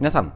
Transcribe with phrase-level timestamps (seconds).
[0.00, 0.32] 皆さん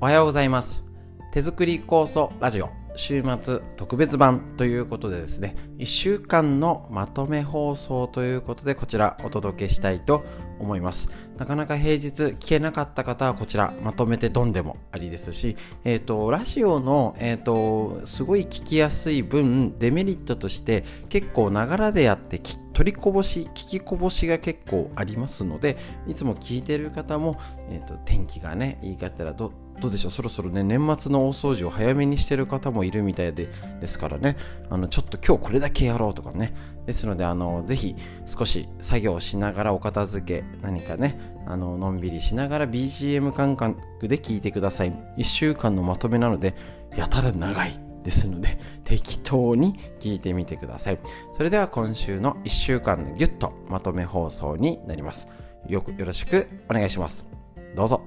[0.00, 0.84] おはようございます。
[1.32, 2.85] 手作り酵素ラジオ。
[2.96, 10.24] 週末特別版ということでですね1週間のまとめ放送ということでこちらお届けしたいと
[10.58, 11.08] 思います。
[11.36, 22.40] なかなか平日聞けなかった方はこちらまとめてドンでもありですしえっ、ー、とラジオのえっ、ー、とすごい聞きやすい分デメリットとして結構ながらでやって
[22.72, 25.76] 取りこぼし聞きこぼしが結構ありますので
[26.06, 27.38] いつも聞いてる方も、
[27.70, 30.12] えーと、天気がねいいかったらどどうでしょう？
[30.12, 33.48] そろそろね年末の大掃除を早めにしてる方もいるみたいで
[33.80, 34.36] ですからね
[34.70, 36.52] あのちょっと今日これだけやろうとかね。
[36.86, 44.92] ですのであのぜひ少し作業しながらお片付け何かねあののんびりしながら BGM 感覚で聞いてください。
[45.18, 46.54] 1週間のまとめなので
[46.96, 47.80] やたら長い。
[48.06, 50.98] ですので適当に聞いてみてください。
[51.36, 55.26] それでは今週の1週間のギュッとまとめ放送になります。
[55.66, 57.26] よくよろしくお願いします。
[57.74, 58.04] どうぞ。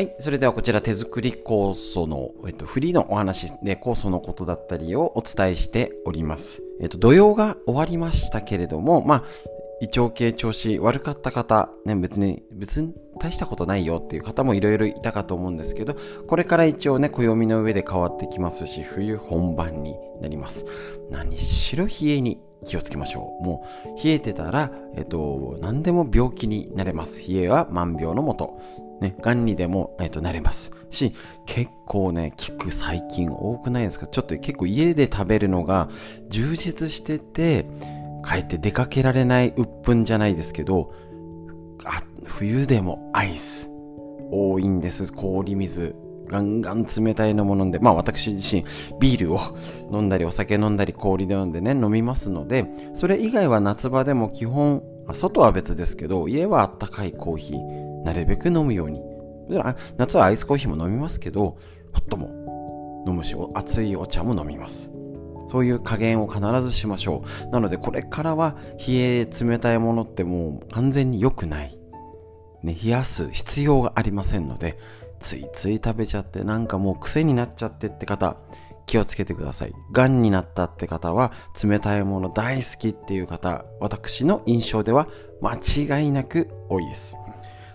[0.00, 0.14] はい。
[0.18, 6.62] それではこちら手作り酵素の、えっと、フリーのお話で酵素のことだったりをお伝えしております。
[6.80, 9.24] えっと、土曜が終わりましたけれども、まあ、
[9.82, 15.94] 胃腸系調子悪かった方、ね、別に、別に大したことないよっていう方もいろいろいたかと思うんですけど、
[16.26, 20.64] これから一応ね、暦の上で変わってきますし、冬本番になります。
[21.10, 23.44] 何しろ冷えに気をつけましょう。
[23.44, 27.20] もう、冷えてたら、えっと、何でも病気になれます。
[27.30, 28.60] 冷えは万病のもと。
[29.00, 31.14] ね、癌にでも、えっと、なれますし、
[31.46, 34.06] 結構ね、効く最近多くないですか？
[34.06, 35.88] ちょっと結構家で食べるのが
[36.28, 37.66] 充実してて、
[38.26, 40.92] 帰って出かけられない鬱憤じゃないですけど、
[41.84, 43.70] あ、冬でもアイス
[44.30, 45.12] 多いんです。
[45.12, 45.94] 氷水。
[46.28, 48.64] ガンガン冷たいのも飲んで、まあ私自身
[49.00, 49.38] ビールを
[49.90, 59.00] 飲んだりお酒飲んだり氷で飲んでね、飲みますので、それ以外は夏場でも基本、外は別ですけど、家はあったかいコーヒー、なるべく飲むように。
[59.96, 61.58] 夏はアイスコーヒーも飲みますけど、ホ
[61.94, 64.90] ットも飲むし、熱いお茶も飲みます。
[65.50, 67.50] そういう加減を必ずしましょう。
[67.50, 68.56] なので、これからは
[68.86, 71.76] 冷え冷たいものってもう完全に良くない。
[72.62, 74.78] ね、冷やす必要がありませんので、
[75.18, 78.36] ついつい食べちゃってなんかもう癖になっちゃってって方、
[78.86, 79.72] 気をつけてください。
[79.92, 81.32] 癌になったって方は、
[81.62, 85.08] 冷たいもの大好きっていう方、私の印象では
[85.40, 87.14] 間違いなく多いです。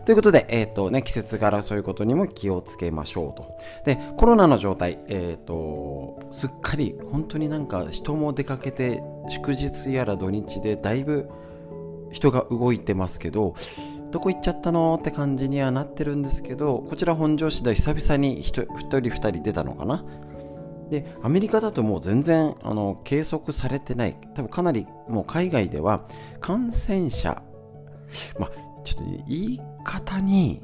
[0.05, 3.57] ということで、えっ、ー、とね、季節柄そういうことにも気をつけましょうと。
[3.85, 11.27] で、コロナの状態、えっ、ー、と、すっかり本当になんか人も出かけて、祝日やら土日でだいぶ
[12.11, 13.55] 人が動いてますけど、
[14.11, 20.05] どこ行っちゃったのって感じにはなってるんですけど、こちら本庄市で久々に 1, 1人2人出たのかな。
[20.91, 24.15] で、アメリカだともう全然あの計測されてない。
[24.35, 26.07] 多分かなりもう海外では
[26.41, 27.41] 感染者、
[28.39, 28.51] まあ、
[28.83, 30.61] ちょっと言い方に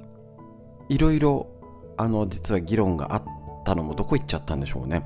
[0.89, 1.47] いろいろ
[1.95, 3.23] あの実は議論があっ
[3.63, 5.03] たのもどこ行っちゃったんでしょうね。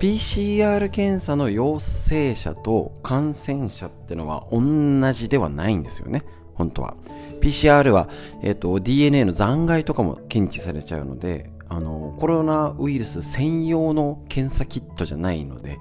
[0.00, 6.24] PCR 検査の陽性者と感染者ってのは同じではないんですよね。
[6.54, 6.94] 本当は。
[7.40, 8.08] PCR は、
[8.42, 15.78] えーと、DNA の残骸とかも検知されちゃうのであのコロナウイルス専用の検査キットじゃないので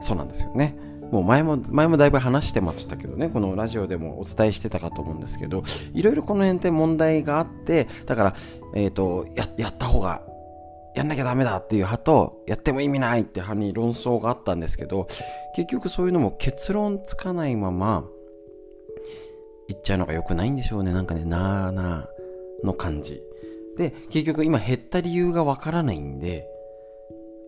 [0.00, 0.76] そうなんですよね。
[1.12, 5.62] もう前も、前もだいぶ話してましたけどね、このラジオでもお伝えしてたかと思うんですけど、
[5.92, 8.34] いろいろこの辺って問題があって、だから、
[8.74, 10.22] えっ、ー、と、や、やった方が、
[10.94, 15.06] やんなきゃダメだっていう派と、やっても意味ないって派に論争があったんですけど、
[15.54, 18.06] 結局そういうのも結論つかないまま、
[19.68, 20.94] 言っちゃうのが良くないんでしょうね。
[20.94, 23.22] なんかね、なーなーの感じ。
[23.76, 26.48] で、結局今減った理由がわからないんで、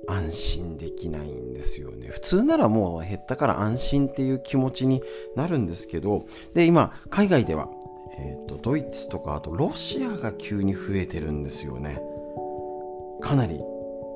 [0.08, 2.08] 安心できないんですよね。
[2.08, 5.02] 普通ならもう減ったから安心っていう気持ちに
[5.36, 7.68] なるんですけど、で、今、海外では、
[8.18, 12.00] え、ー、と、ドイツとか、あとロシアが急に増えてるんですよね。
[13.20, 13.60] かなり、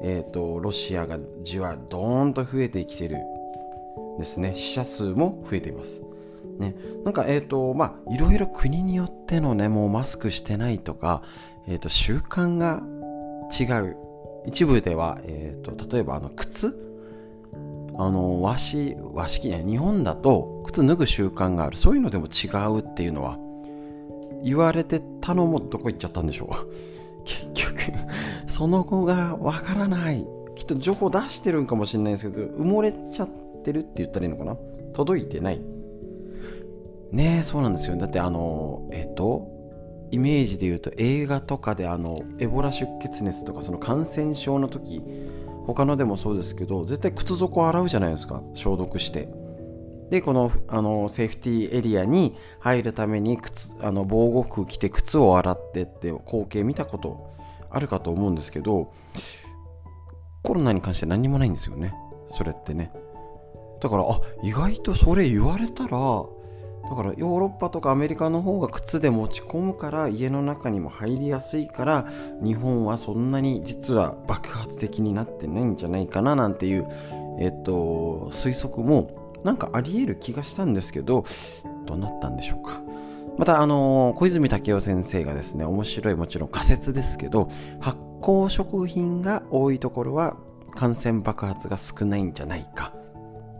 [0.02, 3.16] え、ー、と、ロシアがじわドーンと増えてきてる
[4.18, 4.54] ですね。
[4.54, 6.02] 死者数も増えています。
[6.58, 6.74] ね、
[7.04, 11.22] なんか、えっ、ー、と、まあ、いろいろ国によってのね、もうマスクしてないとか、
[11.68, 12.82] えっ、と、習慣が
[13.58, 13.96] 違う
[14.46, 16.88] 一部では、えーと、例えばあの靴。
[18.00, 21.76] あの和紙和紙ね日本だと靴脱ぐ習慣がある。
[21.76, 23.38] そういうのでも違うっていうのは
[24.44, 26.48] 言われてたのもどこ行っちゃったんでしょう。
[27.26, 27.92] 結局
[28.46, 30.24] その後がわからない。
[30.54, 33.28] きっと情報出してるんかもしれないですけど埋もれちゃっ
[33.64, 34.56] てるって言ったらいいのかな。
[34.92, 35.60] 届いてない。
[37.10, 37.96] ねえそうなんですよ。
[37.96, 39.57] だってあのえっ、ー、と
[40.10, 45.02] イメージで言うと映画とかであのエボラ出血熱とかその感染症の時
[45.66, 48.42] 他のでもそうですけど絶対靴底を洗うじゃないですか。
[48.54, 49.28] 消毒して。
[50.10, 57.30] でこのあのセーフティーエリアに入るために靴あの防護服着て靴を洗ってって光景見たこと
[57.70, 58.94] あるかと思うんですけど
[60.42, 61.94] コロナに関して何にもないんですよね。
[62.30, 62.90] それってね。
[63.82, 65.98] だからあ意外とそれ言われたら
[66.88, 72.06] だからヨーロッパとかアメリカの方が靴で持ち込むから家の中にも入りやすいから
[72.42, 76.88] 日本はそんなに実は爆発的になってないんじゃないかななんていう
[77.38, 81.24] えっと推測もなんかあり得る気がしたんですけど
[81.84, 82.82] どうなったんでしょうか。
[83.36, 87.48] またあの小泉武夫先生がですね面白いもちろん仮説ですけど
[87.78, 90.36] 発酵食品が多いところは
[90.74, 92.97] 感染爆発が少ないんじゃないか。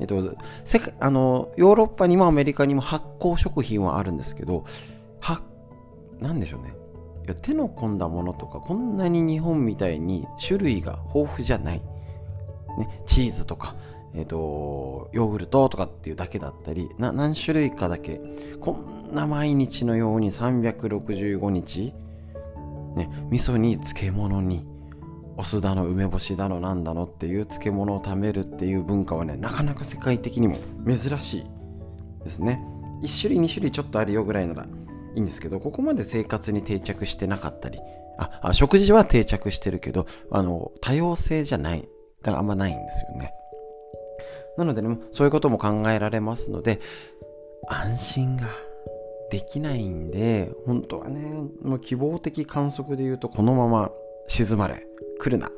[0.00, 0.22] えっと、
[0.64, 4.64] 世界あのヨーロッパにもアメリカにも発酵食品はあるんですけど
[5.20, 5.42] は
[6.20, 6.74] なんでしょうね。
[7.24, 11.82] いや手の込んだものとかこんなに日本みたいに種類が豊富じゃない、
[12.78, 13.76] ね、チーズとか、
[14.14, 18.18] えっと、ヨーグルトとかっていうだけだったりな何種類かだけ
[18.60, 21.92] こんな毎日のように365日、
[22.96, 24.66] ね、味噌に漬物に
[25.38, 31.44] お酢だの梅干しだのなんだのっていう漬物を食べるっていう文化はねなかなか世界的にも珍しい
[32.24, 32.60] ですね。
[33.04, 34.66] 1種類2種類ちょっとあるよぐらいならい
[35.14, 37.78] いんですけどここまで生活に定着してなかったり
[38.18, 41.88] ああ食事は定着してるけどあの多様性じゃない
[42.22, 43.32] があんまないんですよね。
[44.56, 46.80] なのでねそういうことも考えられますので
[47.68, 48.48] 安心が
[49.30, 51.32] できないんで本当はね
[51.62, 53.92] もう希望的観測で言うとこのまま
[54.26, 54.87] 静まれ
[55.18, 55.50] 来るな。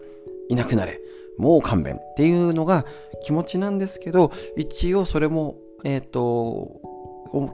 [0.48, 1.00] いなくなれ。
[1.38, 2.84] もう勘弁っていうのが
[3.24, 6.80] 気持ちなんですけど一応それもえっ、ー、と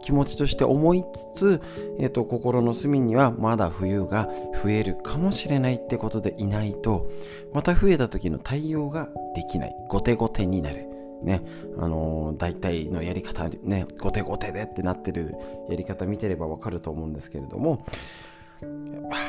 [0.02, 1.04] 気持ちとして思い
[1.34, 1.62] つつ、
[1.98, 4.28] えーと、心の隅にはまだ冬が
[4.62, 7.10] 増えるかもしれないってことでいないと
[7.52, 9.76] また増えた時の対応ができない。
[9.88, 10.86] 後手後手になる。
[11.22, 11.42] ね。
[11.78, 15.34] あのー、大体のやり方ね後手後手でってなってる
[15.68, 17.84] やり方見てればわかると思うんですけれども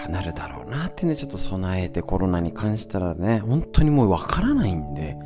[0.09, 5.17] なるだろうなってね、ちょっと備えてコロナに関したらね、本当にもうわからないんで、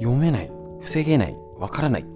[0.00, 2.06] 読めない、防げない、わからない。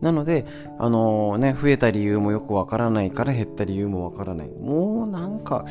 [0.00, 0.44] なので、
[0.78, 4.48] あのー、ね、増えた理由もよくわからないから減った理由もわからない。
[4.48, 5.64] もうなんか、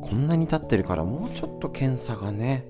[0.00, 2.66] こんなに経ってるからもうちょっと検査がね、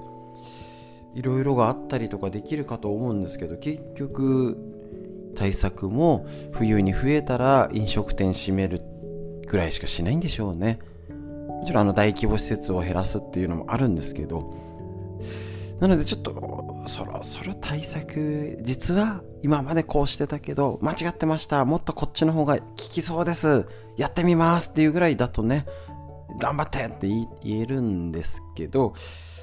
[1.14, 4.56] いろいろがあったりとかできるかと思うんですけど、結局、
[5.36, 8.80] 対策も冬に増えたら飲食店閉める
[9.46, 10.78] ぐらいしかしないんでしょうね。
[11.48, 14.52] もちろんあの大規模施設を減らすっていうのもあるんですけど、
[15.80, 21.64] なのでちょっとそろそろ対策、実は今までこうしてたけど、間違ってました。
[21.64, 23.66] もっとこっちの方が効きそうです。
[23.96, 25.66] やってみますっていうぐらいだとね、
[26.38, 27.08] 頑張ってって
[27.42, 28.94] 言えるんですけど、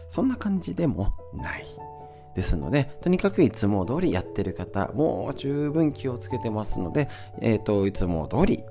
[0.10, 1.66] そんな感じでもない。
[2.36, 7.10] ですので、とにかくいつも通りやってる方、もう十分気をつけてますので、
[7.42, 8.64] えっ、ー、と、いつも通り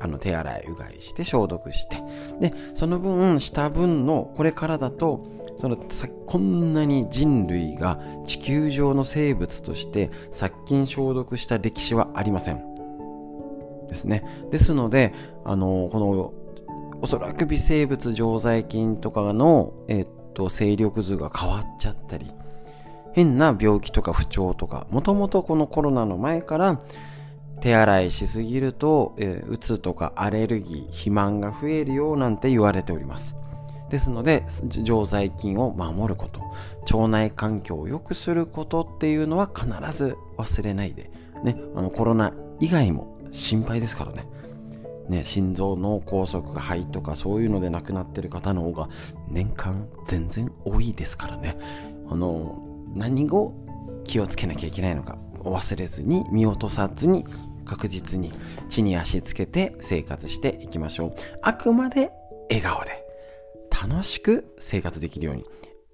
[0.00, 1.96] あの手洗いうがいして消毒して。
[2.40, 5.24] でその分した分のこれからだと
[5.58, 5.78] その
[6.26, 12.62] こんなに人類が地球上の生物として殺菌消毒した歴史はありません。
[13.88, 14.24] ですね。
[14.50, 15.14] ですので
[15.44, 16.32] あのこの
[17.02, 22.30] おそらく微生物常在菌とかの、えっと勢力図が変わっちゃったり
[23.12, 26.78] 変な病気とか不調とかもともとこのコロナの前から
[27.60, 33.36] 手洗いしすぎると、えー、うつとかアレルギー、肥満が増えるよなんて言われております。
[33.90, 36.40] ですので、常在菌を守ること、
[36.96, 41.10] 腸内環境を良くすることっていうのは必ず忘れないで、
[41.44, 44.26] ね、あのコロナ以外も心配ですからね。
[45.08, 48.88] ね、心臓脳梗塞が肺とかそういうので亡くなってる方の方が
[49.28, 51.56] 年間全然多いですからね。
[52.10, 52.60] あの、
[52.92, 53.52] 何を
[54.02, 57.24] 気をつけなきゃいけないのか忘れずに見落とさずに
[57.66, 58.32] 確実に
[58.68, 61.14] 地に足つけて生活していきましょう。
[61.42, 62.10] あくまで
[62.48, 63.04] 笑顔で
[63.70, 65.44] 楽しく生活できるように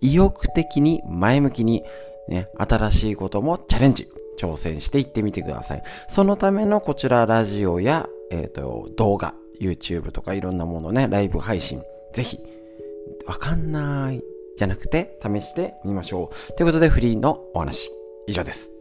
[0.00, 1.82] 意欲的に前向きに、
[2.28, 5.82] ね、新しいこともチャレンジ挑戦していってみてください。
[6.08, 12.38] そのためのこちらラジオや、えーと、動画、YouTube とかいろんなものね、ライブ配信、ぜひ、
[13.26, 14.22] わかんない
[14.56, 16.52] じゃなくて試してみましょう。
[16.54, 17.90] ということでフリーのお話、
[18.26, 18.72] 以上です。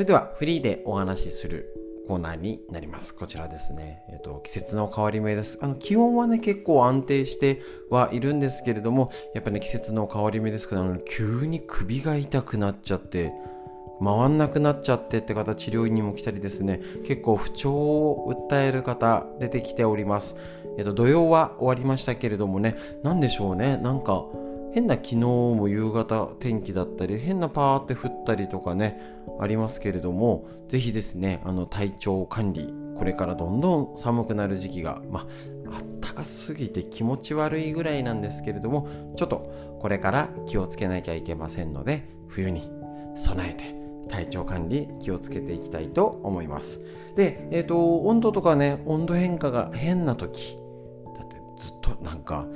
[0.00, 1.72] れではフリーでお話しする
[2.08, 3.14] コーナーになります。
[3.14, 4.02] こちらですね。
[4.08, 5.58] えっ、と、季節の変わり目です。
[5.60, 13.32] あの、気温はね、結構安定してはいるんですけれども、やっぱね、季節の変わり目ですから、急に首が痛くなっちゃって、
[14.02, 20.36] 回んなくなっちゃってって方治療院にも来たりですね結構不調を訴える方出てきております
[20.78, 24.24] えっと土曜は終わりましたけれどもね何でしょうねなんか
[24.72, 29.00] 変な昨日も夕方天気だったり変なパーって降ったりとかね
[29.40, 35.26] ありますけれどもぜひですねあの体調管理これからどんどん寒くなる時期がまあ
[35.72, 42.70] あったかすぎて気持ち悪いぐらいなんですけれどもちょっとこれから気をつけなきゃいけませんので冬に
[43.16, 46.80] 備えて体調管理気をつけていきたいと思います。
[47.16, 50.58] でえっ、ー、と温度とかね温度変化が変な時
[51.16, 52.46] だってずっとなんか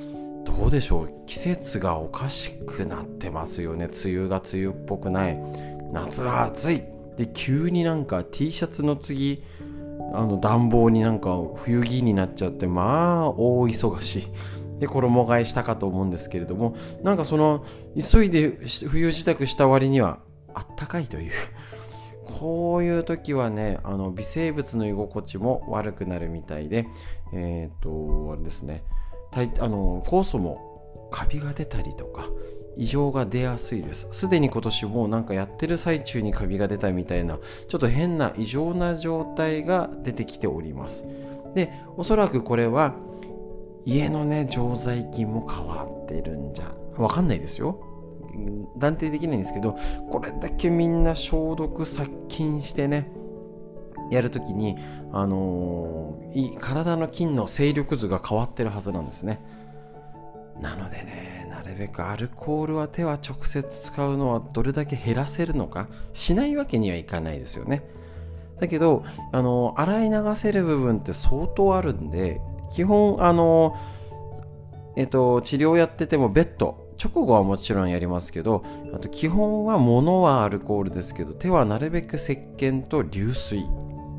[0.44, 1.08] どうでしょう？
[1.26, 3.86] 季節がおかしくなってますよね。
[3.86, 5.38] 梅雨が梅雨っぽくない。
[5.92, 6.82] 夏は暑い。
[7.16, 9.42] で急になんか T シャツの次
[10.12, 14.28] あの暖房になんか冬着になっちゃってまあ大忙し。
[14.80, 16.74] で衣替えしたかと思うんですけれども
[17.04, 17.64] なんかその
[17.96, 18.58] 急いで
[18.88, 20.18] 冬支度した割には
[20.52, 21.32] あったかいという。
[22.26, 26.88] こういう時はねあの微生物の居心地も悪くなるみたいで
[27.32, 28.82] えっ、ー、とあれですね。
[29.36, 32.28] あの酵素もカビが出たりとか
[32.76, 34.08] 異常が出やすいです。
[34.10, 37.38] すでに今年もなんかやってる最中にカビが出たみたいな
[37.68, 41.04] ちょっと変な異常な状態が出てきております。
[41.54, 42.96] でおそらくこれは
[43.84, 47.80] 家のね常在菌も変わってるんじゃわかんないですよ。
[48.76, 49.78] 断定できないんですけど
[50.10, 53.08] これだけみんな消毒殺菌してね
[54.10, 54.76] やるときに、
[55.12, 59.40] あのー、体の菌の勢力図が変わってるはずなんですね。
[60.60, 67.82] なのでねなるべくアルコールは手は直接使うのはどれだけ減らせるのかしないわけにはいかないですよね。
[68.60, 72.40] だけど、あのー、洗い流せる部分って相当あるんで
[72.72, 83.66] 基本あのー、えっと治療やっててもベッド直後はもちろんやりますけどあと基本は物はアルコールですけど手はなるべく石鹸と流水。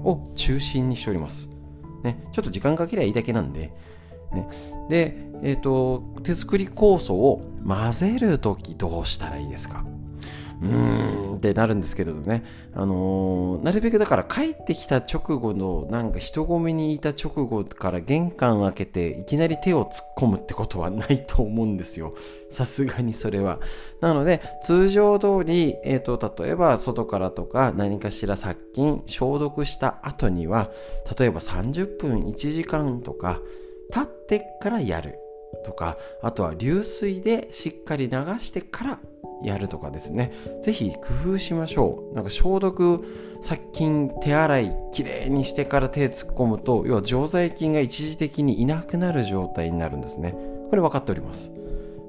[0.06, 1.50] を中心にしております、
[2.04, 3.72] ね、ちょっと時間かけりゃいいだけなんで、
[4.32, 4.48] ね、
[4.90, 9.84] で、え、ー、と手作り酵素を混ぜるときどうしたらいいですか？
[10.62, 12.44] うーんってなるんですけれどね、
[12.74, 22.16] あのー、なるべくだから帰ってきた直後のなんか人混みにいた直後から玄関開けていきなり手を突っ込むってことはないと思うんですよ。
[22.50, 23.60] さすがにそれは。
[24.02, 30.70] なので通常通り、えーと、例えば外からとか何かしら殺菌消毒した後には
[31.18, 33.40] 例えば30分1時間とか
[33.92, 35.20] 経ってからやる
[35.66, 39.00] とかあとは流水でしっかり流してから
[39.44, 40.32] やるとかですね。
[40.64, 42.16] 是非工夫しましょう。
[42.16, 43.04] なんか消毒
[43.42, 50.32] 殺菌手洗いきれいにしてから手突っ込むと要は常在菌が一時的にいなくなる状態になるんですね。
[50.70, 51.52] これ分かっております。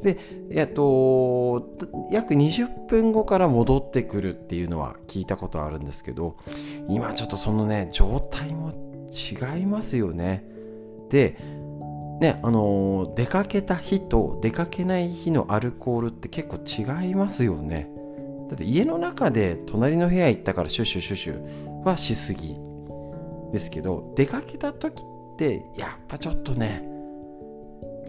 [0.03, 0.19] で、
[0.51, 1.69] えっと、
[2.11, 6.37] 約20分後から戻ってくるっていうのは聞いたことあるんですけど
[6.89, 8.73] 今ちょっとそのね状態も
[9.11, 10.45] 違いますよね。
[11.11, 11.37] で
[12.21, 17.91] ねあの出かけた日と出かけない日のアルコールって結構違いますよね。
[18.49, 22.57] だって家の中で隣の部屋行ったからシュッシュシュッシュはしすぎ
[23.53, 26.89] ですけど出かけた時ってやっぱちょっとね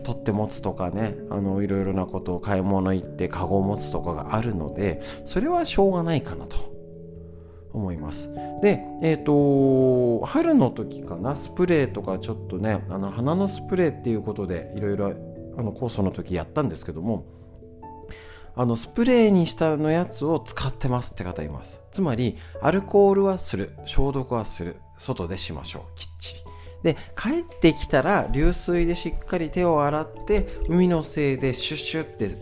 [0.03, 6.76] 取って持つとかねあのいろいろなことを買い物行ってカゴを持つとかがあるのでそれはしょうがないかなと
[7.77, 8.33] 思います。
[8.61, 15.13] で、えっ、ー、と、春の時かな、スプレーとかちょっとね、あの花のスプレーっていうことでいろいろ
[15.55, 17.25] 酵素の時やったんですけども、
[18.55, 21.81] あのスプレーにしたのやつを使ってますって方います。
[21.91, 26.47] つまり、アルコールはする、消毒はする、外でしましょう、きっちり。
[26.83, 32.37] で帰ってきたら流水でしっかり手を洗って海のせいでシュッシュって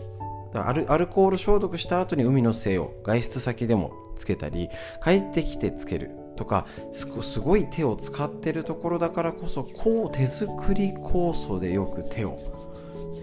[0.54, 4.70] アルアルコール消毒した後に海のせいを外出先でもつけたり
[5.04, 12.38] 帰ってきてつけるとかすごい手を使ってるところだからこそこう手作り酵素でよく手を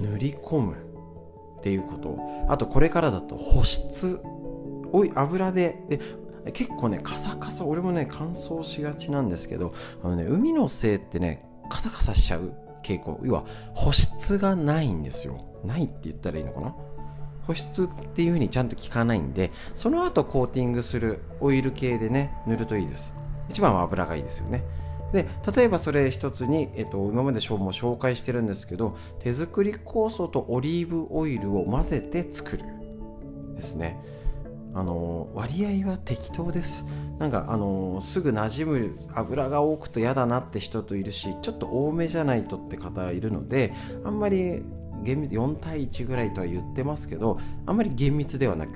[0.01, 0.75] 塗り込む
[1.59, 2.17] っていうこと。
[2.50, 4.19] あとこれからだと保湿。
[4.91, 5.79] おい油で。
[5.88, 7.65] で結構ねカサカサ。
[7.65, 9.73] 俺もね乾燥しがちなんですけど
[10.03, 13.19] あのね海のせいってねカサカサしちゃう傾向。
[13.23, 15.45] 要は保湿がないんですよ。
[15.63, 16.75] ないって言ったらいいのかな？
[17.47, 23.13] 保湿っていう風にちゃんと効かないんでその後コーティングするオイル系でね塗るといいです。
[23.50, 24.63] 一番は油がいいですよね。
[25.12, 32.63] で例えばそれ一つに、えっと、今までも紹介してるんですけど手作り酵素とオリーブオイルを混ぜて作る
[33.55, 34.01] ですね。
[34.75, 36.83] あの割合は適当です。
[37.19, 43.71] なんかあのすぐ馴染む油が多くと嫌だなって人といるしちょっと多めじゃないとって方いるので
[44.03, 44.63] あんまり
[45.03, 48.72] 厳密4対1ぐらいとは言ってますけどあんまり厳密ではなく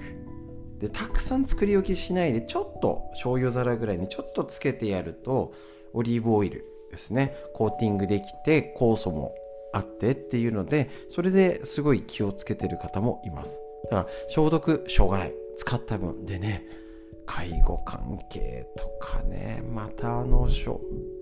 [0.80, 5.54] でたくさん作り置きしないでちょっと醤油皿ぐらいにちょっとつけてやると
[5.94, 7.36] オリーブオイルですね。
[7.54, 9.34] コーティングできて酵素も
[9.74, 13.60] あってっていうのでそれですごい気をつけてる方もいます。
[13.86, 15.34] だから消毒しょうがない。
[15.58, 16.87] 使った分でね。
[17.28, 19.62] 介護関係とかね。
[19.70, 20.48] またあの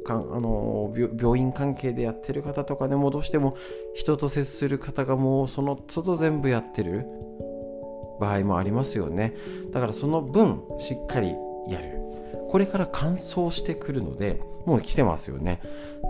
[0.05, 3.57] かんあの病院関係でやってる方とかねもうどうしても
[3.95, 7.05] 人と接する方がもうその都度全部やってる
[8.21, 9.35] 場合もありますよね。
[9.71, 11.35] だからその分しっかり
[11.67, 11.99] やる。
[12.49, 15.59] これから乾燥してくるのでもう来てますよね。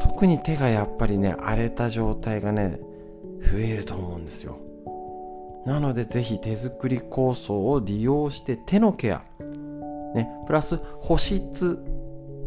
[0.01, 2.79] 特に手がやっぱりね荒れた状態がね
[3.41, 4.57] 増えると思うんですよ。
[5.65, 9.23] なのでぜひ手作り酵素を利用して手のケア
[10.15, 11.79] ね、プラス保湿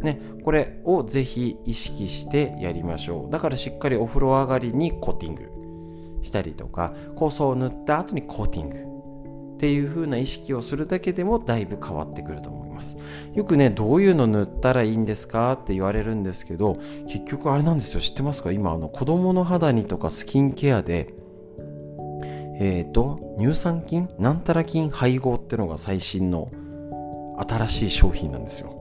[0.03, 3.31] ね、これをぜひ意識してやりましょう。
[3.33, 5.49] だからしっかりお風呂上がりにコーティング
[6.23, 8.77] したりとか酵素を塗った後にコーティング
[9.57, 12.97] っていう風な意識をするだけでもだいぶ変わってくると思います。
[13.35, 18.01] よくねどういうの塗ったらいいんですかって言われるんですけど結局あれなんですよ。
[18.01, 18.53] 知ってますか？
[18.53, 21.13] 今あの子供の肌にとかスキンケアで
[22.61, 24.09] えっ、ー、と乳酸菌？
[24.19, 26.53] なんたら菌配合ってのが最新の
[27.39, 28.75] 新しい商品なんですよ。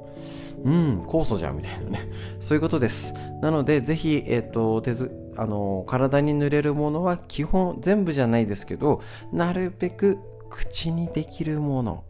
[0.64, 2.00] うん、酵素じゃんみたいなね。
[2.40, 3.14] そういうことです。
[3.42, 10.18] なので、ぜひ、えっ、ー、と、手ず、あの、体に塗れるものは基本、全部じゃないですけど、なるべく
[10.50, 12.04] 口にできるもの。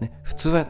[0.00, 0.66] ね、普通は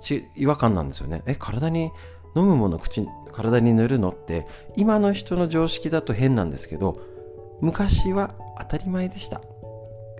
[0.00, 1.22] ち違和感なんですよね。
[1.26, 1.90] え、体に
[2.36, 4.46] 飲むもの口体に塗るのって
[4.76, 7.00] 今の人の常識だと変なんですけど
[7.60, 9.40] 昔は当たり前でした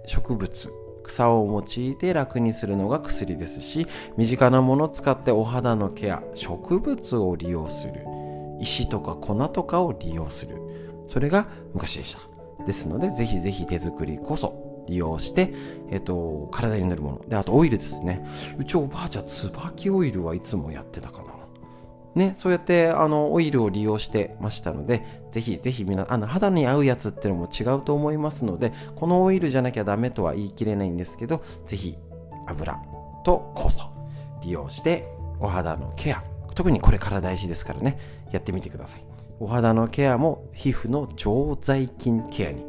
[0.06, 0.72] 植物
[1.10, 3.86] 草を用いて楽にするのが薬ですし
[4.16, 8.04] 身近なものを使ってお肌のケア植物を利用する。
[8.60, 10.58] 石とか粉とかを利用する。
[11.08, 12.20] それが昔でした。
[12.64, 15.52] ですのでぜひぜひ手作りこそ利用して、
[15.90, 17.28] えっと、体に塗るもの。
[17.28, 18.24] であとオイルですね。
[18.58, 21.29] うちおばあちゃん椿オイルはいつもやってたかな。
[22.14, 31.96] ね、そうやってあのオイルを利用してましたので、ぜひぜひみなあの肌に合うやつっていうのも違うと思いますので、このオイルじゃなきゃダメとは言い切れないんですけど、ぜひ
[32.46, 32.76] 油
[33.24, 33.82] と酵素
[34.42, 35.06] 利用して
[35.38, 37.98] お肌のケア、特にこれから大事ですからね、
[38.32, 39.04] やってみてください。
[39.38, 42.64] お肌のケアも皮膚の常在菌ケアに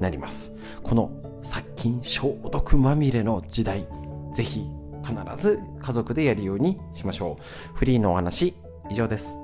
[0.00, 0.52] なります。
[0.82, 3.86] この殺菌消毒まみれの時代、
[4.34, 4.66] ぜひ
[5.02, 7.76] 必ず家族でやるようにしましょう。
[7.76, 8.54] フリーのお話
[8.90, 9.38] 以上です。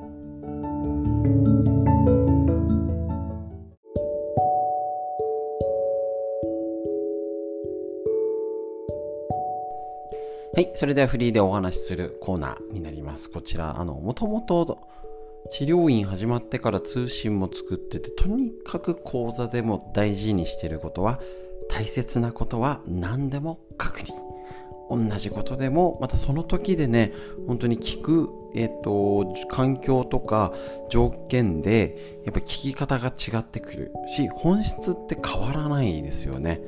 [10.56, 10.70] はい。
[10.74, 13.30] それではフリーでお話しするコーナーになります。
[13.30, 14.78] こちら、あの、もともと
[15.50, 21.20] 治療院始まってから通信も作ってて、とにかく講座でも大事にしてることは、
[21.68, 24.12] 大切なことは何でも確認。
[24.88, 27.12] 同じことでも、またその時でね、
[27.46, 30.52] 本当に聞くえ、ー、と、環境とか
[30.88, 36.60] 条件で、やっぱ聞き方が違ってくるし、本質って変わらないですよね。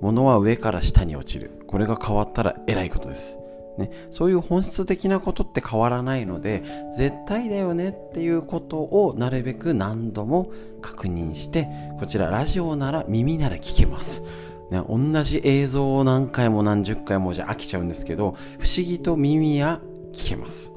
[0.00, 1.50] 物は上から下に落ちる。
[1.66, 3.38] これが変わったら偉いことです。
[3.78, 6.62] ね、そういう本質的なことって変わらないので
[6.94, 10.52] 絶対だよねっていうことをなるべく何度も
[10.82, 14.22] 確認してこちらラジオなら耳なら聞けます、
[14.70, 19.80] ね、同じ映像を何回も何十回もじゃ飽きちゃうんですけど不思議と耳や
[20.12, 20.71] 聞けます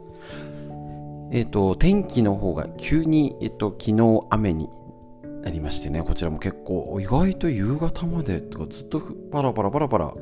[1.36, 4.69] えっ、ー、と、天気の方が急に、えっ、ー、と、昨日雨に
[5.43, 9.02] なりましてね、こちらも結構、意外と夕方までとかずっと
[9.34, 10.13] パラパラパラパラ、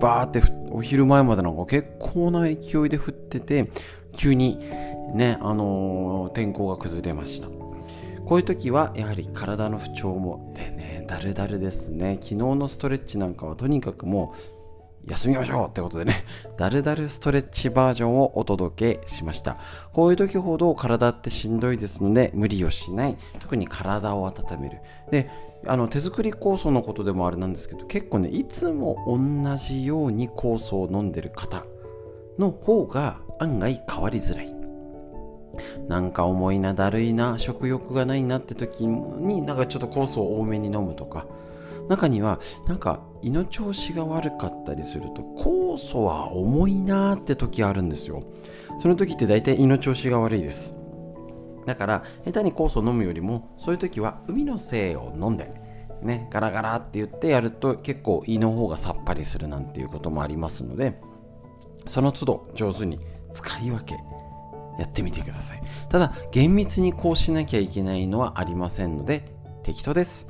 [0.00, 0.42] バーって
[0.72, 2.52] お昼前までなんか結構な勢
[2.84, 3.70] いで降ってて、
[4.16, 4.58] 急に
[5.14, 7.46] ね、あのー、天候が崩れました。
[8.26, 12.18] こういう時はやはり体の不調もでね、だるだるですね。
[12.20, 14.57] 昨日のストレッチなんかはとにかくもう
[15.08, 16.24] 休みましょうってことでね、
[16.56, 19.56] だるだるストレッチバージョンをお届けしました。
[19.92, 23.16] こういう時ほど体ってしんどいですので、無理をしない。
[23.40, 24.80] 特に体を温める。
[25.10, 25.30] で、
[25.66, 31.64] あの手作り酵素のことでもあれなんですけど、結構ね、いつも同じように酵素を飲んでる方
[32.38, 34.54] の方が案外変わりづらい。
[35.88, 41.26] なんか重いな、だるいな、食欲がないなって時に、なんかちょっと酵素を多めに飲むとか、
[41.88, 48.22] 中にはなんか胃の調子が悪かったりすると酵素は重いなーって時あるんですよ。
[48.78, 50.74] その時って大体胃の調子が悪いです。
[51.66, 55.52] だから下手に酵素を飲むよりもそういう時は海の精を飲んで
[56.02, 60.98] ねガラガラって言ってやると結構胃の方がさっぱりするなんていうこともありますので
[61.86, 62.98] その都度上手に
[63.34, 63.96] 使い分け
[64.78, 65.60] やってみてください。
[65.88, 69.28] ただ厳密にこうしなきゃいけないのはありませんので
[69.64, 70.26] 適当です。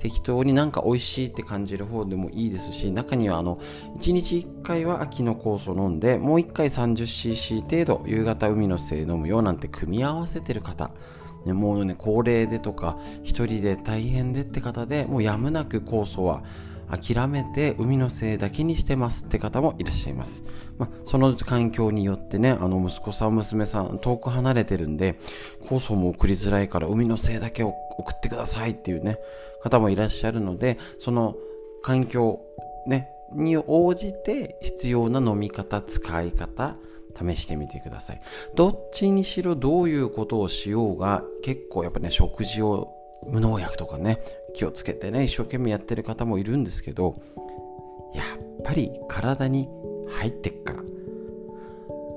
[0.00, 3.56] 適当になんか美味しいって感じる方でもいいですし中にはあの
[3.98, 10.90] 1日1回は秋の酵素飲んでもう1回 30cc 程度夕方海の精飲むよなんて組み合わせてる方、
[11.44, 16.42] もうね高齢でとか一人で大変でって方でもうやむなく酵素は
[16.90, 20.42] 諦めて海のせいだけにしてますって方もいらっしゃいます。
[20.76, 25.16] まあ、その環境によってね、あの息子さん、娘さん、遠く離れてるんで、
[25.64, 29.18] 酵素も送りづらいから海のせいだけを送ってくださいっていうね、
[29.62, 31.36] 方もいらっしゃるので、その
[31.82, 32.40] 環境、
[32.86, 36.76] ね、に応じて必要な飲み方、使い方、
[37.16, 38.20] 試してみてください。
[38.54, 42.96] どっちにしろどういうことをしようが、結構やっぱね、食事を
[43.26, 44.20] 無農薬とかね
[44.54, 47.20] 気をつけてね一生懸命やってる方もいるんですけど
[48.14, 49.68] やっぱり体に
[50.08, 50.82] 入ってっから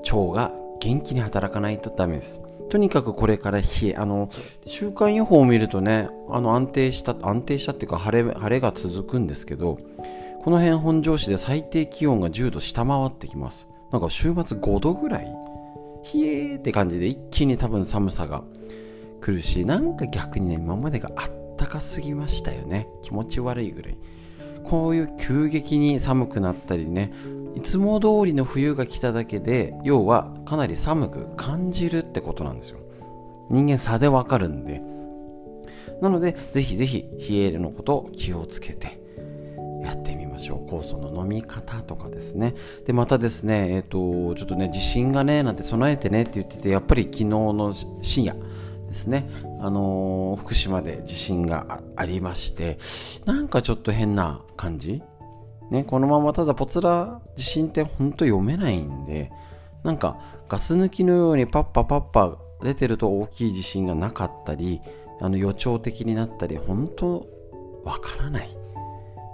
[0.04, 2.42] 腸が元気に働かないとダメです
[2.74, 4.32] とにかくこれから冷えあの
[4.66, 9.78] 週間予報を見るとねあの安定した安定したっていうか晴れ晴れが続くんですけど
[10.44, 13.68] この辺本庄市で最低気温が10度下回ってきます。
[13.92, 18.44] なんか週末5度ぐらい冷えーって感じで一気に多分寒さが
[19.22, 22.88] 来るしなんか逆にね今までがあったかすぎましたよね。
[23.04, 23.98] 気持ち悪いぐらい。
[24.64, 27.14] こういう急激に寒くなったりね
[27.56, 32.80] いつも通りの冬が来ただけで要はかなり寒く感じるってことなんですよ。
[33.50, 34.82] 人間差でわかるんで。
[36.02, 39.00] なのでぜひぜひ冷えるのことを気をつけて
[39.84, 40.70] やってみましょう。
[40.70, 42.56] 酵素の飲み方とかですね。
[42.86, 48.36] でまたですねえっ、ー、とちょっとね地震がねなんて備えてねって言っててやっぱり昨日の深夜
[48.94, 49.28] ですね、
[49.60, 52.78] あのー、福島で地震がありまして、
[53.26, 55.02] なんかちょっと変な感じ
[55.74, 59.32] ね、このままただぽつら地震ってほんと読めないんで、
[59.84, 64.82] なんかガス抜きのようにパッパパッパ出てると大きい地震がなかったり、
[65.20, 67.28] あの予兆的になったり、本当
[67.84, 68.56] わからない。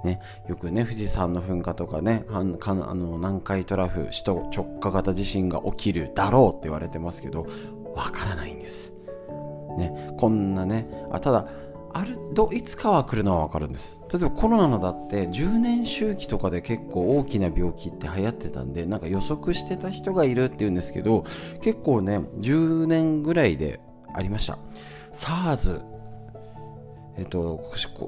[0.05, 7.45] ね、よくね富士山の噴火とかねあの南海トラフ首都直下型地震が起きるだろうって言われてますけど
[7.95, 8.93] わからないんです
[9.77, 11.47] ね、こんなねあただ
[11.93, 13.99] あるどいつかは来るのは分かるんです。
[14.11, 21.25] 例えばコロナのだって10年周期とかで結構大きな病気って流行ってたんでなんか予測してた人がいるっていうんですけど
[21.61, 23.79] 結構ね10年ぐらいで
[24.13, 24.57] ありました。
[25.13, 25.81] SARS
[27.17, 27.59] えっと、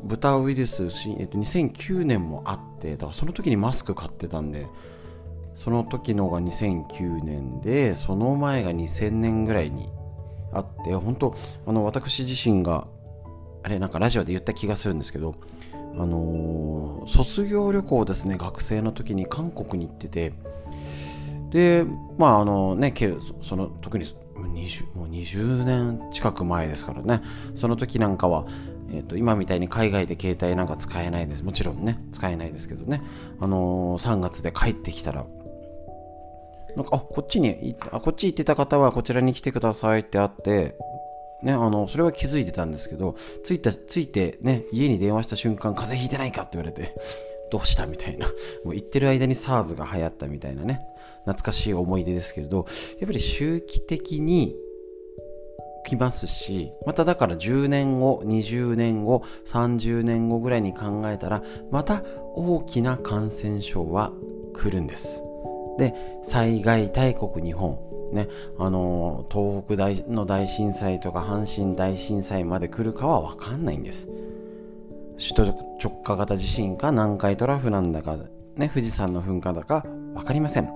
[0.04, 0.84] 豚ウイルス、
[1.20, 4.68] えっと、2009年もあってだからその時にマスク買ってたんで
[5.54, 9.90] その時のが2009年でその前が2000年ぐらいに
[10.54, 12.88] あって本当あの私自身が
[13.64, 15.36] あれなんかラジオで言った気がするんですけど
[15.74, 20.34] あのー、卒業旅行ですね学生の時に韓国に行ってて
[21.50, 21.86] で
[22.18, 22.94] まああのね
[23.42, 27.22] その特に20もう20年近く前ですからね
[27.56, 28.46] その時なんかは
[28.94, 31.46] えーと、今みたいに海外で携帯なんか使えないです。
[31.46, 33.02] もちろんね使えないですけどね、
[33.40, 35.26] あのー、3月で帰ってきたら
[36.76, 40.76] なんか、あ、こっちに、あ、こっち行ってた方はこちらに来てくださいってあって、
[41.44, 46.96] ね、あの、それは気づいてたんですけど、着いた、着いてね、家に電話した瞬間、風邪ひいてないかって言われて、
[47.52, 48.28] どうしたみたいな。
[48.64, 50.82] もう行ってる間に SARS が流行ったみたいなね、
[51.26, 52.66] 懐かしい思い出ですけれど、
[53.00, 54.56] やっぱり周期的に
[55.86, 62.04] 来ますし、まただから10年後、20年後、30年後ぐらいに考えたら、また
[62.36, 64.14] 大きな感染症は
[64.54, 65.24] 来るんです。
[65.78, 67.80] で災害大国日本
[68.12, 68.28] ね、
[68.60, 74.10] あの東北大の大震災とか阪神大震災まで来るかは分かんないんです。
[75.18, 78.18] 首都直下型地震か南海トラフなんだか、
[78.56, 80.70] ね、富士山の噴火だか分かりません。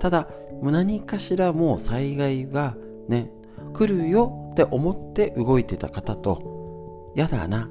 [0.00, 0.28] ただ
[0.62, 2.74] 何かしらもう災害が
[3.08, 3.30] ね
[3.72, 7.70] 来るよって思って動いてた方とやだな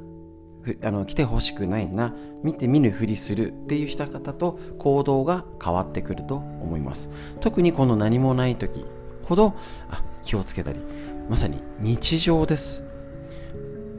[0.84, 7.10] あの来てほしくないな見て見ぬふりするっていうした方と行動が変わってくると思います。
[7.40, 8.86] 特にこの何もない時
[9.32, 9.54] ほど
[9.90, 10.80] あ気をつけたり
[11.30, 12.84] まさに日常です。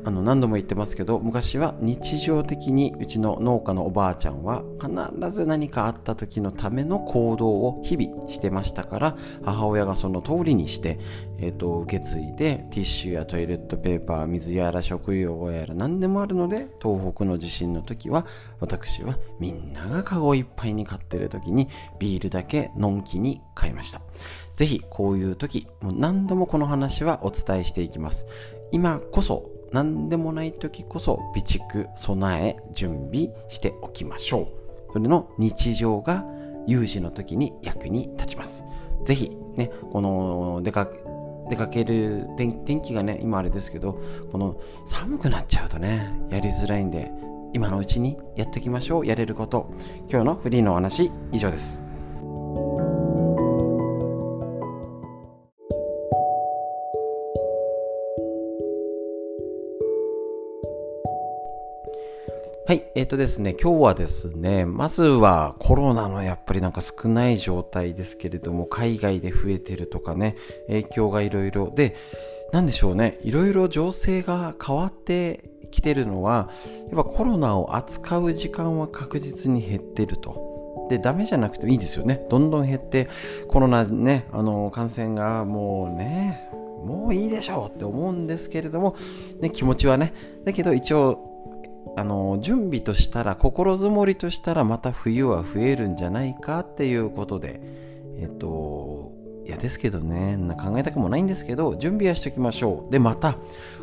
[0.05, 10.99] あの何度も言ってますけど昔は日常的にうちの農家のおばあちゃんは必ず何かあった時のための行動を日々してましたから母親がその通りにして、
[11.39, 18.27] えーと、受け継いでティッシュやトイレットペーパー水やら食用やら何でもあるので東北の地震の時は
[18.59, 21.69] 私はみんながカゴいっぱいに買ってる時に
[22.01, 24.01] ビールだけのんきに買いました。
[24.57, 28.27] ぜひこういう時もう何度もこの話はお伝えしていきます。
[28.73, 34.49] 今こそ何でもない時こそ備蓄備え準備しておきましょ
[34.89, 36.25] うそれの日常が
[36.67, 38.65] 有事の時に役に立ちます
[39.05, 41.03] ぜひねこの出かけ
[41.51, 47.11] 出かける天気がね今あれですけどこの寒くなっちゃうとねやりづらいんで
[47.53, 49.71] 今のうちにやっておきましょうやれること
[50.09, 51.83] 今日のフリーのお話以上です
[62.73, 70.37] はい、えっ、ー、とですね、今日はですね、まずはコロナのやっぱりなんか少ない状態ですけれども、海外で増えてるとかね、
[70.69, 71.97] 影響がいろいろで、
[72.51, 76.49] なんでしょうね、いろいろ情勢が変わってきてるのは、
[76.91, 80.89] やっぱコロナを扱う時間は確実に減ってると。
[80.89, 82.27] で、ダメじゃなくてもいいですよね。
[82.31, 83.11] どんどん減って、
[83.49, 86.49] コロナね、あの、感染がもうね、
[86.87, 88.97] もういいでしょうって思うんですけれども、
[89.43, 90.15] ね、気持ちはね、
[90.47, 91.32] だけど一応、
[91.97, 97.61] あの準備としたら心づもりとしたらまた冬は増えるんじゃないかっていうことで
[98.19, 99.13] えっと
[99.45, 103.37] 嫌ですけどね考えたくもないんですけど準備はしておきましょうでまた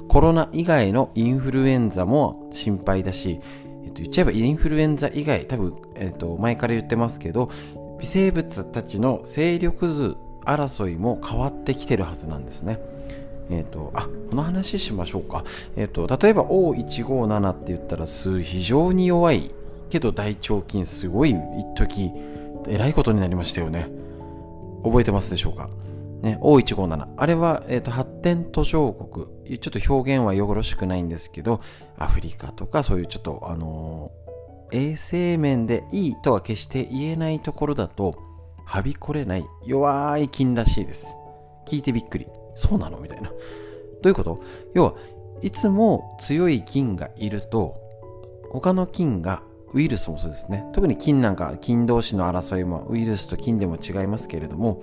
[0.08, 3.40] コロナ以外のインフルエンザも心配だし、
[3.84, 7.52] えっと、言っちゃえばインフルエンザ以外多分、えっと、前から言ってますけど
[8.00, 12.80] 微生物たちの勢力図争いも変わってきてるはずなんですね。
[13.50, 15.44] えっ、ー、と、あ、この話しましょうか。
[15.76, 19.52] えっ、ー、と、例えば O157 って言ったら数非常に弱い
[19.90, 22.12] けど大腸菌すごい一時
[22.68, 23.90] えらいことになりましたよね。
[24.84, 25.70] 覚えてますでしょうか？
[26.22, 27.08] ね、O157。
[27.16, 29.26] あれは、えーと、発展途上国。
[29.58, 31.62] ちょっと表現はよろしくないんですけど、
[31.98, 38.16] アフリカとかそういうちょっと、あのー、衛生面でいいとは決して言えないところだと、
[38.66, 41.16] はびこれない弱い菌らしいです。
[41.66, 42.28] 聞いてびっくり。
[42.60, 43.00] そうなの？
[43.00, 43.30] みたいな。
[43.30, 43.36] ど
[44.06, 44.42] ういうこと？
[44.74, 44.94] 要は
[45.42, 47.76] いつも強い菌がいると
[48.52, 49.42] 他の菌が
[49.74, 50.66] ウイルスもそうですね。
[50.74, 54.82] 特に菌なんか菌同士の争いもウイルスと菌でも違いますけれども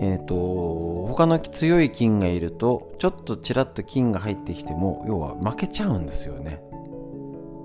[0.00, 6.62] えっ、ー、と他の強い菌がいるとちょっとちらっと菌が入ってきても要は負けちゃうんですよね。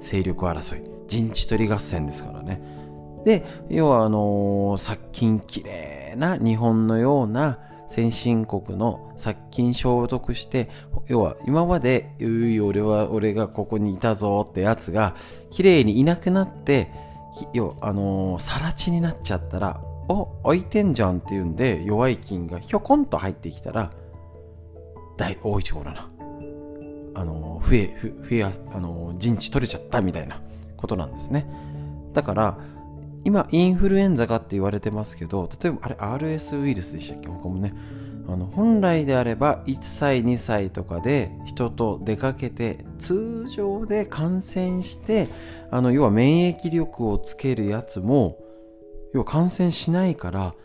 [0.02, 0.89] 勢力争い。
[1.08, 2.62] 陣地取り合戦ですからね。
[3.24, 7.60] で要はあのー、殺菌きれいな日本のような
[7.93, 10.67] 先進国の殺菌消毒して
[11.08, 15.15] 要は今まで「うい俺は俺がここにいたぞ」ってやつが
[15.51, 16.89] 綺麗にいなくなって
[17.53, 19.79] 要あのー、更地になっちゃったら
[20.10, 23.91] 「お開いてんじゃん」っていうんで弱い菌がひょこんと入ってきたら
[25.15, 26.10] 大大一号だな
[27.15, 30.41] あの、増え増えあの、陣地取れちゃったみたいな
[30.77, 31.47] ことなんですね。
[32.13, 32.58] だから
[33.25, 37.27] 今インフルエンザかって言われてますけど例えばあれ RS ウイルスでしたっけ？
[37.29, 37.73] 他もね。
[38.25, 45.27] あの本来であれば1歳2歳とかで人と出かけて通常で感染して
[45.71, 48.38] あの要は免疫力をつけるやつも
[49.13, 50.55] 要は感染しないから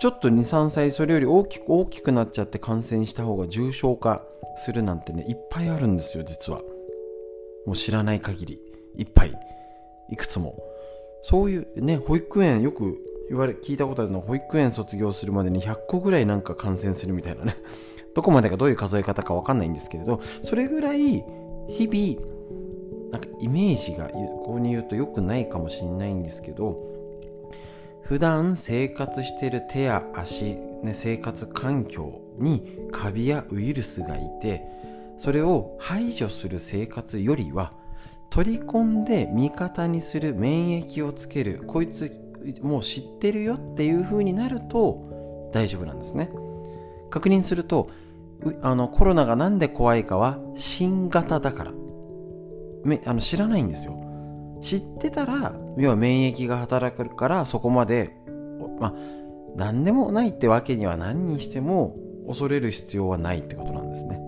[0.00, 4.22] ちょっと23歳それより大きく大きくなっちゃって感染した方が重症化
[4.56, 6.60] するなんてねいっぱいあるんですよ実は。
[7.66, 8.60] もう知らない限り。
[8.96, 9.34] いっぱい。
[10.08, 10.54] いくつも。
[11.28, 17.56] そういうね保育園よく言われ聞いたことあるの保育園卒業するまでに100個ぐらいなんか感染するみたいなね。
[18.14, 21.24] どこまでがどういう数え方か分かんないんですけれどそれぐらい
[21.68, 26.80] 日々なんかイメージがこうに言うと良くないかもしれないんですけど
[28.02, 34.62] 普段生活してる手や足、ね、生活環境にカビやウイルスがいて
[35.18, 37.72] それを排除する生活よりは
[38.30, 41.62] 取り込んで味方にする免疫をつける。
[41.66, 42.12] こいつ
[42.62, 46.30] もう知ってるよっていう風になると大丈夫なんですね。
[47.10, 47.90] 確認すると
[48.62, 51.72] あのコロナが何で怖いかは新型だから。
[52.84, 53.98] めあの知らないんですよ。
[54.60, 58.16] 知ってたら要は免疫が働くからそこまで
[58.78, 58.94] まあ
[59.56, 64.20] 何でもないってわけには何にしても恐れる必要はないってことなんですね。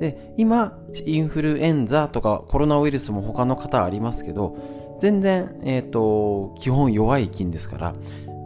[0.00, 4.56] で今インフルエンザとかコロナウイルスも他の方ありますけど
[5.00, 7.94] 全然、えーと、基本弱い菌ですから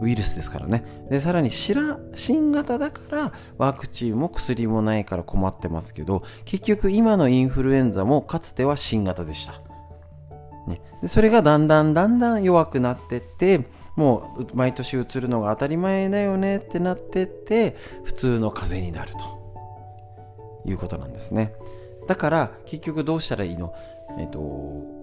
[0.01, 0.85] ウイルスですからね。
[1.09, 9.53] でさらに新型だからワクチンも薬もないから困ってますけど結局今のインフルエンザもかつては新型でした、
[10.67, 19.42] ね、でそれがだんだんだんだん弱くなってってもう毎年うつるのが当たり前だよねってなってって普通の風邪になると。
[20.65, 21.53] いうことなんですね。
[22.07, 23.73] だから結局どうしたらいいの？
[24.19, 25.01] えっ、と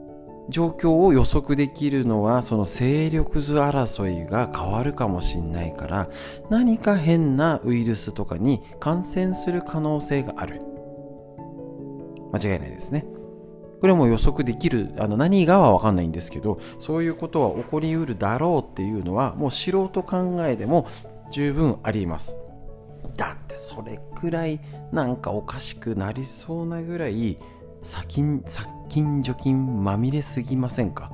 [0.48, 6.08] 状況を予測できるのはその勢力図争いが変わるかもしれないから
[6.48, 10.60] 何か変なウイルスとかに感染する可能性がある。
[12.32, 13.06] 間違いないですね。
[13.80, 20.86] これも予測できるあの何がは分かんないんですけどそういうことは起こりうるだろうっていうのはもう素人考えでも
[21.30, 22.36] 十分あります。
[23.16, 24.60] だってそれくらい
[24.92, 27.38] なんかおかしくなりそうなぐらい
[27.82, 31.12] 殺菌殺菌除菌まみれすぎませんか？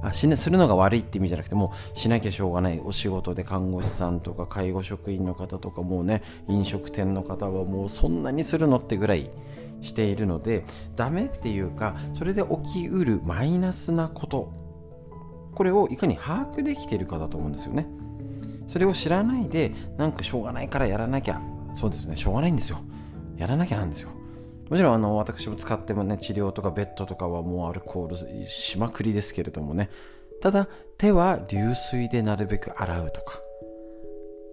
[0.00, 2.80] あし、ね、するのが悪いって意味じゃなくてもうしなきゃしょうがない。
[2.80, 9.30] お仕事で看護師さんとか介護職員の方とかもうね飲食店の方はもうそんなにするのってぐらい
[9.82, 10.64] しているので
[10.96, 14.52] ダメっていうかそれで起きうるマイナスなこと。
[15.54, 17.88] これをいかに把握できているかだと思うんですよね。
[18.68, 21.40] それを知らないでなんかしょうがないからやらなきゃ
[21.72, 22.16] そうですね。
[22.16, 22.78] しょうがないんですよ。
[23.36, 24.10] やらなきゃなんですよ。
[24.70, 28.08] もちろんあの私も使ってもね治療とかベッドとかはもうアルコー
[28.40, 29.90] ルしまくりですけれどもね。
[30.40, 33.40] ただ手は流水でなるべく洗うとか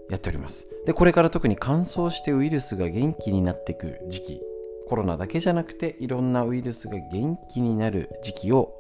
[0.09, 0.67] やっております。
[0.85, 4.41] でこれから特に乾燥してウイルスが元気になっていく時期
[4.87, 8.73] コロナだけじゃなくていろんなウイルスが元気になる時期を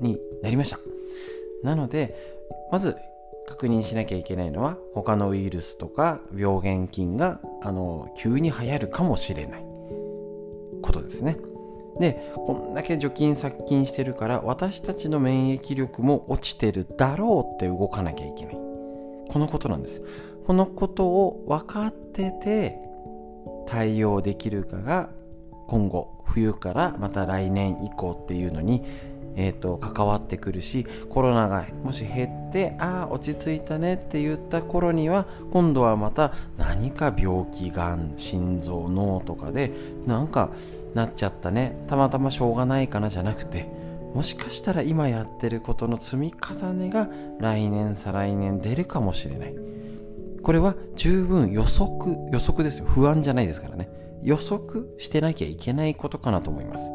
[0.00, 0.78] になりました。
[1.62, 2.14] なので
[2.70, 2.96] まず
[3.46, 9.64] 確認しなきゃいけないのは他のウイルスとか病原菌があの急に流行るかもしれない。
[10.82, 11.38] ことですね。
[11.98, 18.54] でこんだけ除菌殺菌してるから私たちの免疫力も落ちてるだろうって動かなきゃいけない。
[18.54, 20.02] このことなんです。
[20.46, 22.78] このことを分かってて
[23.66, 25.08] 対応できるかが
[25.68, 28.84] 今後冬からまた来年以降っていうのに
[29.36, 39.72] えーと、関わってくるしコロナがもし減ってああ落ち着いたねって言った頃には今度はまた何か病気がん心臓脳とかで
[40.06, 40.50] なんか
[40.94, 41.76] なっちゃったね。
[41.88, 43.68] たまたましょうがないかなじゃなくて
[44.14, 47.08] もしかしたら今やってることの積み重ねが
[47.40, 49.54] 来年再来年出るかもしれない。
[50.40, 52.86] これは十分予測予測ですよ。
[52.86, 53.88] 不安じゃないですからね。
[54.22, 56.90] 予測してなきゃいけないことかなと思います。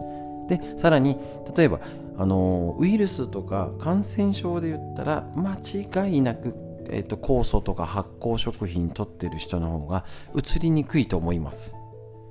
[0.48, 1.18] でさらに
[1.56, 1.80] 例えば
[2.20, 6.54] あのウイルスとか感染症で言ったら間違いなく、
[6.90, 10.04] えーと、酵素とか発酵食品取ってる人の方が
[10.36, 11.76] 移りにくいと思います。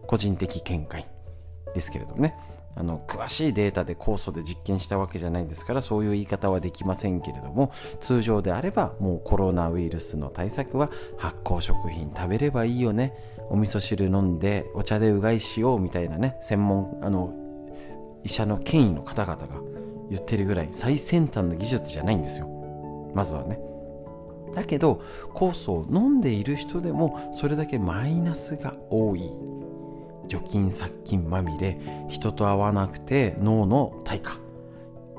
[0.07, 1.09] 個人的見解
[1.75, 2.37] ですけれどもね。
[2.77, 13.15] あの詳しいデータで酵素で実験したわけじゃないですからそういう言い方はできませんけれども通常であればもうコロナウイルスの対策は発酵食品食べればいいよね。
[13.51, 17.35] お味噌汁飲んでお茶でうがいしようみたいなね専門あの
[18.23, 19.78] 医者の権威の方々が
[20.11, 22.49] 言ってるぐらい最先端の技術じゃないんですよ。
[23.15, 23.61] まずはね。
[24.55, 25.03] だけど
[25.35, 29.31] 酵素を飲んでいる人でもそれだけマイナスが多い。
[30.27, 31.79] 除菌殺菌まみれ。
[32.09, 34.39] 人と会わなくて脳の退化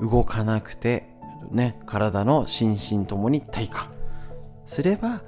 [0.00, 1.08] 動かなくて
[1.50, 3.90] ね体の心身ともに退化
[4.66, 5.22] すれば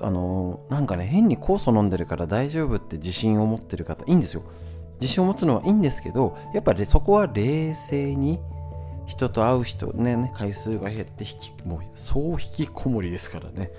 [0.00, 4.42] あのなんかね変に酵素飲んでるから大丈夫って自信を持ってる方いいんですよ。
[5.00, 8.40] 自信を持つのはいいんですけどやっぱりそこは冷静に
[9.06, 13.70] 人と会う人ね回数が減って引きもう総引きこもりですからね。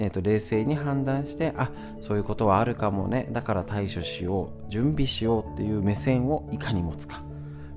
[0.00, 3.28] えーと、冷静に判断してあそういうことはあるかもね。
[3.32, 7.22] だから対処しよう準備しようっていう目線をいかに持つか。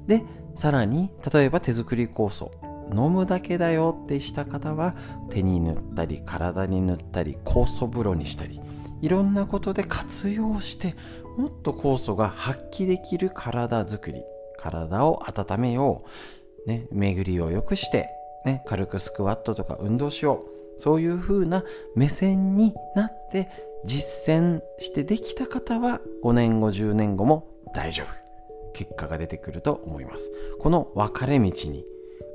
[0.08, 0.24] で
[0.56, 2.52] さらに例えば手作り酵素。
[2.94, 4.96] 飲むだけだよってした方は
[5.30, 8.62] 手に塗ったり体に塗ったり酵素風呂にしたり。
[9.02, 10.96] いろんなことで活用して
[11.38, 14.24] もっと酵素が発揮できる体づくり。
[14.62, 16.10] 体を温めよう、
[16.66, 18.10] ね、巡りを良くして、
[18.46, 20.46] ね、軽くスクワットとか運動しよ
[20.78, 20.82] う。
[20.82, 21.64] そういう風な
[21.96, 23.50] 目線になって
[23.86, 28.22] 実践してできた方は5年後10年後も大丈夫。
[28.74, 30.32] 結果が出てくると思います。
[30.60, 31.86] この分かれ道に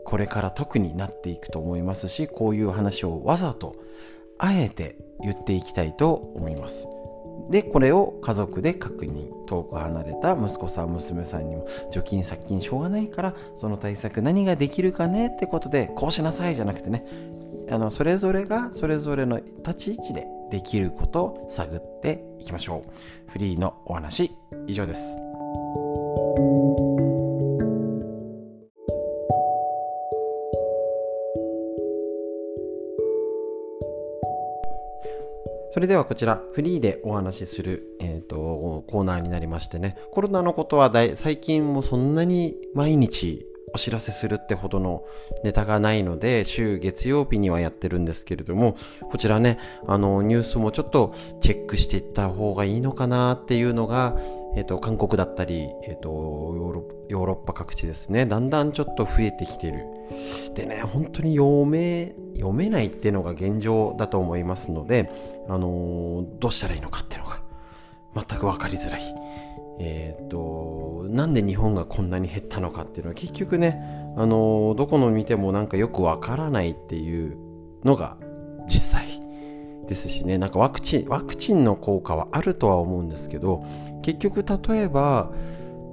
[0.05, 3.75] これから特になっていくと思いますしこういう話をわざと
[4.39, 6.87] あえて言っていきたいと思います。
[7.51, 9.37] でこれを家族で確認。
[9.47, 17.07] 遠く離れた息子さん娘さんにも除菌殺菌しょうがないからその対策何ができるかねってことでこうしなさいじゃなくてね。
[17.69, 23.31] あのそれぞれがそれぞれの立ち位置でできることを探っていきましょう。
[23.31, 24.37] フリーのお話
[24.69, 25.19] 以上です。
[35.77, 45.05] それではこちら、フリーでお話しする、えーと、コーナーになりましてね、コロナのことは最近もそんなに毎日お知らせするってほどの
[45.45, 48.79] ネタがないので、週月曜日にはやってるんですけれども、
[49.11, 51.13] こちらね、あの、ニュースもちょっと
[51.43, 54.17] チェックしていった方がいいのかなっていうのが、
[54.57, 56.09] えっ、と、韓国だったり、えっ、ー、と
[57.09, 59.87] ヨーロッパ各地ですね、だんだんちょっと増えてきてる。
[60.55, 65.11] でね、本当に読め、読めないっていうのが現状だと思いますので、
[65.49, 67.41] あのー、どうしたらいいのかっていうのが
[68.15, 69.03] 全く分かりづらい。
[69.79, 73.79] えっ、と、なんで日本がこんなに減ったのかっていうのは結局ね、
[74.17, 77.37] あのどこの見てもなんかよくわからないっていう
[77.85, 78.17] のが
[78.67, 79.06] 実際
[79.87, 83.65] ですしねなんかワクチンワクチンの効果はあるとは思うんですけど
[84.03, 85.31] 結局例えば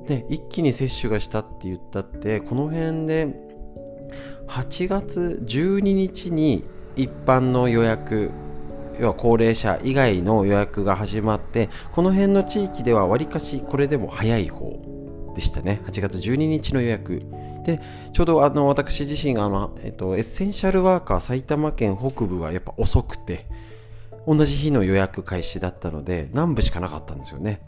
[0.08, 3.28] で一気に接種がしたって言ったってこの辺で
[4.48, 6.66] 8月12日に
[6.96, 8.32] 一般の予約
[9.00, 14.94] 要は高齢者以外の予約が始まってこの辺の地域ではわりかしこれでも早い方
[15.34, 15.82] でしたね。
[15.88, 17.22] 8月12日の予約。
[17.66, 17.82] で
[18.12, 23.46] ちょうどあの私自身があの、えっと、エッセンシャルワーカー埼玉県北部はやっぱ遅くて
[24.28, 27.62] 同じ日の予約開始だったので南部しかなかったんですよね。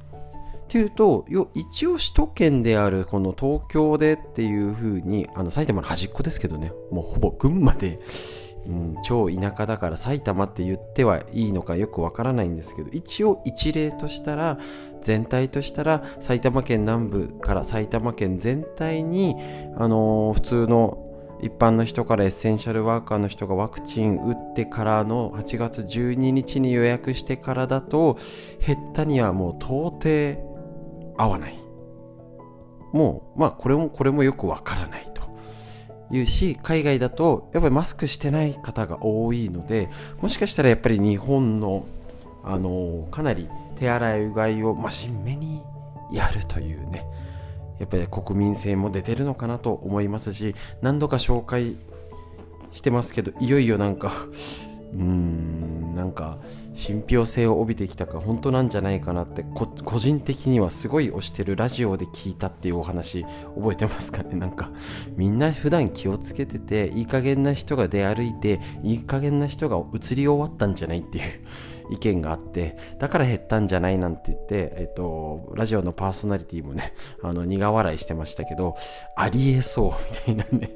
[0.66, 6.72] っていうと一応首都圏であるこの東京でっていう風にあの埼玉の端っこですけどね。
[6.91, 7.99] もうほぼ群馬で
[8.68, 14.58] うん、超田舎だから埼玉って言ってはいいのかよくわからないんですけど一応一例としたら
[15.01, 19.36] 全体としたら埼玉県南部から埼玉県全体に、
[19.78, 21.05] あのー、普通の
[21.42, 28.18] 一般の人からエッセンシャルワーカーの人がワクチン打ってからの8月12日に予約してからだと
[28.66, 31.60] 減ったにはもう到底合わない。
[32.94, 35.26] もうまあこれもこれもよくわからないと。
[36.12, 39.90] いうし海外だとやっぱりマスクしてない方が多いので
[40.22, 41.86] もしかしたらやっぱり日本の
[42.44, 45.64] あのかなり手洗いうがいを真面目に
[46.12, 47.08] やるというね
[47.80, 51.76] やっぱり国民性も出てるのかなと思いますし何度か紹介
[52.71, 54.11] してますけどいよいよなんか
[54.93, 56.38] うーんなんか
[56.73, 64.36] 信憑性を帯びてきたか本当なんじゃないかなって個人的にはすごい推してるラジオで聞いたっていうお話覚えてますかね？
[64.36, 64.71] なんか
[65.15, 71.23] みんな普段気をつけてていい加減な人が出歩いていい加減な人が移り終わったんじゃないっていう。
[71.92, 78.76] 意見があってだから減ったんじゃないなんて言って、えっと、ラジオのパーソナリティもね あの苦笑いしてましたけど
[79.16, 79.92] ありえそう
[80.32, 80.72] みたいなね。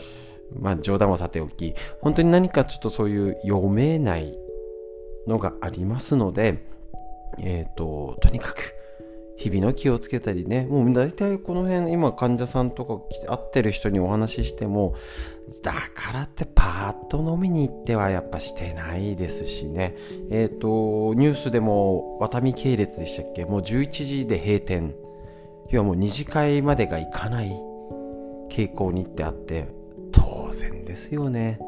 [0.54, 1.74] まあ冗談はさておき。
[2.02, 4.38] 本当に何かちょっとそういう読めない
[5.26, 6.58] のがありますので、
[7.38, 8.74] えっ、ー、と、とにかく、
[9.36, 14.94] 日々の気をつけたりね、もう大体この辺、今患者さんとか会ってる人にお話ししても、
[15.62, 19.96] だからってパーッと飲みに行ってはやっぱしてないですしね。
[20.30, 23.44] えっ、ー、と、ニュースでも、ワタミ系列でしたっけ？
[23.44, 24.94] もう11時で閉店。
[25.70, 27.50] 要はもう2次会までが行かない
[28.50, 29.68] 傾向にってあって、
[30.12, 31.58] 当然ですよね。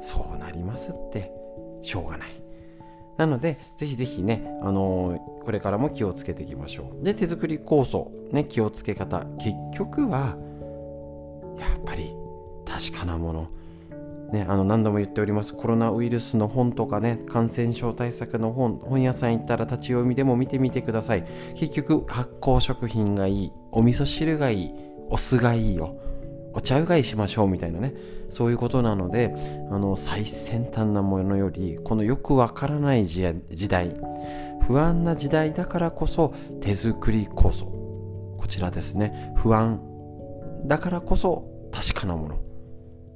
[0.00, 1.32] そうなりますって、
[1.80, 2.42] しょうがない。
[3.16, 7.04] なので、ぜひぜひね、あのー、これからも気をつけていきましょう。
[7.04, 9.24] で、手作り酵素、ね、気をつけ方。
[9.38, 10.36] 結局は、
[11.58, 12.16] やっぱり
[12.72, 13.48] 確かなもの。
[14.32, 15.52] ね、あの何度も言っております。
[15.52, 21.26] コロナウイルスの本とかね感染症対策の本本屋さん行ったら立ち読みでも見てみてください。
[21.54, 24.70] 結局発酵食品がいいお味噌汁がいい
[25.10, 25.98] お酢がいいよ。
[26.54, 27.94] お茶うがいしましょうみたいなね。
[28.30, 29.34] そういうことなので
[29.70, 33.22] あの最先端なものよりこのよくわからない時
[33.68, 33.94] 代
[34.66, 37.66] 不安な時代だからこそ手作りこそ。
[37.66, 39.34] こちらですね。
[39.36, 39.80] 不安
[40.64, 42.38] だからこそ確かなもの、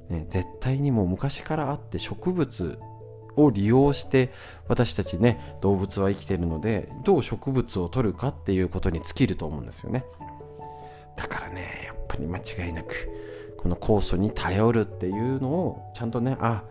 [0.09, 2.79] ね、絶対にもう昔からあって植物
[3.35, 4.31] を利用して
[4.67, 10.05] 私たちね動物は生きているのでどう植物を取るかっていうことに尽きると思うんですよね。
[11.15, 13.09] だからねやっぱり間違いなく
[13.57, 16.63] この酵素に頼るっていうのをちゃんとねあ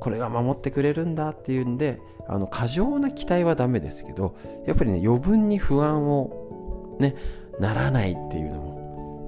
[0.00, 7.14] これが守ってくれるんだっていうんであの過剰な期待はダメですけどやっぱりね余分に不安をね
[7.60, 8.71] ならないっていうのも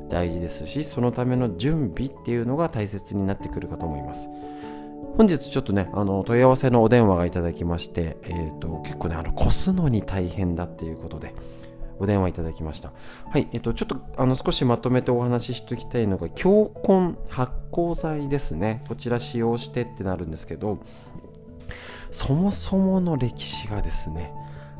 [0.09, 4.29] 大事ですしそのための準備っていうのが大切になってくるかと思います
[5.17, 11.35] 本日ちょっとねあの問い合わせのお電話がいただきまして、えーと、結構ねあの越すのに大変だっていうことで
[11.99, 12.93] お電話いただきました。
[13.31, 18.85] はい、えっと、ちょっとあの少しまとめてお話ししておきたいのが、強根発酵剤ですね。
[18.89, 20.79] こちら使用してってなるんですけど、
[22.11, 24.33] そもそもの歴史がですね、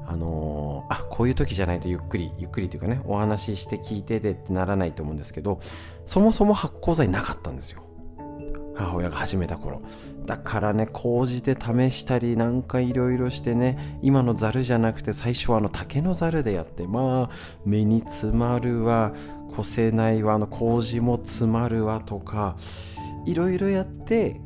[0.07, 5.61] あのー、あこういう時じゃないとゆっくりゆっくりというかねお話しして聞いてでってならないと思うんですけど
[6.07, 7.83] そもそも発酵剤なかったんですよ。
[8.77, 9.83] 母親が始めた頃。
[10.27, 19.13] だからね麹で試したりなんかいろいろしてね今のザルじゃなくて最初はあの竹のザルでやってまあ目に詰まるわ
[19.55, 22.57] こせないわあの麹も詰まるわとか
[23.27, 24.41] いろいろやって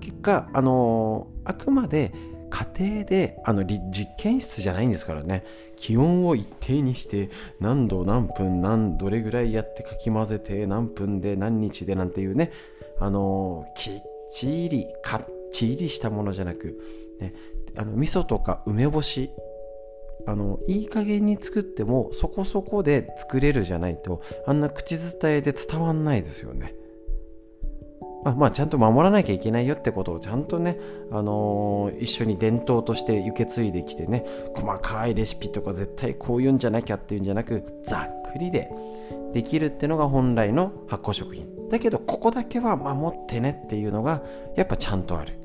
[0.00, 2.12] 結果あのあくまで
[2.50, 5.44] 家庭であの実験室じゃないんですからね。
[5.76, 7.30] 気温を一定にして
[7.60, 12.52] 何度何分何どれぐらいやってかき混ぜて何分で何日でなんていうね。
[13.00, 13.94] あのきっ
[14.32, 16.80] ちりかっちりしたものじゃなく、
[17.20, 17.32] ね、
[17.76, 19.30] あの味噌とか梅干し。
[20.26, 26.74] あのいい加減に作ってもそこそこで作れるじゃないとあんな口伝えで伝わんないですよね。
[28.24, 30.78] まあ、まあちゃんと守らなきゃいけないよってことをちゃんとね、
[31.10, 38.70] あのー、一緒に伝統として受け継いできてね細かいレシピとか絶対こういうんじゃなきゃっていうんじゃなくざっくりで
[39.32, 41.46] できるってのが本来の発酵食品。
[41.68, 44.22] だけどここだけは守ってねっていうのが
[44.56, 45.38] やっぱちゃんとある。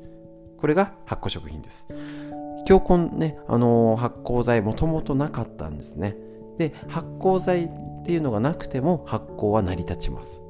[0.58, 1.86] これが発酵食品です。
[2.66, 6.16] 強根ね、あのー、発酵剤もともとなかったんですね。
[6.58, 7.68] で発酵剤っ
[8.04, 10.43] ていうのがなくても発酵は成り立ちます。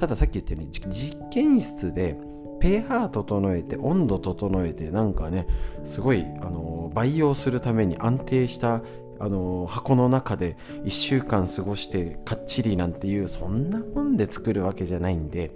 [0.00, 2.16] たださっき言ったように実験室で
[2.58, 5.46] pH 整えて温度整えてなんかね
[5.84, 8.82] すごい、あの、培養するために安定した
[9.18, 15.50] あの箱の中で1週間過ごしてかっちりなんていうそんなもんで作るわけじゃないんで。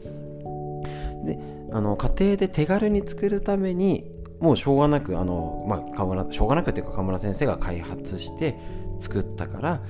[1.24, 1.38] で
[1.72, 4.05] あの家庭で手軽に作るために
[4.38, 8.59] もうしょうがなくあの、まあ、村しょうがなくっていうか河村先生が開発して
[9.01, 9.82] 作ったから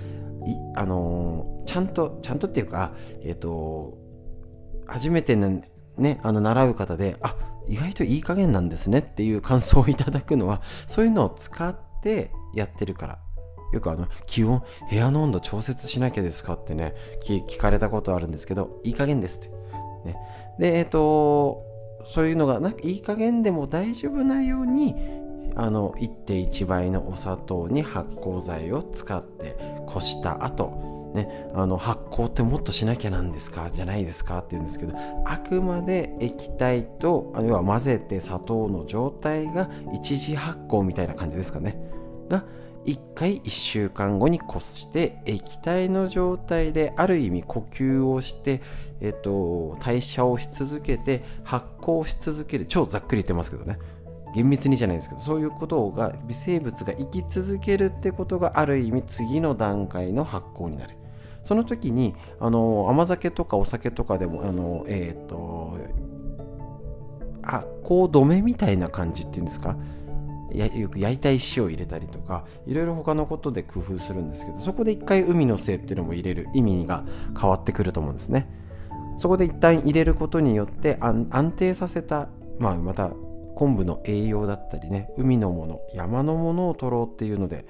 [0.46, 3.98] いあのちゃんとちゃんとっていうかえっ、ー、と
[4.86, 7.36] 初めてねあの習う方であ
[7.68, 13.18] 意外といい加減なんですねっていう感想をいただくのは そういうのを使ってやってるから。
[13.72, 19.48] よくあの気温部屋の温度調節しなきゃですかってね聞かれたことあるんですけどいい加減ですって、
[20.04, 20.16] ね、
[20.60, 21.64] でえっ、ー、と
[22.04, 24.94] そういうのがなんかいい加減でも大丈夫なように
[25.56, 29.56] あの1.1倍のお砂糖に発酵剤を使って
[29.86, 33.70] こした後ね、あの発酵ってもっとしなきゃなんですか？
[33.70, 34.38] じゃないですか？
[34.38, 34.94] って言うんですけど
[35.24, 41.78] あくまで液体と要は混ぜて砂糖の状態が一次発酵みたいな感じですかね？
[42.28, 42.44] が
[42.84, 48.60] 1回1週間後にこして液体の状態である意味呼吸をして、
[49.00, 53.78] えっと、代謝をし続けて発酵し続ける超ざっくり言ってますけどね。
[54.34, 60.96] 厳密にじゃないですけどそういうことが微生物が生き続けるってことがある意味次の段階の発酵になる。
[61.44, 65.78] その時にあの甘酒とかお酒とかでもあのえっ、と
[67.42, 69.76] 発酵止めみたいな感じっていうんですか？
[70.54, 77.04] よく焼いた石を入れたりとかいろいろ他のことで工夫するんですけどそこで一回海のせいっていうのも入れる意味が
[77.40, 78.48] 変わってくると思うんですね。
[79.18, 82.28] そこで一旦入れることによって安定させた、
[82.58, 83.10] まあ、また
[83.56, 87.66] 昆布の栄養だったりね海のもの山のものを取ろうっていうので、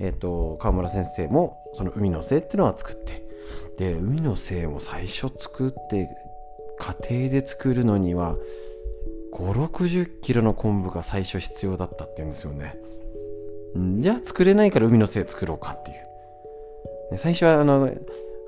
[0.00, 3.26] えーと、川村先生もその海のせいっていうのは作って
[3.78, 6.08] で海のせいも最初作って
[6.78, 8.36] 家庭で作るのには
[9.32, 12.76] 560キロの昆布が最初必要だったっていうんですよね。
[14.00, 15.96] じゃあ作れないから海のせい作ろうかっていう、
[17.12, 17.90] ね、最初はあの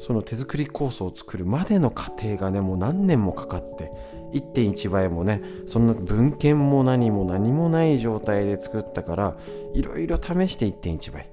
[0.00, 3.92] その手作り酵素を作るまでの過程がねもう何年もかかって
[4.32, 9.36] 1.1倍もねそんな文献も何も何もない状態で作ったから
[9.74, 11.29] いろいろ試して1.1倍。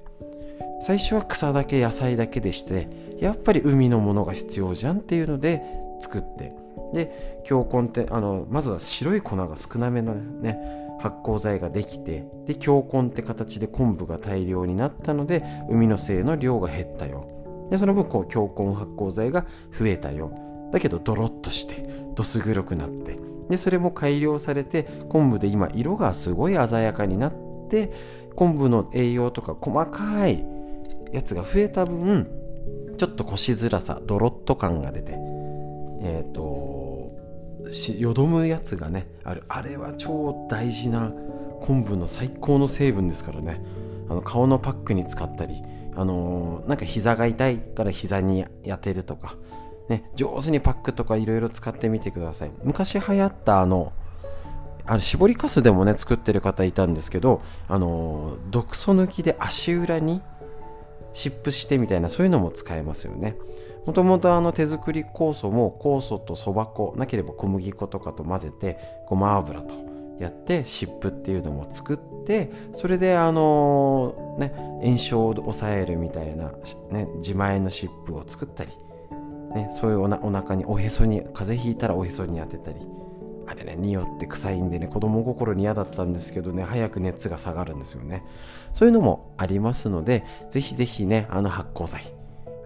[0.82, 5.61] 最初は草だけ野菜だけでしてやっぱり海のものが必要じゃんっていうので
[5.99, 6.53] 作って。
[6.93, 10.57] で強根ってあのまずは白い粉が少なめのね
[10.99, 17.28] 発酵剤ができてで強根って形で昆布が大量になったので海の精の量が減ったよ。
[17.69, 19.45] でその分こう強根発酵剤が
[19.78, 20.32] 増えたよ。
[20.71, 23.19] だけどドロッとしてどす黒くなって。
[23.49, 27.34] でそれも改良されて昆布で今色がすごい鮮やかになっ
[27.69, 27.91] て
[28.36, 30.45] 昆布の栄養とか細かい
[31.12, 32.28] やつが増えた分
[32.97, 35.14] ちょっとこしづらさドロッと感が出て
[36.01, 36.78] えっ、ー、と
[37.97, 39.43] よどむやつがねある。
[39.49, 41.12] あれは超大事な
[41.60, 43.62] 昆布の最高の成分ですからね。
[44.10, 45.62] あの顔のパックに使ったり
[45.95, 49.36] あのー、なんか膝が痛いから膝に当てるとか
[49.89, 52.51] ね上手にパックとかいろいろ使ってみてください。
[52.64, 53.91] 昔流行ったあの
[54.86, 60.22] あの絞りかすでもね作ってる方いたんですけどあの毒素抜きで足裏に
[61.18, 63.36] 湿布してみたいなそういうのも使えますよね。
[63.88, 69.74] もともとあの手作り酵素も酵素とそば粉なければ小麦粉とかと混ぜてごま油と
[70.20, 74.53] やって湿布っていうのも作ってそれであのね
[74.84, 76.51] 炎症を抑えるみたいな、
[76.91, 78.72] ね、自前の湿布を作ったり、
[79.55, 82.82] ね、そういうおなお腹におへそに風邪ひいたらおへそに当てたり
[83.47, 88.24] あれね匂って臭いんでね子供心に嫌だったんですけどね早く熱が下がるんですよね。
[88.78, 92.13] そういうのもありますのでぜひぜひねあの発酵剤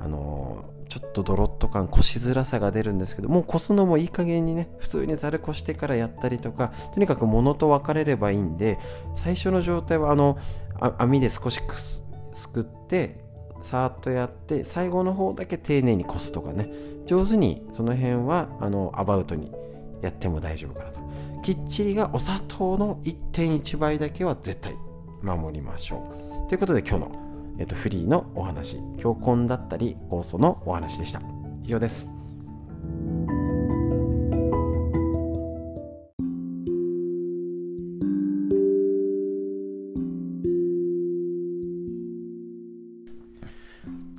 [0.01, 8.77] あのちょっとドロッと感こしづらさが出るんですけどもうこすのもいい加減にね普通にざるこしてからやったりとかとにかく物と分かれればいいんで
[9.15, 10.37] 最初の状態はあの
[10.97, 12.03] 網で少しくす
[12.51, 13.23] くって
[13.63, 16.73] さーっとやって最後の方だけ丁寧にこすとかね
[17.05, 19.49] 上手にその辺はあのアバウトに
[20.01, 20.99] やっても大丈夫かなと。
[21.41, 24.75] きっちりがお砂糖の1.1倍だけは絶対
[25.21, 31.21] 守りましょうということで今日のえっと、フリーのお話、強根だったり、酵素のお話でした。
[31.63, 32.07] 以上です。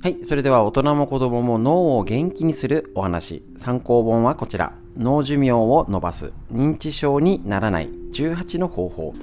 [0.01, 0.17] はい。
[0.23, 3.43] それでは大人も子供も脳を元気にするお話。
[3.57, 4.73] 参考本はこちら。
[4.97, 6.33] 脳寿命を伸ばす。
[6.51, 7.89] 認知症にならない。
[8.11, 9.13] 18の方法。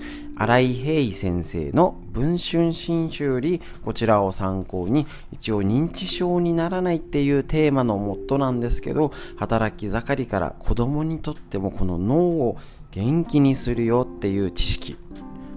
[0.40, 12.56] 新井平先生の文春新書よりこちらを参考に一応認知症にならないっていうテーマのモットなんですけど働き盛りから子供にとってもこの脳を
[12.90, 14.96] 元気にするよっていう知識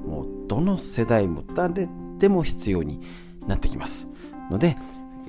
[0.05, 2.99] もうどの世代も誰でも必要に
[3.47, 4.09] なってきます
[4.51, 4.75] ので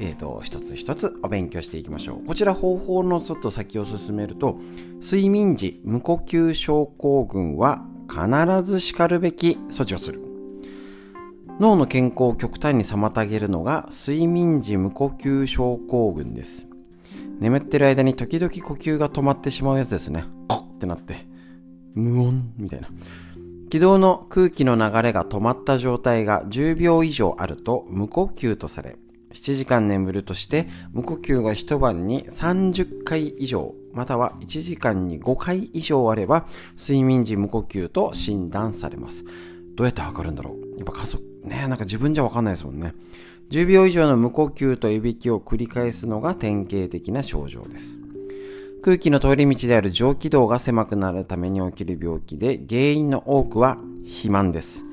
[0.01, 2.27] えーと、一つ一つお勉強していきましょう。
[2.27, 4.59] こちら方法のちょっと先を進めると、
[5.01, 10.21] 睡眠時無呼吸症候群は必ずしかるべき措置をする。
[11.61, 16.67] 脳の健康を極端に妨げるのが睡眠時無呼吸症候群です。
[17.41, 20.25] 眠ってる間に時々呼吸が止まってしまうやつですね。
[20.49, 21.15] コッってなって、
[21.95, 22.89] 無音みたいな。
[23.71, 28.97] 気道の空気の流れが止まった状態が10秒以上あると無呼吸とされ、
[29.35, 36.47] 7時間眠るとして無呼吸が一晩に30回以上または1時間に5回以上あれば
[36.78, 39.24] 睡眠時無呼吸と診断されます。
[39.74, 40.78] どうやって測るんだろう？
[40.78, 41.68] やっぱ家族ね。
[41.68, 42.95] なんか自分じゃわかんないですもんね。
[43.51, 47.99] 10秒以上の無呼吸といびきを繰り返すのが典型的な症状です。
[48.82, 54.85] 空気の通り道である上気道が狭くなるために起きる病気で原因の多くは肥満です。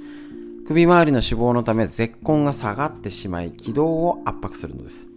[0.72, 5.10] 首周りの脂肪のため絶根が下がってしまい気道を圧迫するのです。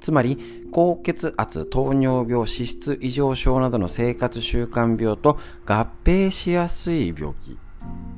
[0.00, 0.38] つまり
[0.70, 7.58] 高血圧糖尿病脂質異常症などの生活習慣病と合併しやすい病気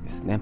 [0.03, 0.41] ですね。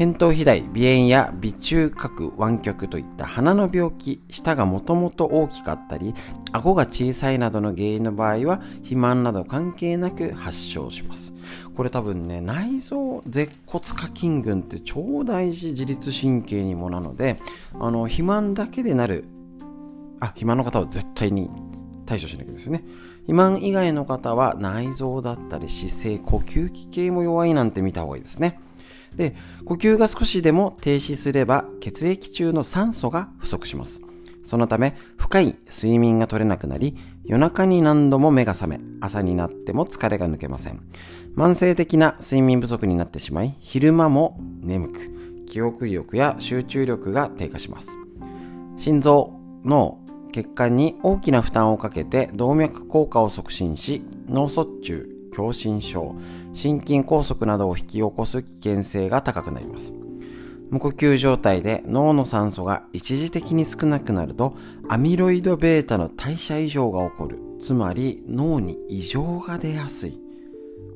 [0.00, 6.14] 扁桃肥大、鼻炎や鼻中隔湾曲といった鼻の病気、舌がもともと大きかったり、
[6.52, 11.34] 顎が小さいなどの原因の場合は、肥満など関係なく発症します。
[11.76, 17.38] これ多分ね、内臓舌骨下筋群って超大事自律神経にもなので、
[17.78, 19.26] あの、肥満だけでなる、
[20.18, 21.50] あ、肥満の方は絶対に
[22.06, 22.84] 対処しなきゃですよね。
[23.24, 28.58] 肥満以外の方は内臓だったり姿勢、呼吸器系も弱いなんて見た方がいいですね。
[29.20, 34.00] で呼吸が少しでも停止すれば血液中の酸素が不足します。
[34.42, 40.80] そのため深い睡眠が取れなくなり夜中に何度も目が覚め朝になっても疲れが抜けません。
[41.36, 47.90] 慢性的な睡眠不足になってしまい昼間も眠く記憶力や集中力が低下します。
[48.78, 49.98] 心臓脳
[50.32, 56.16] 血管に大きな負担をかけて動脈硬化を促進し脳卒中狭心症
[56.52, 59.92] 心筋梗塞などを引き起こす危険性が高くなります。
[60.70, 64.56] 無呼吸状態で脳の酸素が一時的に少なくなると
[64.88, 67.38] アミロイド β の代謝異常が起こる。
[67.60, 70.20] つまり脳に異常が出やすい。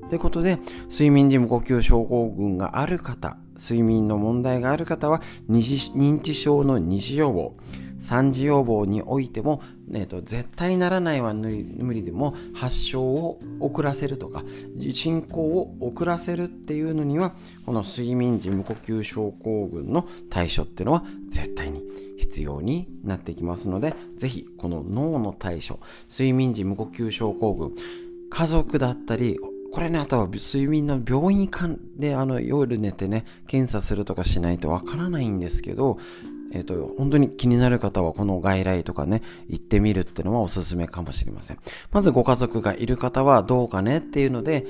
[0.08, 0.58] ということで
[0.90, 7.56] 睡眠時無呼吸症候群がある方睡眠の問題がある方は認知症の二次予防。
[8.04, 14.44] 3次予防においても、えーと、絶対ならないは無理でも発症を遅らせるとか
[14.92, 17.34] 進行を遅らせるっていうのには
[17.64, 21.82] この睡眠時無呼吸症候群の対処っていうのは絶対に
[22.18, 25.80] 必要になってきますのでぜひこの脳の対処
[26.10, 27.72] 睡眠時無呼吸症候群
[28.30, 29.38] 家族だったり
[29.74, 31.50] これね、あとは睡眠の病院
[31.96, 35.98] であの夜寝てね、検査するとかしないとわからないんですけど、
[36.54, 41.58] えっ、ー、と、本当に気になる方はこの外来とかね、行ってみるってのはおすすめかもしれません。
[41.92, 44.64] まずご家族がいる方はどうかねっていうので、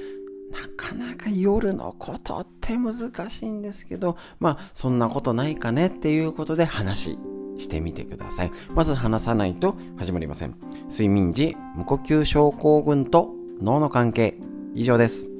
[0.50, 7.18] なかなか夜のことって難しいんですけど、まあ、そんなことないかねっていうことで話
[7.58, 8.52] してみてください。
[8.74, 10.54] まず話さないと始まりません。
[10.90, 13.30] 睡眠時、無呼吸症候群と
[13.60, 14.38] 脳の関係。
[14.76, 15.33] 以上です。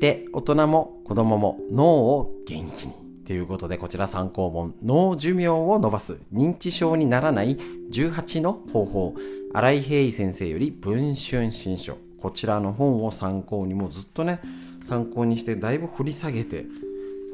[0.00, 2.94] て大人も子供も脳を元気に
[3.26, 7.56] ということでこちら参考本脳寿命を伸ばす認知症にならない
[7.92, 9.14] 18の方法。
[9.52, 11.96] 新井平伊先生より文春新書。
[12.18, 14.40] こちらの本を参考にもずっとね
[14.84, 16.66] 参考にしてだいぶ掘り下げて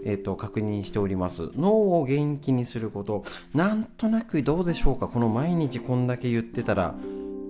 [0.04, 1.50] えーと、確認しております。
[1.56, 3.24] 脳を元気にすること。
[3.54, 5.08] なんとなくどうでしょうか？
[5.08, 6.94] この毎日こんだけ言ってたら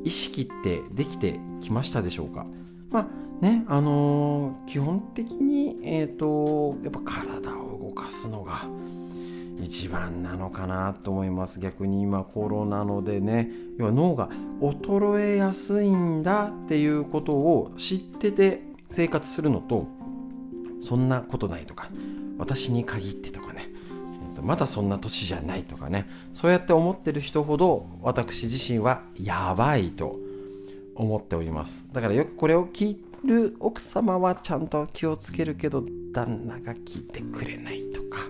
[0.04, 2.46] 意識ってできてきましたでしょうか？
[2.90, 3.06] まあ
[3.41, 8.66] ねあのー、基本的に、えーと、やっぱ体を動かすのが
[9.62, 11.61] 一番なのかなと思います。
[11.61, 14.28] 逆に今コロナのでね要は脳が
[14.61, 19.87] 衰えやすいんだっていうことを知ってて生活するのと
[20.82, 21.89] そんなことないとか
[22.39, 23.70] 私に限ってとかね
[24.43, 30.18] まだそんな年じゃないとかねそうやって思ってる人ほど私自身はやばいと
[30.95, 31.87] 思っております。
[31.93, 38.20] だからよくこれを聞いる奥様はちゃんと気をつけるけど旦那が聞いてくれないとか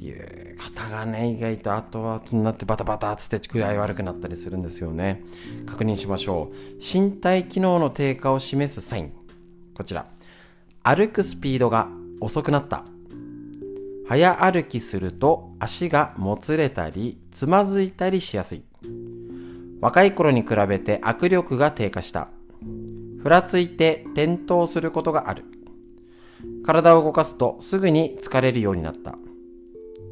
[0.00, 5.22] いう方がね意外と後々になってバタバタっつって具合悪くなったりするんですよね。
[5.66, 6.56] 確認しましょう。
[6.80, 9.12] 身体機能の低下を示すサイン。
[9.74, 10.06] こちら。
[10.82, 11.88] 歩くスピードが
[12.20, 12.84] 遅くなった。
[14.06, 18.64] 早歩きすると足がもつれたりつまずいたりしやすい。
[19.80, 22.28] 若い頃に比べて握力が低下した。
[23.24, 25.46] ふらついて転倒することがある。
[26.62, 29.14] 体を動かすとすぐに疲れるようになった。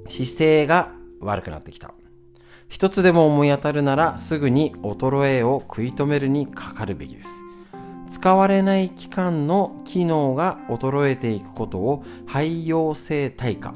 [0.08, 1.92] 姿勢が悪くなってきた。
[2.68, 7.28] 一つでも思い当たるならすぐに衰えを食い止めるにかかるべきです。
[8.08, 13.74] 使われない期間の機能が衰えていくことを廃用性退化。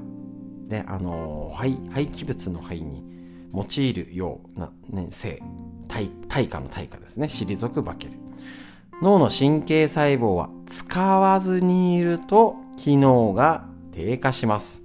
[0.66, 3.04] であの廃廃棄物の廃に
[3.52, 5.42] 用いるような、ね、性
[5.88, 7.26] 対対価の対価ですね。
[7.26, 8.25] 退く化ける。
[9.02, 14.82] 脳の神経細胞は使わずにいると機能が低下します。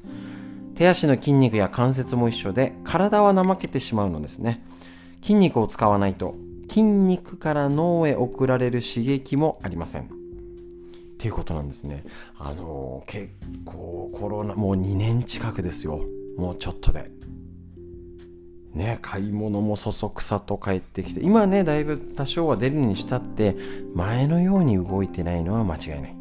[0.76, 4.66] 手足の筋肉や関節も一緒で体は怠けてしまうのですね。
[5.22, 6.36] 筋肉を使わないと
[6.68, 10.04] 筋肉から脳へ送られる刺激もありません。
[10.04, 10.06] っ
[11.18, 12.04] ていうことなんですね。
[12.38, 13.30] あのー、結
[13.64, 16.02] 構コロナもう2年近くですよ。
[16.38, 17.12] もうちょっとで。
[18.74, 23.58] ね、買い物もそそくさと帰ってきて今ねだいぶ多少は出るにしたって
[23.94, 26.16] 前のように動いてないのは間違いない。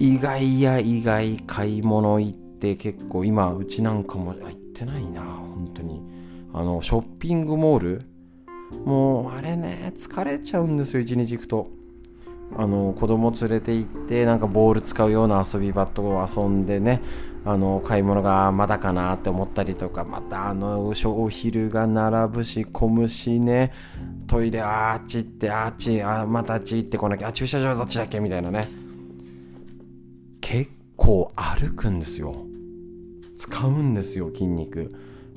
[0.00, 6.02] 意外や意外買い物行って結構今うちなんかも行ってないな本当に。
[6.52, 8.02] あのショッピングモール
[8.84, 11.68] もうあれね疲れちゃうんですよ一日行くと。
[12.56, 17.00] あの子供連れて行ってなんかボール使うような遊び場と遊んでね
[17.46, 23.72] あの買い物がまだかなって思ったりとかまたあのお昼が並ぶし混むしね。
[24.26, 28.68] トイレあっち行ってあっちあまたあっち行ってこなきゃあ駐車場どっちだっけみたいなね。
[30.40, 32.46] 結構歩くんですよ。
[33.36, 34.90] 使うんですよ筋肉。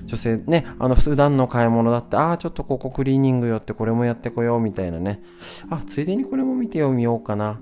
[0.06, 5.22] 女性ねあの普段の買い物だってああちょっとここクリーニング寄ってこれもやってこようみたいなね。
[5.70, 7.60] あついでにこれも見てよみようかな。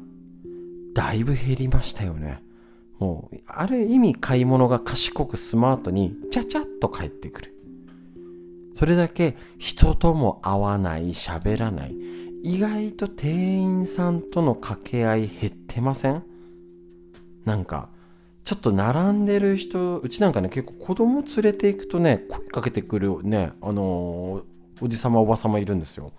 [0.93, 2.44] だいぶ減りましたよね。
[2.99, 7.55] もう、ある意味買い物が賢くスマートに、ちゃちゃっと帰ってくる。
[8.73, 11.95] それだけ人とも会わない、喋らない。
[12.43, 16.23] 意外と店員さんとの掛け合い減ってません？
[17.43, 17.89] なんか、
[18.43, 26.11] ちょっと並んでる人、うちなんかね、結構子供連れていくとね、声かけてくるね、あのー、おじさまおばさまいるんですよ。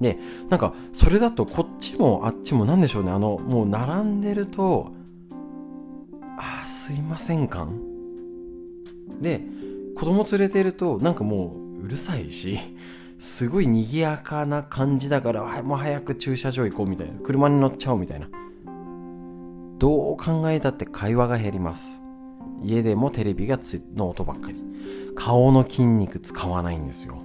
[0.00, 0.18] で、
[0.48, 4.92] なんか、それだとこっちもあっちもなんでしょうね、あの、もう並んでると、
[6.38, 7.80] あすいません感
[9.20, 9.40] で
[9.96, 12.58] 子供連れてるとなんかもううるさいし
[13.18, 18.28] すごい賑やかな感じだからもう早く駐車場行こうみたいな車に乗っちゃおうみたいな。
[19.78, 22.00] どう考えたって会話が減ります。
[22.62, 24.62] 家でもテレビがつの音ばっかり。
[25.14, 27.22] 顔の筋肉使わないんですよ。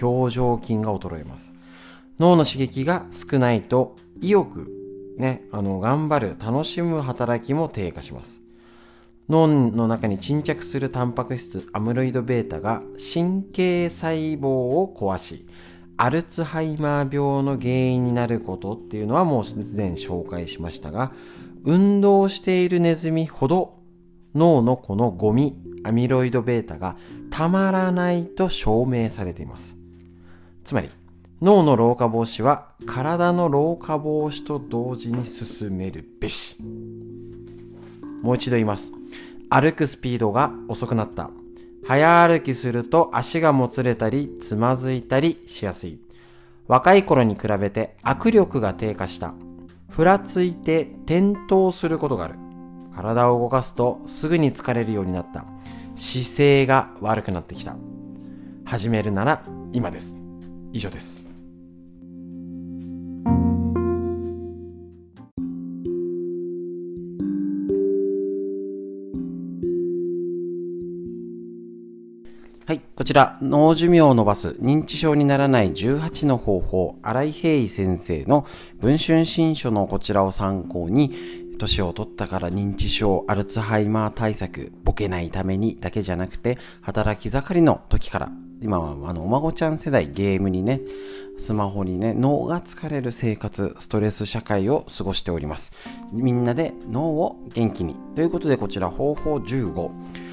[0.00, 1.54] 表情筋が衰えます。
[2.18, 4.70] 脳の刺激が少ないと意欲
[5.16, 8.41] ねあの頑張る楽しむ働きも低下します。
[9.32, 12.82] 脳の中に沈着するタンパク質アムロイド β が
[13.14, 15.46] 神経細胞を壊し
[15.96, 21.12] アルツハイマー病の原因になることっていうのはもうすでに紹介しましたが
[21.64, 23.78] 運動しているネズミほど
[24.34, 26.98] 脳のこのゴミアミロイド β が
[27.30, 29.76] たまらないと証明されています。
[30.62, 30.90] つまり
[31.40, 36.58] 脳の老化防止は体の老化防止と同時に進めるべし。
[38.22, 38.92] もう一度言います。
[39.54, 41.28] 歩くスピードが遅くなった。
[41.86, 46.00] 早歩きすると足がもつれたりつまずいたりしやすい。
[46.68, 49.34] 若い頃に比べて握力が低下した。
[49.90, 52.36] ふらついて転倒することがある。
[52.96, 55.44] 体を動かすとすぐに疲れるようになった。
[55.96, 57.76] 姿勢が悪くなってきた。
[58.64, 59.44] 始めるなら
[59.74, 60.16] 今です。
[60.72, 61.21] 以上です。
[72.94, 78.46] こちら、脳寿命を伸ばす認知症にならない18の方法、新井平井先生の
[78.80, 81.14] 文春新書のこちらを参考に、
[81.58, 88.30] 年を取ったから認知症、アルツハイマー対策、ボケないためにだけじゃなくて、働き盛りの時から、
[88.60, 90.82] 今はあのお孫ちゃん世代ゲームにね、
[91.38, 95.72] スマホにね、脳が疲れる生活、ストレス社会を過ごしております。
[96.12, 97.96] みんなで脳を元気に。
[98.14, 100.31] ということで、こちら方法15。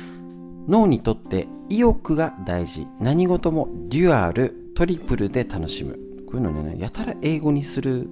[0.70, 6.00] 脳にとって意欲が大事何事もデュアルトリプルで楽しむ
[6.30, 8.08] こういうのね、やたら英語にする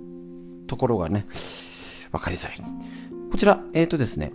[0.65, 1.27] ところがね、
[2.11, 2.57] わかりづらい。
[3.31, 4.31] こちら、えっ、ー、とですね、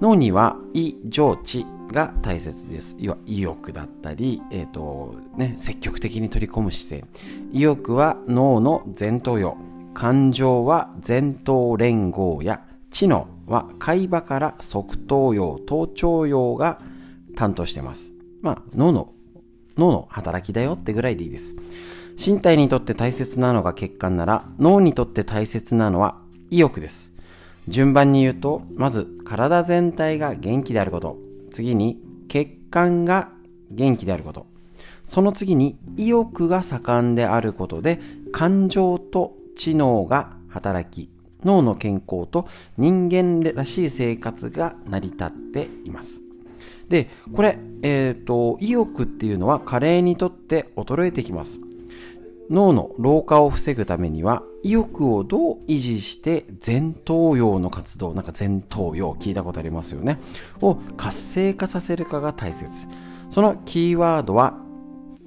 [0.00, 2.96] 脳には意、情、知が大切です。
[2.98, 7.12] 要は意欲だったり、え、ー、と、ね、積極的に取り込む姿勢。
[7.52, 9.56] 意欲は脳の前頭葉。
[9.92, 16.78] 感情は前頭連合や知能は海馬から側頭葉、頭頂葉が
[17.38, 18.12] 担当してます。
[18.42, 19.12] まあ、脳の、
[19.76, 21.54] 脳の働きだよってぐらいでいいです。
[22.18, 26.16] 身体にとって大切なのが血管なら、脳にとって大切なのは
[26.50, 27.12] 意欲です。
[27.68, 31.16] 順番に言うと、まず体全体が元気であること。
[31.52, 33.30] 次に血管が
[33.70, 34.46] 元気であること。
[35.04, 38.00] その次に意欲が盛んであることで
[38.32, 41.08] 感情と知能が働き、
[41.44, 46.17] 脳の健康と人間らしい生活が成り立っています。
[46.88, 51.60] で、これ、えっ、ー、と、意欲っていうのは加齢にとって衰えてきます。
[52.50, 60.18] 脳の老化を防ぐためには意欲をどう維持して前頭葉の活動なんか前頭葉聞いたことありますよね。
[60.62, 62.64] を活性化させるかが大切。
[63.30, 64.58] そのキーワードは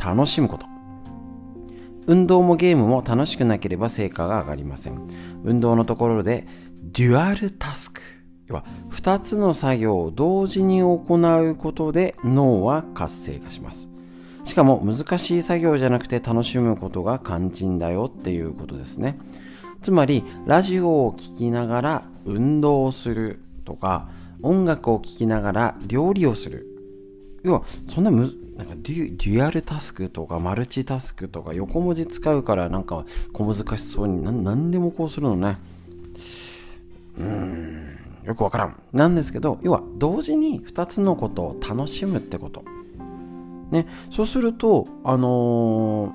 [0.04, 0.66] 楽しむこと。
[2.08, 5.08] 運動もゲームも楽しくなければ成果が上がりません。
[5.44, 6.48] 運動のところで
[6.82, 8.02] デュアルタスク。
[8.52, 13.88] 要は2つの作業を同時に行うことで脳は活性化します。
[14.44, 19.18] しかも難しい作業じゃなくて楽しむことが肝心だよっていうことですね。
[19.82, 24.10] つまりラジオを聴きながら運動をするとか
[24.44, 26.68] 音楽を聴きながら料理をする。
[27.44, 35.58] 要はそんなむなんかデュデュアルタスクとかマルチタスクとか横文字使うからなんか小難しそうに何でもこうするのね。
[37.18, 38.01] うん。
[38.24, 42.64] よくわからんなんですけど要は同時に2つのことを楽しむってこと
[43.72, 46.14] ね、そうすると、あの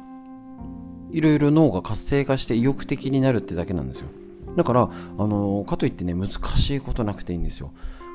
[1.10, 4.08] ー、いろいろ脳が活性化して意欲的になるってだけなんですよ。
[4.56, 4.86] だから、あ
[5.18, 7.72] のー、かといってね、難しいことなくていいんですよ。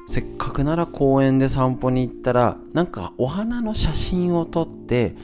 [0.08, 5.16] せっかくなら公園で散歩に行ったら、なんかお花の写真を撮って、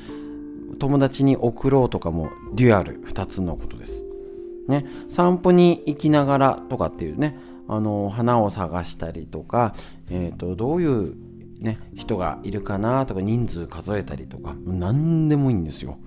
[0.80, 4.04] 友達に送ろうとかもデュアル2つのことです。
[4.68, 7.38] ね、散歩に行きながらとかっていうね、
[7.68, 9.74] あの花を探したりとか、
[10.10, 11.16] えーとどういう
[11.60, 15.98] ね、人がいるかなとか人数数えたりとか何でもいいんですよ。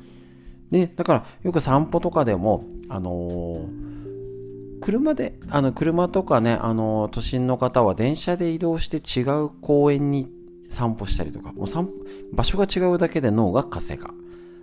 [0.71, 10.29] でだからよく散歩とかでも、あのー、車であの車とかね、あのー、都心の方は電車で移動して違う公園に
[10.69, 11.89] 散歩したりとかもう散
[12.33, 14.15] 場所が違うだけで脳が活性化。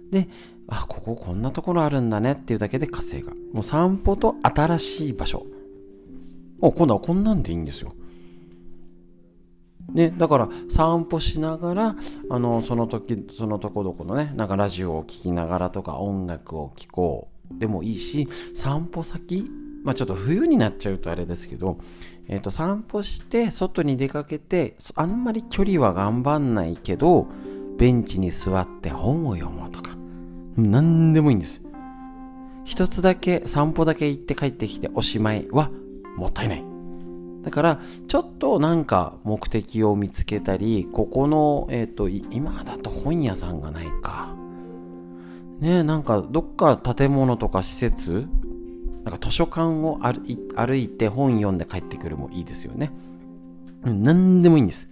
[0.10, 0.30] で
[0.70, 3.34] あこここんなところあるんだねっていうだけで活性化。
[3.52, 5.46] もう散歩と新しい場所。
[6.62, 7.94] お今度はこんなんでいいんですよ。
[9.94, 11.96] ね、だから散歩しながら
[12.30, 17.38] あのその時そのとこどこのねなんかラジオを聴きながらとか音楽を聴こう。
[17.60, 19.50] でもいいし散歩先
[19.86, 21.80] まあちょっと冬になっちゃうとあれですけど、
[22.28, 27.28] えー、と散歩して外に出かけてあんまり距離は頑張んないけど
[27.78, 29.96] ベンチに座って本を読もうとか。
[30.58, 31.62] 何でもいいんです。
[32.66, 35.72] 一つだけ散歩だけ行って帰ってきておしまいは
[36.18, 36.64] もったいない
[37.44, 44.36] だから、ちょっとなんか目的を見つけたり、ここの、えっ、ー、と、今だと本屋さんがないか。
[45.60, 48.28] ねなんかどっか建物とか施設、
[49.06, 52.92] なんか図書館を歩いて本読んで帰ってくるもいいですよね。
[53.84, 54.90] 何でもいいんです。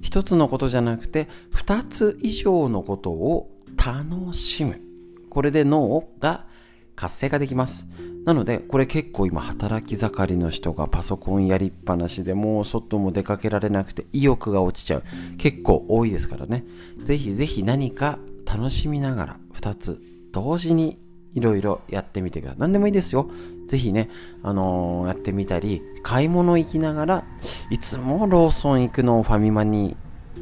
[0.00, 4.80] 一つのことじゃなくて、二つ以上のことを楽しむ。
[5.28, 6.45] これで脳が
[6.96, 7.86] 活性化できます。
[8.24, 15.02] なので、これ結構今働き盛りの人がパソコンやりっぱなしでもう外も出かけられなくて意欲が落ちちゃう。
[15.38, 16.64] 結構多いですからね。
[16.98, 20.00] ぜひぜひ何か楽しみながら2つ
[20.32, 20.98] 同時に
[21.34, 22.58] いろいろやってみてください。
[22.60, 23.30] 何でもいいですよ。
[23.68, 24.08] ぜひね、
[24.42, 27.24] あのー、やってみたり、買い物行きながら、
[27.70, 29.96] いつもローソン行くのをファミマに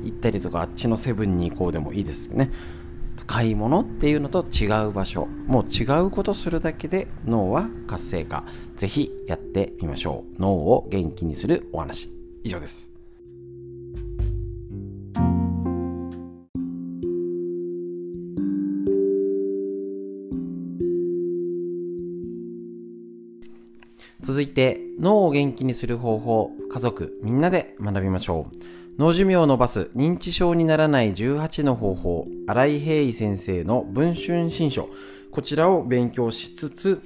[0.05, 2.51] 行ったりとか、あっちのセブンに行こうでもいいですよね。
[3.27, 5.27] 買い物っていうのと違う場所。
[5.47, 8.45] もう違うことするだけで脳は活性化。
[8.77, 10.41] ぜひやってみましょう。
[10.41, 12.11] 脳を元気にするお話。
[12.43, 12.91] 以上です。
[24.21, 26.51] 続いて脳を元気にする方法。
[26.73, 28.84] 家族みんなで学びましょう。
[28.97, 34.89] 脳寿命を伸ばす認知症にならない18の方法、新井平井先生の文春新書。
[35.33, 37.03] こちらを勉強しつつ、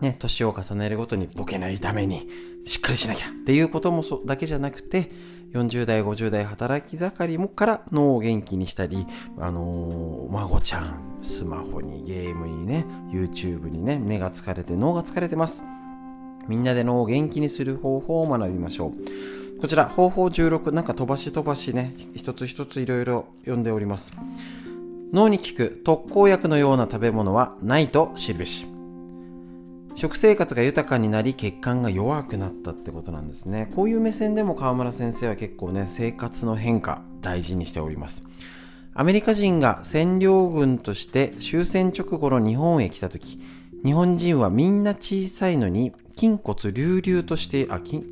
[0.00, 2.28] ね、年を重ねるごとにボケないために
[2.66, 3.30] しっかりしなきゃ。
[3.30, 5.10] っていうこともそだけじゃなくて、
[5.54, 9.06] 40代50代働き盛りもから脳を元気にしたり
[9.38, 15.64] あのー、孫ちゃんスマホにゲームにね YouTube にね目が疲れて脳が疲れてます。
[16.46, 19.45] みんなで脳を元気にする方法を学びましょう。
[19.60, 24.12] こちら方法16なんか飛ばし飛ばしね一つ一ついろいろ読んでおります。
[25.12, 28.66] 脳に効く特効薬のような食べ物はないと印
[29.94, 33.70] 食生活が豊かになり血管が弱くなったってことなんですね。
[33.74, 38.22] こういう目線でも川村先生は結構ね生活の変化大事にしております。
[38.92, 43.40] アメリカ人が占領軍として終戦直後の日本へ来た時
[43.84, 48.02] 日本人はみんな小さいのに筋骨隆々としてあ筋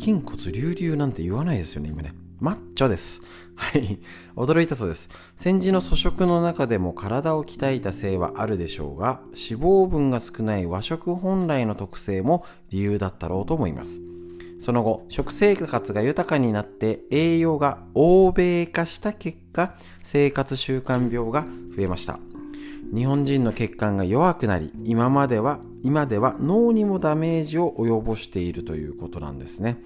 [0.00, 3.20] 筋骨隆々なんて言わないですよね今ねマッチョです
[3.60, 3.98] はい。
[4.36, 5.10] 驚いたそうです。
[5.36, 14.00] 戦時の粗食の中でも体を鍛えたせいはあるでしょうが、脂肪分が少ない和食本来の特性も理由だったろうと思います。
[14.60, 19.74] その後、食生活が豊かになって栄養が欧米化した結果、
[20.04, 21.42] 生活習慣病が
[21.76, 22.18] 増えました。
[22.94, 29.82] 日本人の血管が弱くなり、今までは、今では脳にもダメージを及ぼしているということなんですね。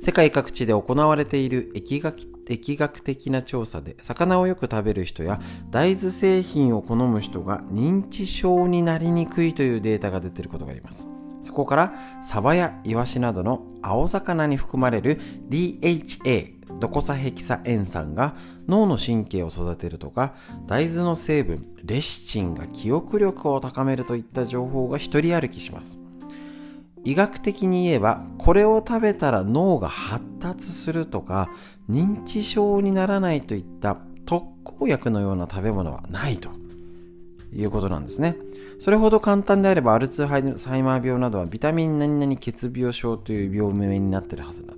[0.00, 2.16] 世界各地で行われている疫学
[2.46, 11.06] 疫学的な調査で魚をよく食べる人や大豆製品を好む人が認知症になりにくいというデータが出ていることがあります
[11.42, 15.20] そこからサバやイワシなどの青魚に含まれる
[15.50, 18.36] DHA ドコサヘキサ塩酸が
[18.68, 20.34] 脳の神経を育てるとか
[20.66, 25.98] 大豆の成分レシチンが記憶力を高めるといった情報が一人歩きします。
[27.04, 31.48] 医学的に言えばこれを食べたら脳が発達するとか
[31.88, 36.50] 認知症にならないといった特効薬のような食べ物はないと。
[37.54, 38.36] いうことなんですね。
[38.78, 44.74] それほど簡単であればアルツハイマー病などはビタミン何々血病症という病名になってるはずだ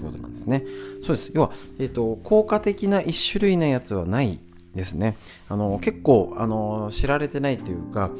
[0.00, 0.64] ってことなんですね。
[1.02, 1.30] そうです。
[1.34, 4.38] 要は、えーと、効果的な1種類のやつはない
[4.74, 5.16] ですね。
[5.48, 8.10] あの結構あの知られてないというか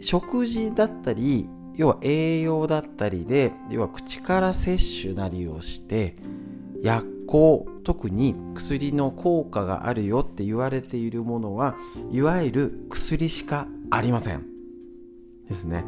[0.00, 6.16] 食事だったり要は栄養だったりで要は口から摂取なりをして
[6.82, 11.76] 薬効特に薬の効果があるよって言われているものは
[12.10, 14.51] いわゆる薬しかありません。
[15.52, 15.84] ですね。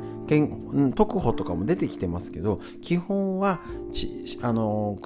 [0.95, 3.61] 特保とかも出てきてますけど基本は
[4.43, 4.97] あの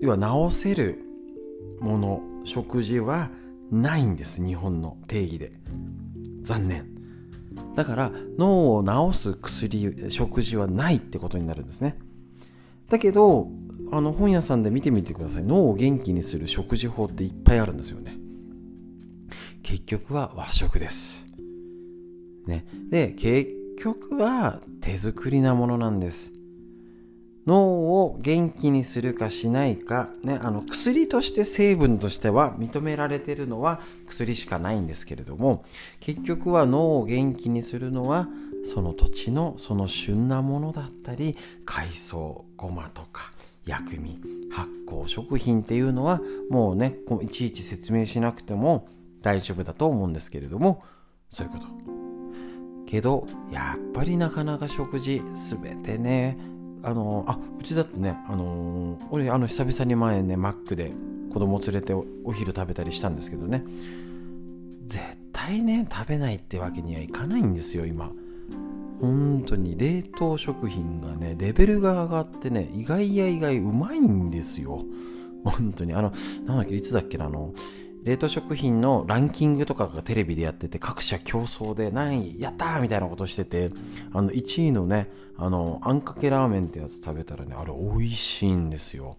[0.00, 0.98] 要は治せる
[1.80, 3.30] もの食事は
[3.70, 5.52] ないんです日本の定義で。
[6.42, 6.86] 残念。
[7.76, 11.98] だから脳を治す薬食事はないってことになるんですね。
[12.88, 13.48] だけど
[13.92, 15.44] あの本屋さんで見てみてください。
[15.44, 18.16] 脳を元気にする食事法っていっぱいあるんですよね。
[19.62, 21.26] 結局は和食です。
[22.46, 22.66] ね。
[22.88, 26.32] で結局は手作りなものなんです。
[27.46, 35.64] 脳を元気にするかしないか、ね、あの薬として成分としては認められてるのは薬しかないんですけれども
[36.00, 38.28] 結局は脳を元気にするのは
[38.64, 43.32] その土地のその旬なものだったり海藻ごまとか
[43.64, 44.20] 薬味
[44.52, 46.20] 発酵食品っていうのは
[46.50, 48.88] もうねいちいち説明しなくても
[49.22, 50.84] 大丈夫だと思うんですけれども
[51.30, 51.99] そういうこと。
[52.90, 55.22] けどやっぱりなかなか食事
[55.60, 56.36] 全てね。
[56.82, 60.92] あのあうちだってねあの俺あの久々に前ねマックで
[61.30, 63.64] 子供連れてお昼食べたりしたんですけどね。
[64.86, 68.10] 絶対ね食べないってわけにはいかないんですよ今。
[69.00, 69.76] 本当に。
[69.76, 74.84] 冷凍食品がねレベルが上がってね意外や意外うまいんですよ。
[75.44, 75.92] 本当に。
[75.92, 76.12] あの
[76.46, 77.52] なんだっけいつだっけなあの
[78.02, 83.70] 冷凍食品のランキングとかがテレビでやってて各社競争で何位やったーみたいなことしてて
[84.12, 89.16] あの1位のねあのあんかけラーメンってやつ食べたらねあれ美味しいんですよ。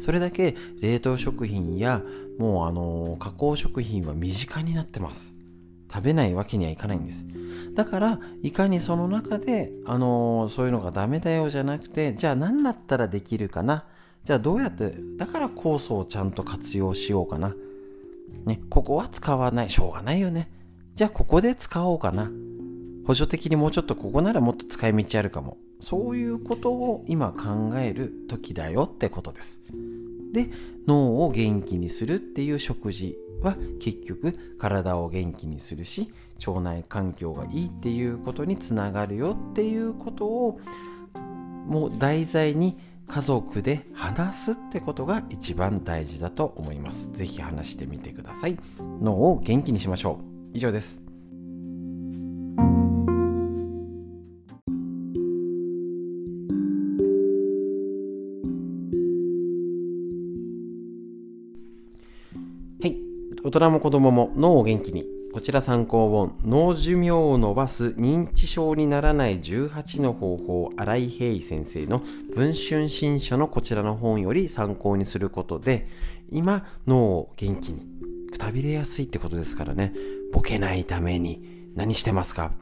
[0.00, 2.02] それだけ冷凍食品や
[2.38, 5.34] もうあの加工食品は身近になってます。
[5.92, 7.26] 食べないわけにはいかないんです。
[7.74, 13.84] だからいかにその中であのそういうのがダメだよじゃなくてじゃあ何だったらできるかな？
[14.24, 17.54] じゃあどうやってだから酵素をちゃんと活用しようかな。
[18.48, 19.68] ね、ここは使わない。
[19.68, 20.50] しょうがないよね。
[20.96, 22.30] じゃあここで使おうかな。
[23.06, 25.56] 補助的にもうちょっとここならもっと使い道あるかも。
[25.80, 29.60] そういうことを今考える時だよってことです。
[30.32, 30.50] で、
[30.88, 36.10] 脳を元気にするっていう食事は結局体を元気にするし
[36.46, 40.60] 腸内環境がいいっていうことにつながるよっていうことを
[41.66, 42.78] もう題材に
[43.08, 47.10] 家族で話すってことが一番大事だと思います。
[47.12, 48.58] ぜひ話してみてください。
[49.00, 50.24] 脳を元気にしましょう。
[50.52, 51.00] 以上です。
[62.80, 62.96] はい。
[63.42, 72.02] 大人も子供も脳を元気にこちら参考本、脳寿命を伸ばす認知症にならない18の方法、新井平井先生の
[72.34, 75.86] 文春新書のこちらの本より参考にすることで、
[76.30, 77.86] 今、脳を元気に。
[78.32, 79.94] くたびれやすいってことですからね。
[80.32, 82.52] ボケないために何してますか？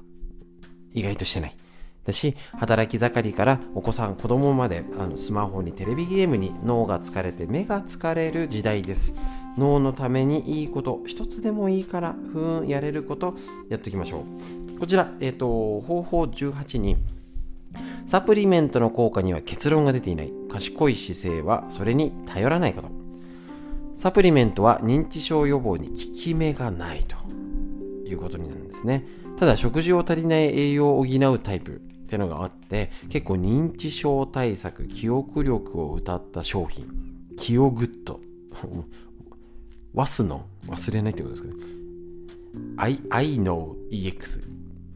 [0.93, 1.57] 意外としてない。
[2.05, 9.15] だし、働き盛りからお子さん、子供まであのスマホにテレビゲームに脳が疲れて目が疲れる時代です。
[9.57, 13.35] 脳のためにいいこと、一つでもいいから、ふーん、やれること
[13.69, 14.25] やっていきましょ
[14.77, 14.79] う。
[14.79, 16.97] こちら、え、ー、と、方法18に、
[18.07, 20.33] サプリメントの効果には結論が出ていない。
[20.49, 22.89] 賢い姿勢はそれに頼らないこと。
[23.97, 27.17] サプリメントは認知症予防に効き目がないと
[28.09, 29.05] いうことになるんですね。
[29.39, 31.75] ただ食事を足りない栄養を補うタイプっ
[32.09, 36.87] ていうのがあって結構認知症対策記憶力を謳った商品
[37.37, 38.21] キオグッド
[39.97, 41.55] ワスの忘れないってことですかね。
[42.77, 44.43] I, I know EX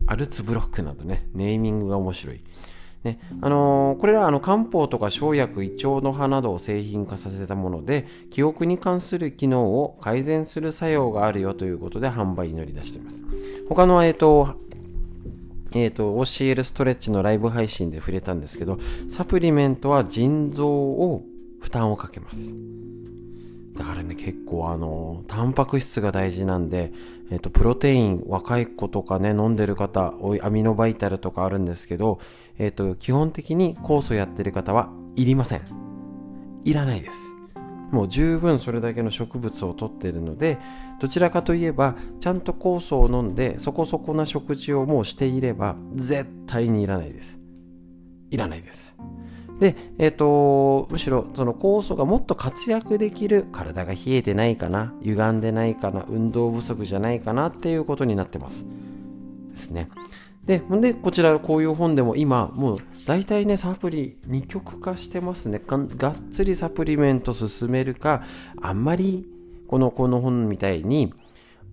[0.06, 1.26] アルツブロックなどね。
[1.34, 2.40] ネーミングが面白い。
[3.02, 13.22] ねあのー、これらあの漢方とか生薬胃腸の葉などを製品化させたもので記憶に関する機能を改善する作用があるよということで販売に乗り出しています。
[13.68, 14.56] 他の、えーと
[15.72, 18.78] えっ、ー、と、OCL ストレッチのライブ配信で触れたんですけど、
[19.08, 21.22] サプリメントは腎臓を
[21.60, 22.52] 負担をかけます。
[23.76, 26.92] だからね、結構あの、タンパク質が大事なんで、
[27.30, 32.18] えっ、と、プロテイン、若い子とかね、飲んでる方、アミノバイタルとかあるんですけど、
[32.58, 35.62] えっ、と、基本的に酵素やってる方はいりません。
[36.64, 37.30] いらないです。
[37.90, 40.58] もう十分それだけの植物をとってるので
[41.00, 47.38] どちらかといえばちゃんと酵素を飲んでそこそこな食事をもうしていれば絶対にいらないです
[48.30, 48.89] いらないです
[49.60, 58.64] で、えっ、ー、と、むしろその酵素がもっと活躍できる体が冷えてないかな歪んでないかな運動不足じゃないかなっていうことになってます
[59.50, 59.90] ですね
[60.46, 65.60] で、ほんで、こちらこういう本でも今、もう大体ね、サプリ二極化してますね。
[65.64, 68.24] ががっつりサプリメント進めるか、
[68.60, 69.28] あんまり
[69.68, 71.12] このこの本みたいに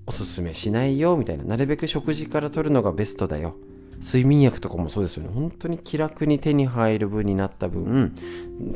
[0.06, 3.56] おすすめしないよみたいな、なるべく食事から取るのがベストだよ。
[4.00, 5.30] 睡眠薬とかもそうですよね。
[5.34, 8.16] 本当に気楽に手に入る分になった分、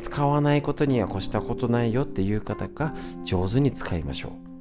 [0.02, 2.94] 使わないことには越したことないよっていう方が
[3.24, 4.52] 上手に使いましょう。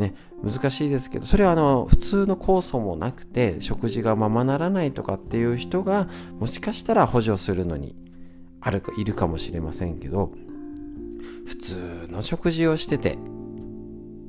[0.00, 7.96] ね、難しいですけどそれはあの普通の酵素もなくて食事がままならないとかっていう人がもしかしたら補助するのに
[8.60, 10.32] あるかいるかもしれませんけど
[11.46, 13.18] 普通の食事をしてて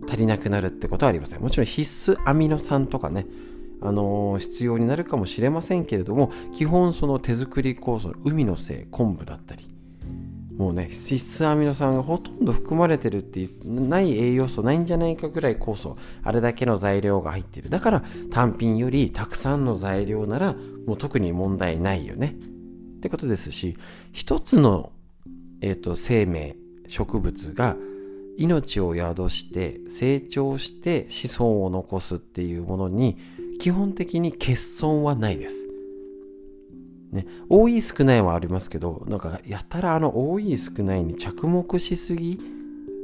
[0.08, 3.26] 足りなくなるってことはありませんもちろん必須アミノ酸とかね
[3.82, 9.68] あの、必要になるかもしれませんけれども基本その手作り酵素海のせい昆布だったり。
[10.58, 17.70] もうね脂質アミノ酸がほとんど含まれてるっていうない栄養素ないんじゃないかぐらい酵素あれだけの材料が入ってる。
[17.70, 20.56] だから単品よりたくさんの材料なら
[20.88, 22.36] もう特に問題ないよね。
[22.98, 23.78] ってことですし
[24.12, 24.92] 一つの、
[25.62, 26.56] えーと、生命
[26.88, 27.78] 植物が
[28.38, 33.18] 命を宿して成長して子孫を残すっていうものに
[33.60, 35.68] 基本的に欠損はないです
[37.12, 42.38] ね、多い少ないはありますけど、なんかやたらあの多い少ないに着目しすぎ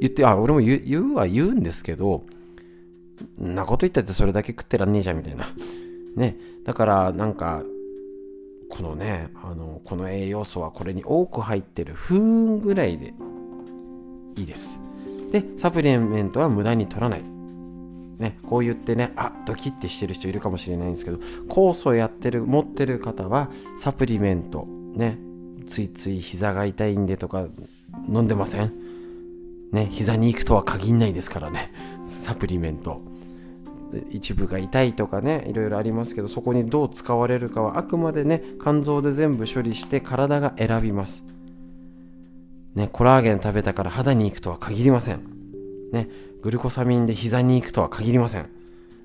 [0.00, 0.80] 言って、あ、俺も言
[1.12, 2.24] うは言うんですけど、
[3.38, 5.46] なこと言ったってそれだけ食ってらんねえじゃんみたいな。
[6.16, 6.36] ね。
[6.64, 7.62] だからなんか、
[8.68, 13.14] このね、あの、この栄養素はこれに多く入ってる不運ぐらいで
[14.36, 14.80] いいです。
[15.32, 17.33] で、サプリメントは無駄に取らない。
[18.18, 21.18] ね、こう言ってね、あドキッてしてる人いるかもしれないんですけど、
[21.48, 25.18] 酵素やってる、持ってる方は、サプリメント、ね、
[25.66, 27.46] ついつい膝が痛いんでとか、
[28.08, 28.72] 飲んでません？
[29.72, 31.72] ね、膝に行くとは限んないですからね、
[32.06, 33.00] サプリメント。
[34.10, 41.22] 一部が痛いとかね、いろいろありますけど、そこにどう使われるかは、あくまでね、肝臓で全部処理して体が選びます。
[42.74, 45.20] ね、コラーゲン食べたから肌に行くとは限りません。
[45.92, 46.08] ね、
[46.44, 48.50] グルコサミンで膝に行くとは限りません。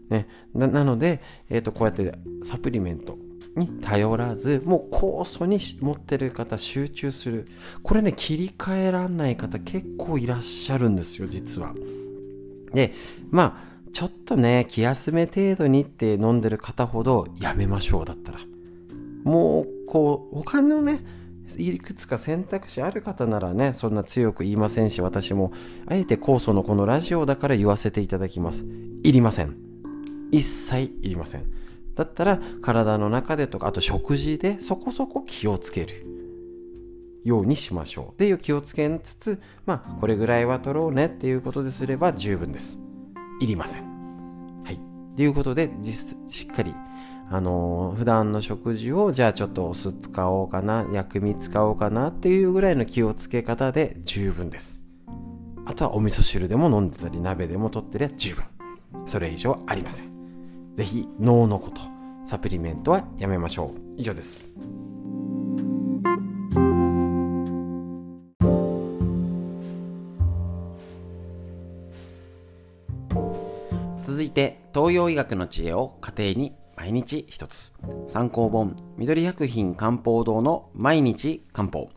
[0.10, 2.14] ね、なので、えー、とこうやって
[2.44, 3.18] サプリメント
[3.56, 7.48] に頼らずもう酵素に持ってる方集中する。
[7.82, 11.74] これね切り替えらんない方結構いらっしゃるんですよ実は。
[12.74, 12.94] で
[13.32, 18.40] まあちょっとね気休め程度にって飲んでる方ほどやめましょうだったら。
[19.24, 21.00] もうこう他のね
[21.58, 25.52] いくつか選択肢ある方ならねそんな強く言いませんし私も
[25.88, 28.66] あえて酵素のこのラジオだから言わせていただきます。
[29.04, 29.56] いりません。
[30.32, 31.46] 一切いりません。
[31.96, 36.06] だったら体の中でとかあと食事でそこそこ気をつける。
[37.26, 38.20] ようにしましょう。
[38.20, 42.80] で気をつけつつまあこれぐらいは取ろうねっていうことですれば十分です。
[43.42, 43.90] いりません。
[45.20, 46.74] っていうことで実しっかり
[47.32, 54.82] あのー、普段の食事をじゃあちょっとお酢使おうかな薬味使おうかなっていうぐらいの気をつけ方で十分です。
[55.66, 58.44] あとはお味噌汁でも飲んでたり鍋でも取ってりゃ十分。
[59.06, 60.08] それ以上ありません。
[60.76, 61.82] 是非脳のこと
[62.26, 63.80] サプリメントはやめましょう。
[63.98, 64.48] 以上です。
[74.04, 77.74] 続いて東洋医学の知恵を家庭に毎日一つ。
[78.08, 81.90] 参考本緑薬品漢方堂の毎日漢方。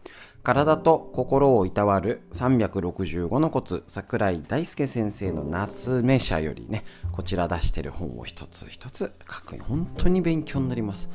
[0.42, 3.84] 体と心をいたわる365のコツ。
[3.86, 11.08] 桜井大輔先生の夏目社よりねこちら出してる本を一つ一つ書く本当に勉強になります。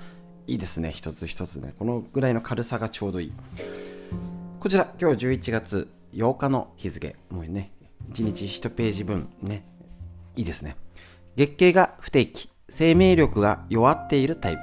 [0.47, 0.91] いいですね。
[0.91, 1.73] 一つ一つね。
[1.77, 3.33] このぐらいの軽さがちょうどいい。
[4.61, 7.17] こちら今日11月8日の日付。
[7.29, 7.73] もうね
[8.13, 9.65] 1日1ページ分ね。
[10.37, 10.77] いいですね。
[11.35, 12.49] 月経が不定期。
[12.69, 14.61] 生命力が弱っているタイプ。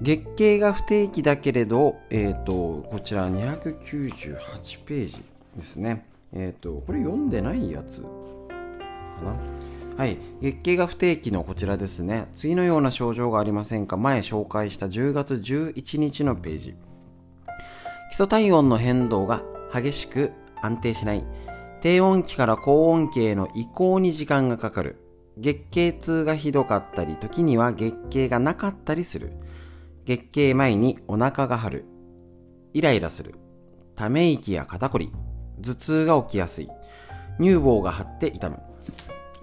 [0.00, 5.22] 月経が不定期だけれど、えっ、ー、と、こちら298ページ
[5.54, 6.06] ですね。
[6.32, 8.08] えっ、ー、と、これ読んでないやつか
[9.22, 9.36] な。
[9.98, 10.16] はい。
[10.40, 12.28] 月経が不定期のこちらですね。
[12.34, 16.74] 次のような症状がありませんか前紹介した10月11日のページ。
[18.10, 19.42] 基礎体温の変動が
[19.74, 20.32] 激しく
[20.62, 21.24] 安定しない。
[21.82, 25.09] 低温期から高温期への移行に時間がかかる。
[25.40, 29.32] 月経痛がひどかったり、時には月経がなかったりする。
[30.04, 31.84] 月経前にお腹が張る。
[32.74, 33.34] イライラする。
[33.96, 35.10] ため息や肩こり。
[35.62, 36.68] 頭痛が起きやすい。
[37.38, 38.58] 乳房が張って痛む。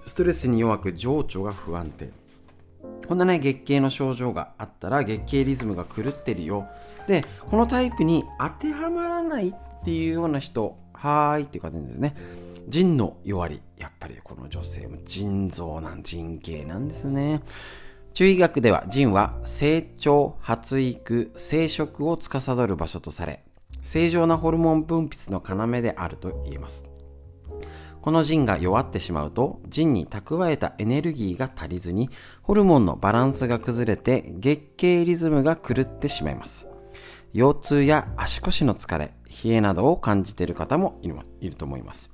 [0.06, 2.10] ストレスに弱く情緒が不安定。
[3.08, 6.68] こんなね、月経の症状があったら月経リズムが狂ってるよ。
[7.08, 9.54] で、このタイプに当てはまらないっ
[9.84, 12.14] ていうような人、はーいっていう感じですね。
[12.68, 13.62] 腎の弱り。
[13.76, 17.42] やっぱりこの女性も腎臓なん、腎系なんですね。
[18.12, 23.44] 中医学では腎は成長、発育、生殖を司る場所とされ、
[23.82, 26.84] 正常なホルモン分泌の要であると言えます。
[28.00, 32.10] この腎が弱ってしまうと、腎に蓄えたエネルギーが足りずに、
[32.42, 36.66] ホルモンのバランスが崩れて、月経リズムが狂ってしまいます。
[37.32, 39.14] 腰痛や足腰の疲れ、
[39.44, 42.10] 冷えなどを感じている方もいると思います。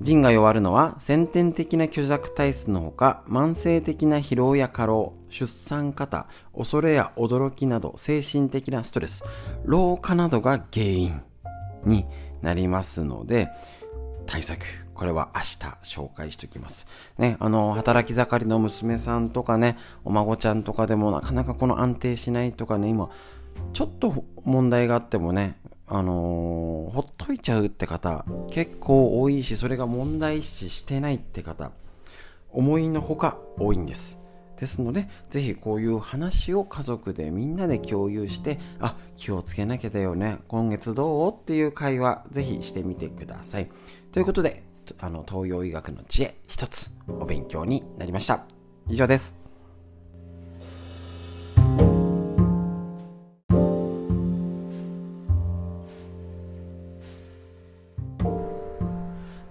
[0.00, 9.24] 腎が弱るのは先天的な虚弱体質のほか慢性的な疲労や過労出産過多恐れや驚きなど精神的なストレス
[9.64, 11.22] 老化などが原因
[11.84, 12.04] に
[12.42, 13.48] なりますので
[14.26, 14.64] 対策
[14.96, 16.86] これは明日紹介しておきます。
[17.18, 23.10] ね、あの、働き盛りの娘さんとかね、お孫ちゃんとかでもなかなかこの安定しないとかね、今、
[23.74, 25.58] ちょっと問題があってもね、
[25.88, 31.70] あのー、ほっといちゃうって方結構多いしそれが問題視してないって方
[32.50, 34.18] 思いのほか多いんです。
[34.58, 43.68] ですのでぜひこういう話を家族でみんなで共有してあ気をつけなきゃだよね今月どうっていう会話ぜひしてみてください。
[44.12, 44.64] ということで
[44.98, 48.44] あの東洋医学の知恵一つお勉強になりました。
[48.88, 49.45] 以上です。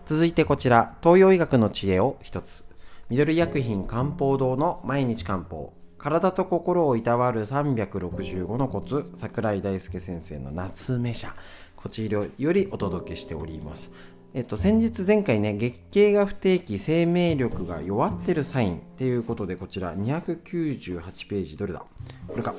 [0.06, 2.64] 続いてこちら、東洋医学の知恵を一つ。
[3.10, 5.74] 緑薬品漢方堂の毎日漢方。
[5.98, 11.34] 体と心をいたわる365のコツ、桜井大輔先生の夏目社。
[11.76, 13.90] こちらよりお届けしております。
[14.38, 21.86] えっと、先日前回ね、月経が不定期、生命力が弱ってるサインっていうことで、こちら298ページ、どれだ？
[22.28, 22.54] これか。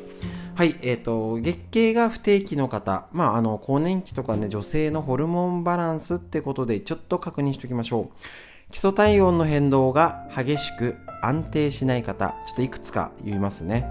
[0.54, 8.72] はい、えっと、月経が不定期の方、まあ、あの、更年期とかね、女性のホルモンバランスってことで、ちょっと確認しておきましょう。
[8.72, 13.86] 基礎体温の変動が激しく安定しない方、ちょっといくつか言いますね。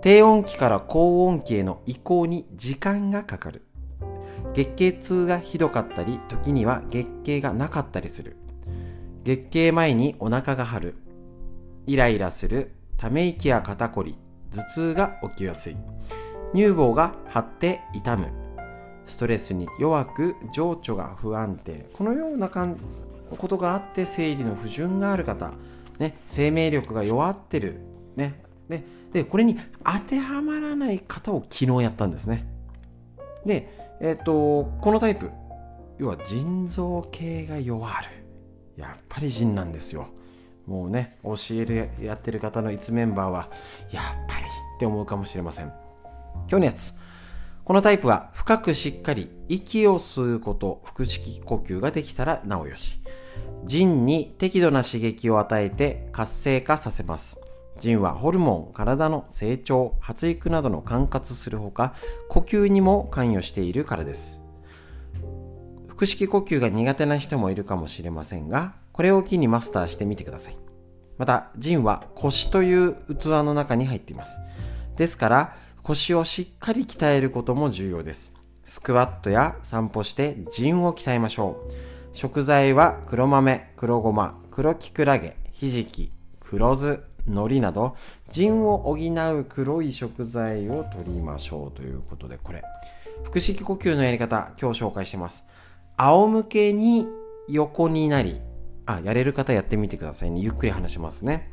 [0.00, 3.66] 低温期から高温期への移行に時間がかかる。
[4.54, 8.36] 月経痛がひどかったり、時には月経がなかったりする。
[9.24, 10.94] 月経前にお腹が張る。
[11.86, 12.72] イライラする。
[12.96, 14.16] ため息や肩こり。
[14.50, 15.76] 頭痛が起きやすい。
[16.54, 18.28] 乳房が張って痛む。
[19.06, 21.88] ストレスに弱く情緒が不安定。
[21.94, 25.52] このようなことがあって生理の不順がある方、
[25.98, 27.80] ね、生命力が弱ってる。
[28.16, 32.46] ね、ででこれに当てはまらない方を昨日やったんですね。
[33.46, 35.30] でえっ、ー、と、このタイプ、
[35.98, 38.08] 要は腎臓系が弱る。
[38.76, 40.08] やっぱり腎なんですよ。
[40.66, 43.50] もうね、教えるやってる方の1メンバーは、
[43.90, 45.72] やっぱりって思うかもしれません。
[46.48, 46.94] 今日のやつ。
[47.64, 53.00] このタイプは深くしっかり息を吸うこと、腹式呼吸ができたらなおよし。
[53.64, 57.36] 腎に適度な刺激を与えて活性化させます。
[57.78, 61.94] 腎はホルモン、体の成長、発育などの管轄するほか、
[62.28, 64.40] 呼吸にも関与しているからです。
[65.88, 70.56] 腹式呼吸が苦手な人もいるかもしれませんが、これを機にマスターしてみてください。
[71.18, 74.38] また、腎は腰という器の中に入っています。
[74.96, 78.32] ですから、腰をしっかり鍛えることも重要です。
[78.64, 81.72] スクワットや散歩して腎を鍛えましょう。
[82.12, 86.10] 食材は黒豆、黒ごま、黒きくらげ、ひじき、
[86.40, 87.96] 黒酢、海苔など
[88.30, 92.62] 腎を補う黒い食材を取りましょうということでこれ
[93.24, 95.44] 腹式呼吸のやり方今日紹介してます。
[95.96, 97.06] 仰向けに
[97.48, 98.40] 横になり
[98.86, 100.40] あやれる方やってみてくださいね。
[100.40, 101.52] ゆっくり話しますね。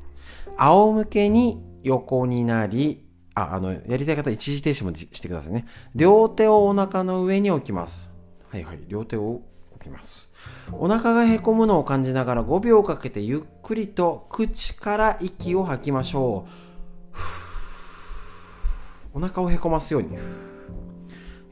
[0.58, 3.04] 仰向けに横になり
[3.34, 5.66] ああのやりたい方一時停止もしてくださいね。
[5.96, 8.10] 両手をお腹の上に置きます。
[8.50, 9.42] はいはい両手を
[9.86, 10.30] きます。
[10.72, 16.48] お腹がへこむのを感じながら5秒かけてゆっくりと口から息を吐きましょ
[19.14, 19.18] う。
[19.18, 20.18] お腹をへこますように。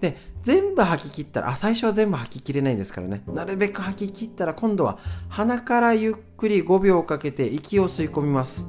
[0.02, 3.24] で全部吐き切ったらあ最初は全部吐ききれないんですからね。
[3.28, 5.00] なるべく吐き切ったら今度は
[5.30, 8.66] 鼻からゆっくり5秒かけて息を吸い込みます。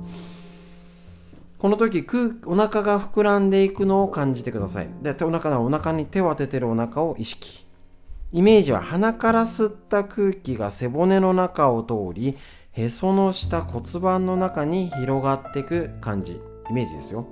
[1.59, 4.89] この時空お腹が膨らんでいくのを感じてください。
[5.03, 7.64] でお腹お腹に手を当ててるお腹を意識。
[8.35, 12.37] イメージは鼻から吸った空気が背骨の中を通り
[12.73, 16.41] へその下骨盤の中に広がっていく感じ。
[16.69, 17.29] イメージですよ。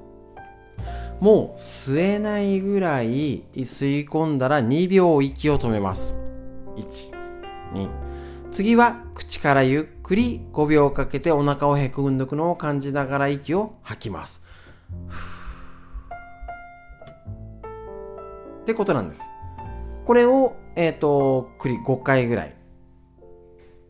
[1.19, 6.15] もう吸えないぐらい吸い込んだら2秒息を止めます。
[6.77, 7.91] 12
[8.53, 14.41] 次は口からゆっくり5秒かけてお腹をへこんでいくのを感じながら息を吐きます。
[18.63, 19.23] ってことなんです。
[20.05, 22.57] これをえっ、ー、と、5回ぐらい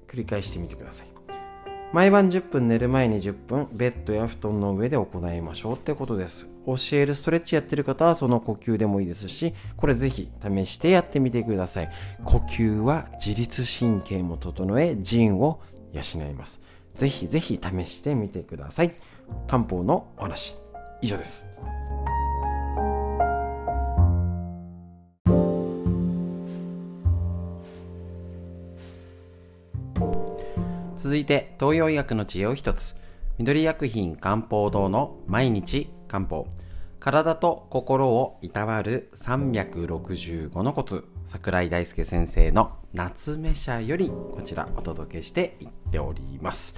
[0.09, 1.13] 繰り返してみてください。
[1.93, 6.47] 毎晩10分寝る前に10分ベッドや布団の上で行いましょうってことです。
[6.67, 11.91] 教えるストレッチやってる方はその呼吸でもいいですし、これぜひ試してやってみてください。
[12.25, 15.61] 呼吸は自律神経も整え、腎を
[15.93, 16.61] 養います。
[16.95, 18.93] ぜひぜひ試してみてください。
[19.47, 20.57] 漢方のお話、
[21.03, 21.47] 以上です。
[31.13, 32.97] 続いて東洋医学の知恵を一つ。
[33.37, 36.47] 緑薬品漢方堂の毎日漢方。
[37.01, 41.05] 体と心をいたわる365のコツ。
[41.27, 46.75] 桜井大輔先生の夏目社よりこちらお届けしていっております。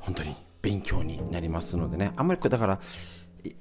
[0.00, 2.14] 本当に勉強になりますのでね。
[2.16, 2.80] あんまりだから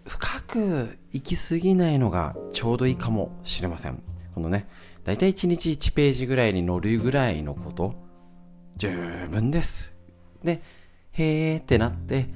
[0.07, 4.01] 深く行き過ぎないのがちょうどいいかもしれません。
[4.34, 4.69] このね
[5.03, 8.09] だいたい1日1ページぐらいに載るぐらいのこと。
[8.82, 8.90] 十
[9.30, 9.94] 分です。
[10.44, 10.60] で、
[11.12, 12.30] へーってなって、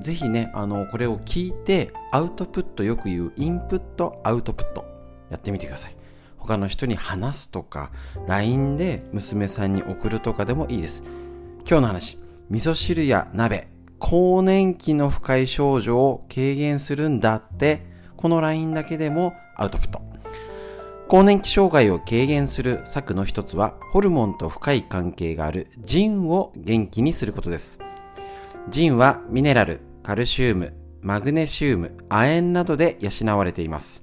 [0.00, 4.84] ぜひね、あの、これを聞いて、アウトプット、よく言うインプット、アウトプット、
[5.28, 5.96] やってみてください。
[6.38, 7.90] 他の人に話すとか、
[8.28, 11.02] LINE で娘さんに送るとかでもいいです。
[11.68, 12.18] 今日の話、
[12.48, 13.66] 味噌汁や鍋、
[13.98, 17.84] 更年期の不快症状を軽減するんだって、
[18.16, 20.11] この LINE だけでもアウトプット。
[21.12, 27.78] 更年期障害を軽減する策の一つは、ホルモンと深い関係がある腎を元気にすることです。
[28.70, 30.72] 腎はミネラル、カルシウム、
[31.02, 34.02] マグネシウム、亜鉛などで養われています。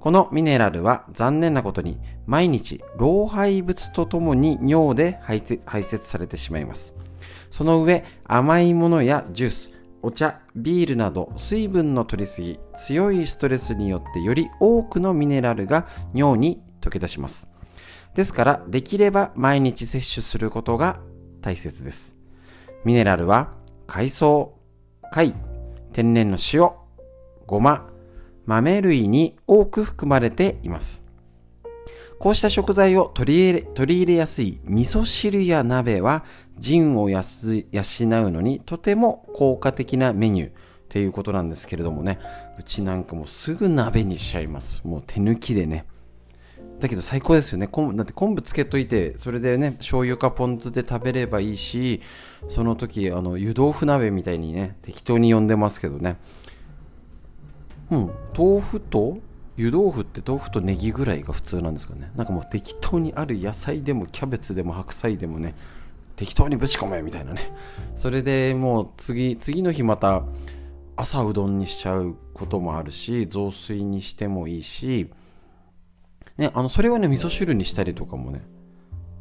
[0.00, 6.94] このミネラルは残念なことに毎日老廃物とともに尿で排泄されてしまいます。
[7.50, 9.70] その上、甘いものやジュース、
[10.02, 17.48] お茶、ビールなど水分の取りすぎ、強いストレスによってより多くのミネラルが尿に溶け出します。
[18.14, 21.00] ですから、できれば毎日摂取することが
[21.42, 22.14] 大切です。
[22.84, 23.52] ミネラルは
[23.86, 24.54] 海藻、
[25.12, 25.34] 貝、
[25.92, 26.70] 天然の塩、
[27.46, 27.90] ごま、
[28.46, 31.02] 豆類に多く含まれています。
[32.18, 36.24] こうした食材を取り入れ取り入れやすい味噌汁や鍋は
[36.60, 37.22] 腎を養う
[38.30, 40.52] のにとても効果的なメニューっ
[40.88, 42.18] ていうことなんですけれどもね。
[42.58, 44.82] うちなんかもうすぐ鍋にしちゃいます。
[44.84, 45.86] もう手抜きでね。
[46.80, 47.68] だけど最高ですよね。
[47.68, 52.00] 昆布だって昆布つけといてそれでね醤油かポン酢で食べればいいし
[52.48, 56.16] その時あの湯豆腐鍋みたいにね適当に呼んでますけどね。
[57.90, 58.10] うん。
[58.36, 59.18] 豆腐と
[59.56, 62.10] 湯豆腐って豆腐とネギぐらいが普通なんですかね。
[62.16, 65.54] なんかもう適当にある野菜でもキャベツでも白菜でもね
[66.20, 67.50] 適当にぶち込めみたいなね。
[67.96, 70.22] それでもう次次の日また
[70.94, 75.10] 朝うどんにしちゃうこともあるし雑炊にしてもいいし
[76.36, 78.42] ねあのそれはね味噌汁にしたりとかもね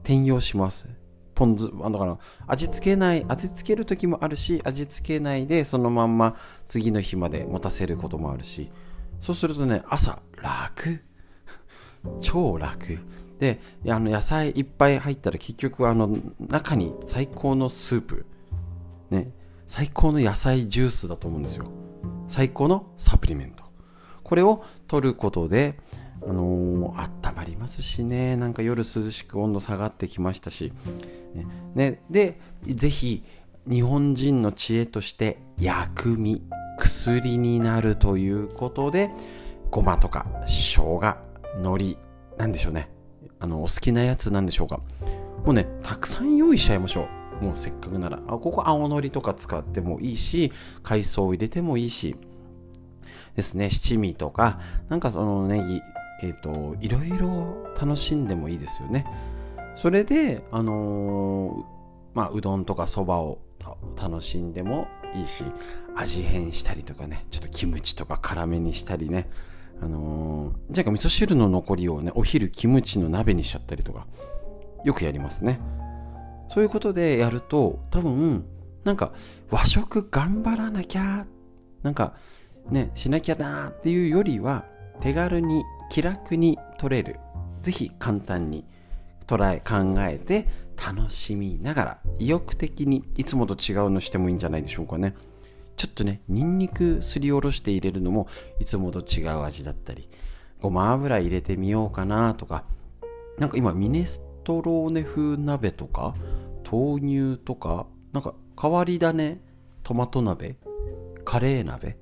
[0.03, 0.89] 転用します。
[1.35, 2.17] ポン酢だから
[2.47, 6.35] 味付けない味付ける時もあるし味付けないでそのまんま
[6.65, 8.69] 次の日まで持たせることもあるし。
[9.21, 10.99] そうするとね朝楽。
[12.19, 12.99] 超楽。
[13.39, 18.25] であの野菜いっぱい入ったら結局あの中に最高のスープ。
[19.09, 19.31] ね。
[19.65, 21.65] 最高の野菜ジュースだと思うんですよ。
[22.27, 23.63] 最高のサプリメント。
[24.23, 25.79] これを取ることで
[26.21, 28.35] あのー、温まりますしね。
[28.35, 30.73] なんか夜涼しく温度下がってきましたし、
[31.33, 33.23] ね、ね、でぜひ
[33.67, 36.41] 日本人の知恵として薬味
[36.77, 39.11] 薬になるということで
[39.69, 41.17] ごまとか生姜
[41.57, 41.97] 海苔
[42.37, 42.89] なんでしょうね。
[43.39, 44.81] あのお好きなやつなんでしょうか？
[45.45, 47.07] もうねたくさん用意しちゃいましょ
[47.41, 47.45] う。
[47.45, 48.19] もうせっかくなら。
[48.27, 50.51] あここ青のりとか使ってもいいし
[50.83, 52.15] 海藻を入れてもいいし。
[53.35, 53.69] ですね。
[53.69, 54.59] 七味とか。
[54.89, 55.81] なんかそのネギ
[56.21, 59.05] えっ、ー、といろいろ楽しんでもいいですよね。
[59.77, 63.39] それであのー、まあうどんとかそばを
[63.95, 65.43] 楽しんでもいいし。
[65.95, 67.25] 味変したりとかね。
[67.29, 69.29] ちょっとキムチとか辛めにしたりね。
[69.81, 74.07] あのー、じゃあ味噌汁の残りをねお昼キムチの鍋にしちゃったりとか
[74.83, 75.59] よくやりますね。
[76.49, 78.45] そういうことでやると多分
[78.83, 79.13] なんか
[79.49, 81.25] 和食頑張らなきゃ
[81.83, 82.13] なんか
[82.69, 84.65] ねしなきゃなっていうよりは
[84.99, 87.19] 手軽に気楽に取れる。
[87.61, 88.63] ぜひ簡単に
[89.27, 90.47] 捉え考えて
[90.77, 95.13] 楽しみながら意欲的にいつもと違うのしてもいいんじゃないでしょうかね。
[95.79, 98.27] ちょっとねニンニクすりおろして入れるのも
[98.59, 100.09] いつもと違う味だったり
[100.59, 102.65] ごま油入れてみようかなとか
[103.37, 106.15] なんか今ミネストローネ風鍋とか
[106.69, 109.39] 豆乳とかなんか変わり種
[109.81, 110.57] トマト鍋
[111.23, 111.97] カレー鍋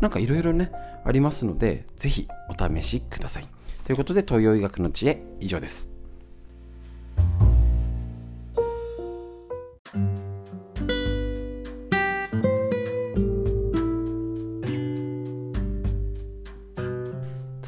[0.00, 0.72] なんかいろいろね
[1.04, 3.46] ありますのでぜひお試しください。
[3.84, 5.88] ということで東洋医学の知恵以上です。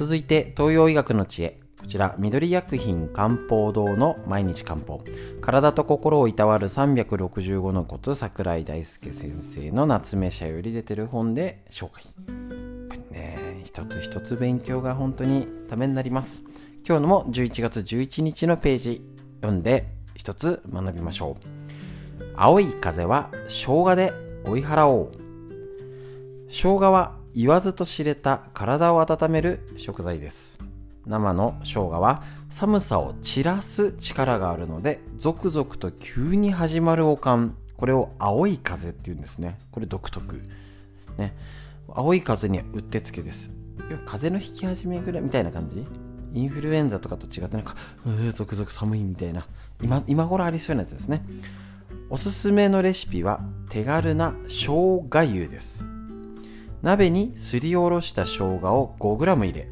[0.03, 1.61] 続いて東洋医学の知恵。
[1.79, 5.01] こちら緑薬品漢方堂の毎日漢方。
[5.41, 12.03] 体と心をいたわる365のコツ桜井大輔先生の夏目社より出てる本で紹介。
[12.03, 12.11] や
[12.85, 16.43] っぱりね一つ一つ勉強が本当にためになります。
[16.85, 19.07] 今日のも11月11日のページ
[19.41, 22.25] 読んで一つ学びましょう。
[22.35, 24.13] 青い風は生姜で
[24.45, 25.13] 追い払おう。
[26.49, 30.59] 生姜は言わずと知れた体を温める食材です。
[31.07, 37.57] 生の生姜は寒さを散らす力があるので続々と急に始まるおかん。
[37.77, 39.59] これを青い風っていうんですね。
[39.73, 40.41] これ独特。
[41.19, 41.35] ね。
[41.89, 43.51] 青い風にはうってつけです。
[44.07, 45.85] 風邪の引き始めぐらいみたいな感じ？
[46.35, 47.75] インフルエンザとかと違ってなんか
[48.07, 49.47] うー続々寒いみたいな。
[49.83, 51.25] 今今頃ありそうなやつですね。
[52.09, 53.41] おすすめのレシピは
[53.71, 55.85] 手軽な生姜湯です。
[56.83, 59.69] 鍋にすりおろした生姜を 5g 入れ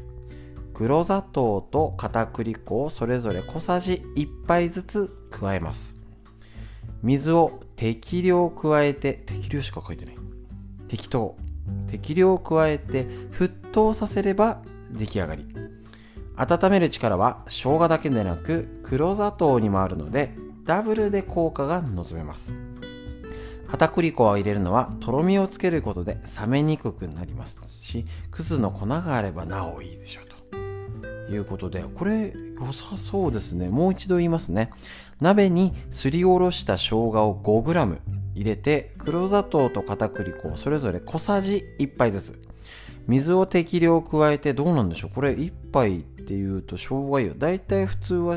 [0.73, 5.95] 黒砂糖と片栗粉をそれぞれ小さじ1杯ずつ加えます。
[7.03, 10.15] 水を適量加えて適量しか書いてない。
[10.87, 11.35] 適当。
[11.87, 14.61] 適量加えて沸騰させれば
[14.91, 15.45] 出来上がり。
[16.37, 20.33] 温める力は生姜だけでなく黒砂糖にもあるので
[20.65, 22.53] ダブルで効果が望めます。
[23.71, 30.31] 片栗粉を入れるのはとろみをつけることで冷めにくくなりますしくずの粉があればなおいいでしょうと。
[31.31, 33.69] いうことでこれ良さそうですね。
[33.69, 34.71] もう一度言いますね。
[35.21, 37.99] 鍋にすりおろした生姜を 5g
[38.35, 42.41] 入れて黒砂糖と片栗粉をそれぞれ小さじ1杯ずつ。
[43.07, 45.11] 水を適量加えてどうなんでしょう？
[45.15, 48.35] これ1杯っていうと生姜湯だいたい普通は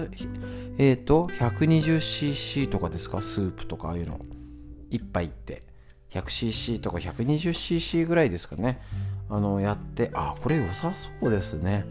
[0.78, 3.20] えっ、ー、と 120cc とかですか？
[3.20, 4.20] スープとかああいうの。
[4.98, 5.62] 1杯って。
[6.14, 8.80] 100cc とか 120cc ぐらいですかね。
[9.28, 11.84] あのやってあこれ良さそうですね。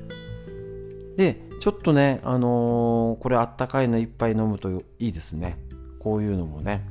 [1.18, 4.70] でちょっとねあのー、これあったかいの1杯飲むと
[5.00, 5.58] いいですね。
[6.00, 6.86] こういうのもね。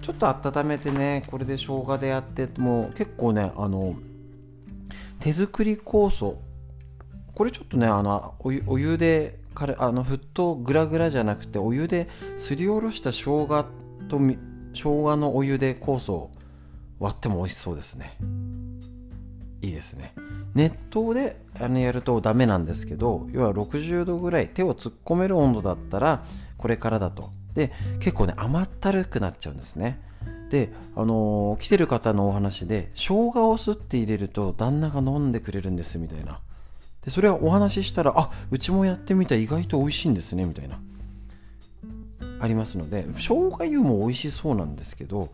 [0.00, 3.94] ちょっと温めてねこれで生姜でやってもう結構ねあの
[5.20, 6.40] 手作り酵素。
[7.34, 13.66] これちょっとねあのお湯お湯であの沸騰グラグラじゃなくてお湯ですりおろした生姜
[14.08, 14.38] とみ
[14.74, 16.30] 生姜のお湯で酵素を
[16.98, 18.16] 割っても美味しそうですね。
[19.62, 20.14] いいですね。
[20.54, 26.24] 熱湯であのやるとダメなんですけど要は60度ぐらい手を突っ込める温度だったら
[26.58, 27.30] これからだと。
[27.54, 30.00] で結構ね甘ったるくなっちゃうんですね。
[30.50, 36.40] であのー、来てる方のお話で生姜をすって入れると旦那が飲んでくれるんですみたいな。
[37.04, 40.78] でそれはお話ししたらあうちもやってみた意外と美味しいんですねみたいな。
[42.44, 45.30] ありますので生姜湯も美味しそうなんですけど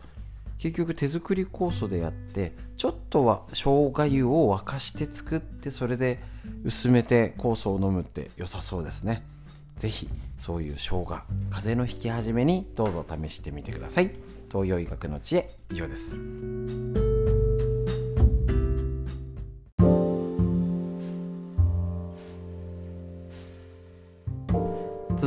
[0.57, 6.19] 結局手作り酵素でやってちょっとは生姜湯を沸かして作ってそれで
[6.63, 9.23] 薄めて酵素を飲むって良さそうですね。
[9.77, 10.07] 是非
[10.37, 14.11] そういう生姜風邪のひき始めにどうぞ試してみてください。
[14.51, 17.20] 東洋医学の知恵以上です。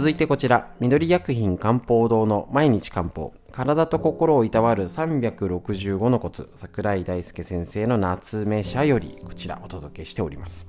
[0.05, 3.33] 続いてこちら緑薬品漢方堂の毎日漢方。
[3.53, 10.67] 体と心をいたわる365のコツ桜井大輔先生の夏目社よりこちらお届けしております。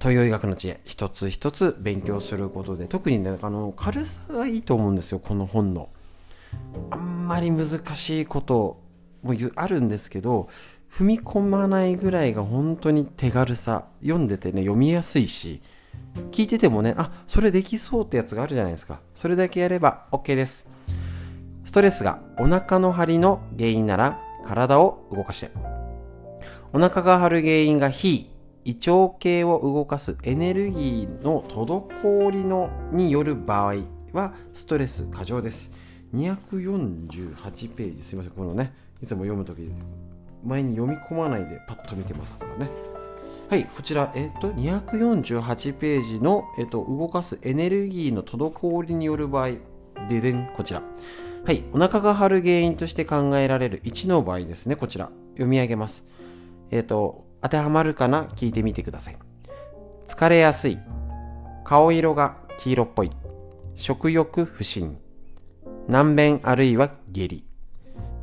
[0.00, 5.88] 東洋医学の知恵一つ一つ勉強することで特にねあの軽さがいいと思うんですよこの本の。
[6.90, 8.82] あんまり難しいこと
[9.22, 10.48] もあるんですけど
[10.92, 13.84] 踏み込まないぐらいが本当に手軽さ。
[14.02, 15.62] 読んでてね読みやすいし
[16.30, 19.00] 聞いててもねあそれできそうってやつがあるじゃないですか。
[19.14, 20.66] それだけやれば OK です。
[21.64, 25.50] ストレスがお腹の張りの原因なら体を動かして。
[26.72, 28.30] お腹が張る原因が非
[28.64, 33.76] 胃腸系を動かすエネルギーの滞りのによる場合
[34.12, 35.70] はストレス過剰です。
[36.14, 38.02] 248ページ。
[38.02, 38.72] すいませんこのね
[39.02, 39.62] いつも読むとき
[40.44, 42.93] 前に読み込まないでパッと見てますからね。
[43.48, 49.50] はい、こちら、えっ、と、248ページの、えっ、と、動かすエネルギーの滞りによる場合、
[50.08, 50.82] ででん、こちら。
[51.44, 55.10] はい、お腹が張る原因として考えられる1の場合ですね、こちら。
[55.32, 56.04] 読み上げます。
[56.70, 58.24] えっ、と、当てはまるかな？
[58.34, 59.18] 聞いてみてください。
[60.06, 60.78] 疲れやすい。
[61.64, 63.10] 顔色が黄色っぽい。
[63.74, 64.96] 食欲不振。
[65.86, 67.44] 難便あるいは下痢。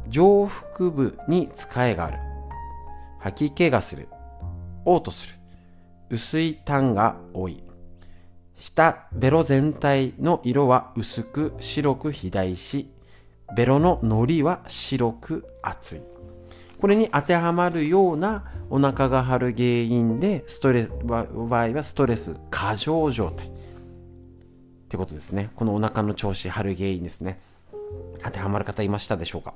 [0.09, 2.17] 上腹部に疲れがある。
[3.19, 4.07] 吐き気がする。
[4.85, 5.35] 嘔吐する。
[6.09, 7.63] 薄い痰が多い。
[8.57, 12.91] 下ベロ全体の色は薄く白く肥大し、
[13.55, 16.01] ベロののりは白く厚い。
[16.79, 23.47] これに当てはまるようなお腹が張る原因で、ストレス、場合はストレス過剰状態。
[23.47, 23.51] っ
[24.89, 25.51] てことですね。
[25.55, 27.39] このお腹の調子張る原因ですね。
[28.23, 29.53] 当てはまる方いましたでしょうか？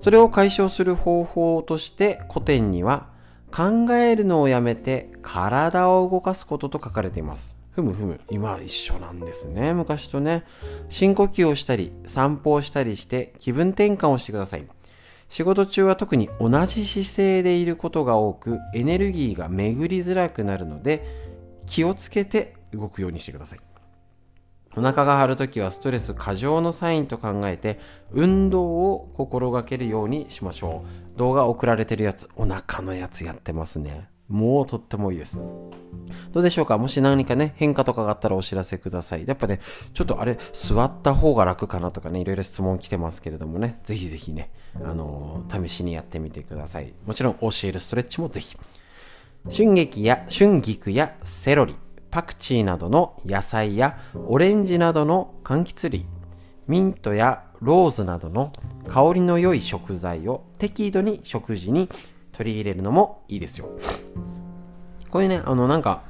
[0.00, 3.08] それを解消する方法として古典には
[3.56, 7.56] 考えるのをやめて体を動かすことと書かれています。
[7.70, 8.20] ふむふむ。
[8.30, 9.72] 今は一緒なんですね。
[9.72, 10.44] 昔とね。
[10.90, 14.66] 深呼吸をしたり、散歩をしたりして気分転換をしてください。
[15.30, 21.02] 仕事中は特に同じ姿勢でいることが多く、エネルギーが巡りづらくなるので、
[21.64, 23.65] 気をつけて動くようにしてください。
[24.76, 27.80] お腹が張るときはストレス過剰のサインと考えて
[28.12, 30.84] 運動を心がけるようにしましょ
[31.14, 31.18] う。
[31.18, 34.08] 動画送られてるやつお腹のやつやってますね。
[34.28, 35.36] もうとってもいいです。
[35.36, 36.78] どうでしょうか？
[36.78, 39.24] もし何かね変化とかがあったらお知らせください。
[39.26, 39.60] やっぱね
[39.94, 43.80] ちょっとあれ座った方が楽かなとかねいろいろ質問来てますけれどもね。
[43.84, 44.50] ぜひぜひね
[44.84, 46.92] あのー、試しにやってみてください。
[47.06, 48.56] もちろん教えるストレッチもぜひ。
[49.48, 51.76] 春菊や春菊やセロリ。
[52.16, 56.06] パクチーなどの野菜やオレンジなどの柑橘類
[56.66, 58.54] ミントやローズなどの
[58.88, 61.90] 香りの良い食材を適度に食事に
[62.32, 63.68] 取り入れるのもいいですよ。
[65.10, 66.04] こういうねあのなんか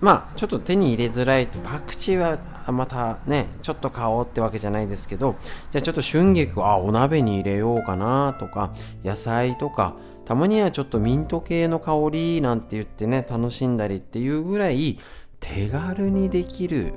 [0.00, 5.36] まあちょっと手に入れづらいとパクチーはまたねちょっと買おうってわけじゃないですけど
[5.72, 8.72] じゃあちょっと春菊あお鍋に入れようかなとか
[9.04, 9.94] 野菜とか
[10.24, 14.98] たまにはちょっとミント系の香りなんて言ってね楽しんだりっていうぐらい
[15.44, 16.94] 手軽にできる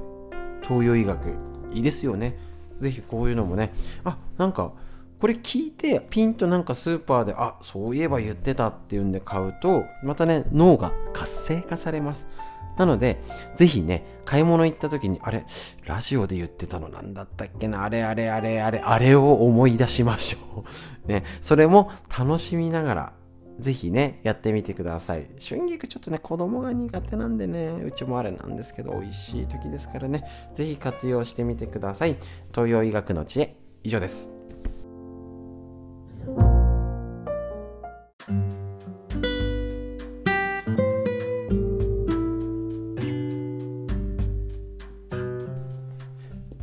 [0.63, 1.35] 東洋医学。
[1.73, 2.39] いいですよね。
[2.79, 3.73] 是非こういうのもね。
[4.05, 4.71] あなんか
[5.19, 12.25] これ聞いてピンとなんかスーパーであそういえば言ってたっていうんで買うとまたね脳が活性化されます。
[12.77, 13.19] なので、
[13.55, 15.47] ぜひね、買い物行った時に、あれ、
[15.85, 20.63] ラジオで言ってたのなんだったっけな、あれあれあれあれ、あれを思い出しましょ
[21.07, 21.07] う。
[21.07, 23.13] ね、それも楽しみながら
[23.59, 25.27] ぜひね、やってみてください。
[25.39, 30.23] 春菊ちょっとね、子供が苦手なんでね、うちもあれなんですけど、美味しい時ですからね、
[30.53, 32.17] ぜひ活用してみてください。
[32.53, 34.29] 東洋医学の知恵、以上です。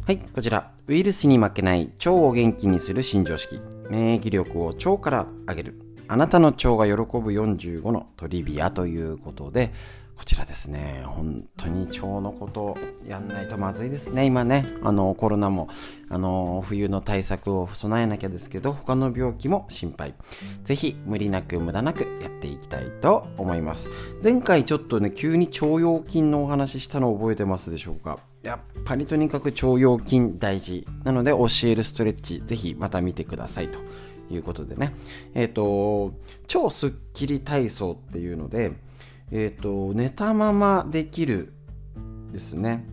[0.06, 0.70] はい、こちら。
[0.86, 3.58] ウイルスに負けない腸を元気にする新常識。
[3.88, 5.83] 免疫力を腸から上げる。
[6.08, 9.72] あなたの腸が喜ぶ45のトリビアということで、
[10.16, 15.68] こちらですね、本当に腸のことやんないとまずいですね、今ね、あのコロナも
[16.08, 20.14] あの冬の対策を備えなきゃですけど、他の病気も心配。
[20.62, 23.88] ぜひ無理なく無駄なくやっていきたいと思います。
[24.22, 28.20] 前回ちょっとね、急に腸腰筋のお話ししたの覚えてますでしょうか？
[28.44, 30.86] やっぱりとにかく腸腰筋大事。
[31.02, 33.80] なので教えるストレッチぜひまた見てくださいと。
[34.36, 34.94] いうことでね。
[35.34, 36.14] えっ、ー、と
[36.46, 38.72] 超スッキリ体操っていうので
[39.30, 41.52] えっ、ー、と寝たままできる
[42.32, 42.84] ですね。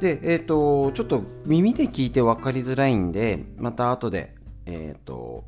[0.00, 4.34] でえっ、ー、とちょっと耳で聞いて分かりづらいんでまた後で
[4.66, 5.44] えっ、と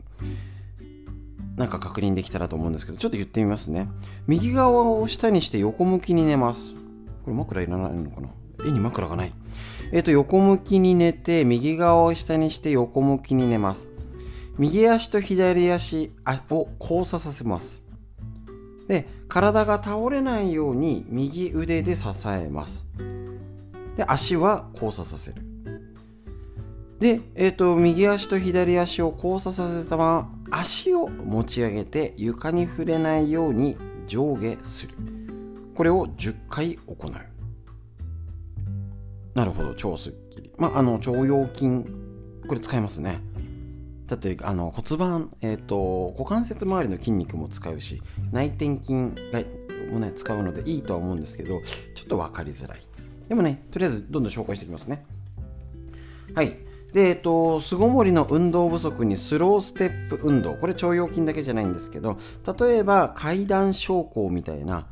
[1.56, 3.88] なんか確認できたらと思うんですけどちょっと言ってみますね。
[4.26, 6.74] 右側を下にして横向きに寝ます。
[7.24, 8.28] これ枕いらないのかな？
[8.66, 9.32] 絵に枕がない。
[9.92, 13.90] えっ、ー、と、横向きに寝て、右側を下にして横向きに寝ます。
[14.58, 16.12] 右足と左足
[16.50, 17.82] を交差させます。
[18.88, 22.84] で、体が倒れないように右腕で支えます。
[23.96, 25.42] で、足は交差させる。
[27.00, 33.76] で、えっ、ー、と、右足と左足を交差させたまま、足を持ち上げて床に触れないように
[34.06, 34.94] 上下する。
[35.74, 37.34] これを10回行う。
[39.34, 41.68] なるほど超すっきりまああの腸腰筋
[42.46, 43.20] これ使いますね
[44.06, 48.02] だってあの骨盤、えーと、股関節周りの筋肉も使うし
[48.32, 48.92] 内転筋
[49.32, 49.42] が
[49.90, 51.60] もね使うのでいいとは思うんですけど
[51.94, 52.86] ちょっと分かりづらい。
[53.28, 55.06] でもねとりあえずどんどん紹介していきますね。
[56.34, 56.58] はい。
[56.92, 60.54] で、えっと、巣ごもりの運動不足にスローステップ運動。
[60.54, 62.18] これ腸腰筋だけじゃないんですけど
[62.58, 64.86] 例えば階段昇降みたいな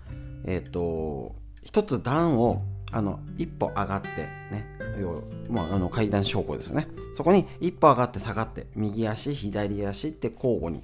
[0.44, 4.08] えっと一つ段をあの一歩上がって
[4.50, 4.66] ね
[5.00, 6.88] 要まあ、あの階段昇降ですよね。
[7.14, 10.82] そこに一歩上がって下がって右足左足って交互に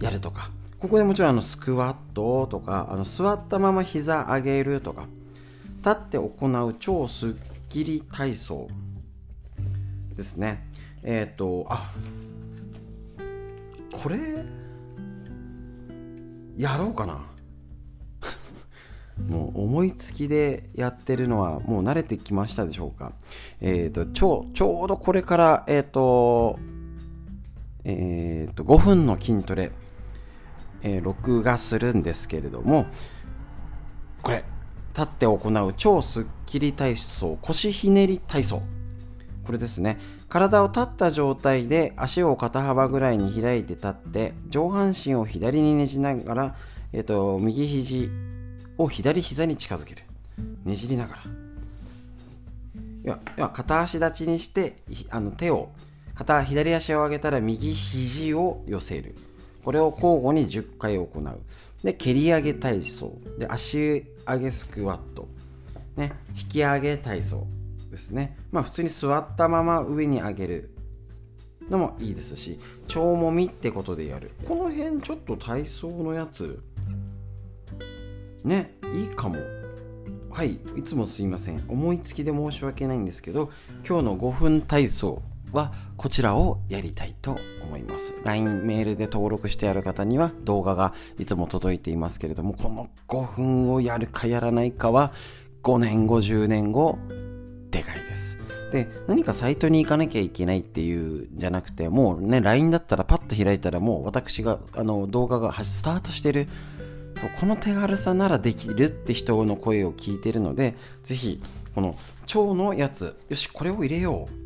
[0.00, 5.06] やるとかここでもちろんあのスクワットとかあの座ったまま膝上げるとか
[5.78, 7.36] 立って行う超スッ
[7.68, 8.68] キリ体操
[10.16, 10.66] ですね。
[11.02, 11.92] えっ、ー、とあ
[13.92, 14.18] これ
[16.56, 17.33] やろうかな。
[19.28, 23.12] もう思いつきでやってるのはもう慣れてきましたでしょうか？
[23.60, 26.58] え、ー、と、ちょちょうどこれから、えっ、ー、と、
[27.84, 29.70] え、ー、と、5分の筋トレ、
[30.82, 32.86] え録画するんですけれども、
[34.22, 34.44] これ、
[34.96, 38.62] 立って行う超スッキリ体操、腰ひねり体操。
[39.44, 39.98] これですね。
[40.28, 46.56] 体を立った状態で足を肩幅ぐらいに開いて立って、上半身を左にねじながら、
[46.92, 48.10] えっ、と、右肘
[48.78, 50.02] を左膝に近づける。
[50.64, 51.22] ねじりながら。
[51.22, 54.78] いやいや片足立ちにして
[55.10, 55.70] あの手を
[56.14, 59.14] 片左足を上げたら右肘を寄せる。
[59.64, 61.40] これを交互に10回行う。
[61.84, 63.18] で蹴り上げ体操。
[63.38, 65.28] で足上げスクワット、
[65.96, 67.46] ね、引き上げ体操
[67.90, 68.36] ですね。
[68.50, 70.70] まあ普通に座ったまま上に上げる
[71.68, 74.32] のもいいですし腸もみってことでやる。
[74.46, 76.62] この辺ちょっと体操のやつ
[78.44, 79.36] ねいいかも。
[80.30, 81.64] はいいつもすいません。
[81.68, 83.50] 思いつきで申し訳ないんですけど
[83.88, 85.22] 今日の5分体操
[85.52, 88.12] はこちらをやりたいと思います。
[88.24, 95.12] LINE メールで登録してある方には動画がいつも届いていますけれどもこの5分をやるかやらないかは
[95.62, 96.98] 5年後10年後
[97.70, 98.36] でかいです。
[98.72, 106.48] で何かサイトに行かなきゃいけないっていうんじゃなくてもうね LINE だったらパッと開いたらもう私があの動画がスタートしてる
[107.28, 111.40] この手軽さならできるって人の声を聞いてるのでぜひ
[111.74, 114.44] この腸のやつよしこれを入れよう。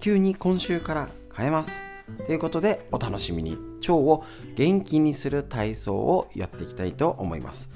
[0.00, 1.82] 急に今週から変えます。
[2.26, 3.56] ということでお楽しみに。
[3.80, 4.24] 腸を
[4.56, 7.70] 元気にする体操をやっていきたいと思います。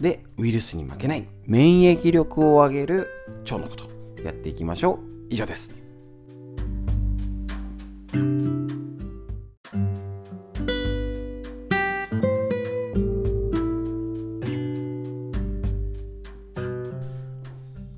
[0.00, 3.08] でウイルスに負けない免疫力を上げる
[3.44, 3.88] 腸のこと
[4.22, 4.98] やっていきましょう。
[5.30, 5.74] 以上です。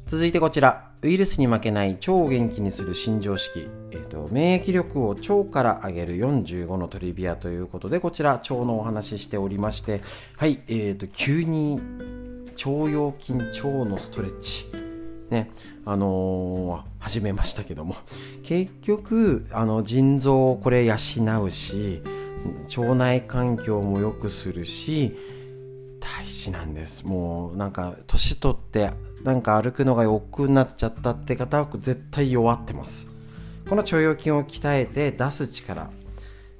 [0.08, 0.88] 続いてこちら。
[1.02, 10.00] ウイルスに負けない腸を元気にする新常識、えーと、免疫力を腸から上げる45のトリビアということでこちら腸のお話ししておりまして。
[10.38, 11.78] はいえーと、急に
[12.56, 14.66] 腸腰筋腸のストレッチ。
[15.28, 15.50] ね
[15.84, 17.94] あのー、始めましたけども。
[18.44, 20.94] 結局あの腎臓をこれ養
[21.44, 22.02] うし
[22.78, 25.14] 腸内環境も良くするし
[26.00, 27.04] 大事なんです。
[27.04, 28.90] もうなんか年取って
[29.24, 33.06] なんか歩くのが億劫になっちゃったって方は絶対弱ってます。
[33.68, 35.90] この腸腰筋を鍛えて出す力。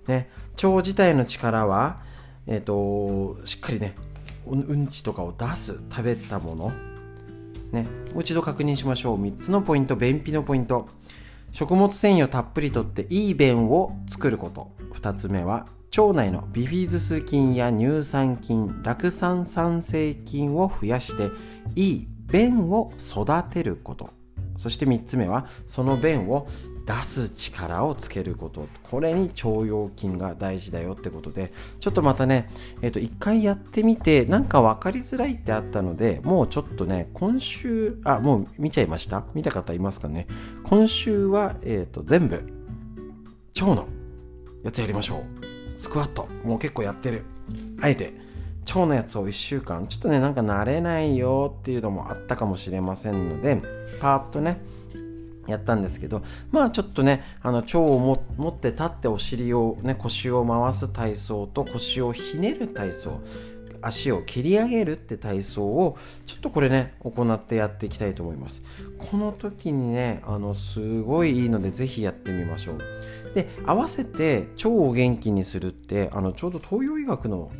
[0.07, 0.31] ね。
[0.63, 2.01] 腸自体の力は
[2.47, 3.95] えっ、ー、としっかりね
[4.47, 6.73] うんちとかを出す食べたもの。
[7.73, 7.87] ね。
[8.13, 9.23] もう一度確認しましょう。
[9.23, 9.97] 3つのポイント。
[9.97, 10.89] 便秘のポイント。
[11.53, 14.73] 食物繊維をたっぷりとっていい便を作ること。
[14.95, 15.67] 2つ目は
[15.97, 21.31] 腸内のビフィズス菌や乳酸菌酪酸産生菌を増やして
[21.75, 24.11] いい便を育てること。
[24.57, 26.49] そして3つ目はその便を
[26.85, 28.67] 出す力をつけること。
[28.83, 32.49] これに腸腰筋が大事だよってことでちょっとまたね
[32.83, 39.25] え、ー、と一回やってみてなんか分かりづらいってあったのでもうちょっとね今週あもう見ちゃいました？
[39.35, 40.27] 見た方いますかね？
[40.65, 42.37] 今週はえ、ー、と全部
[43.61, 43.87] 腸の
[44.65, 45.81] やつやりましょう。
[45.81, 46.27] スクワット。
[46.43, 47.25] もう結構やってる。
[47.81, 48.28] あえて。
[48.69, 53.63] 腸のやつを1週間ちょっとねなんか慣れないよっていうのもあったかもしれませんので
[54.01, 54.61] パーッとね
[55.47, 63.21] やったんですけどまあちょっとねあの腸を持って立ってお尻をね腰を回す体操と腰をひねる体操
[63.81, 65.97] 足を切り上げるって体操を
[66.27, 68.63] ちょっとこれね行ってやっていきたいと思います。
[68.99, 72.79] この時にねあのすごいいいのでぜひやってみましょう。
[73.35, 77.51] で合わせて腸を元気にするってあのちょうど東洋医学の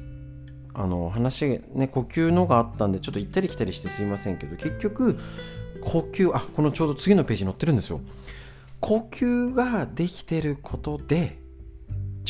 [0.79, 5.19] あの話ね呼吸のがあったんでちょっと行ったり来たりしてすいませんけど結局
[5.81, 8.01] 呼吸あこのちょうど次のページに載ってるんですよ。
[8.81, 11.39] 呼吸ができてることで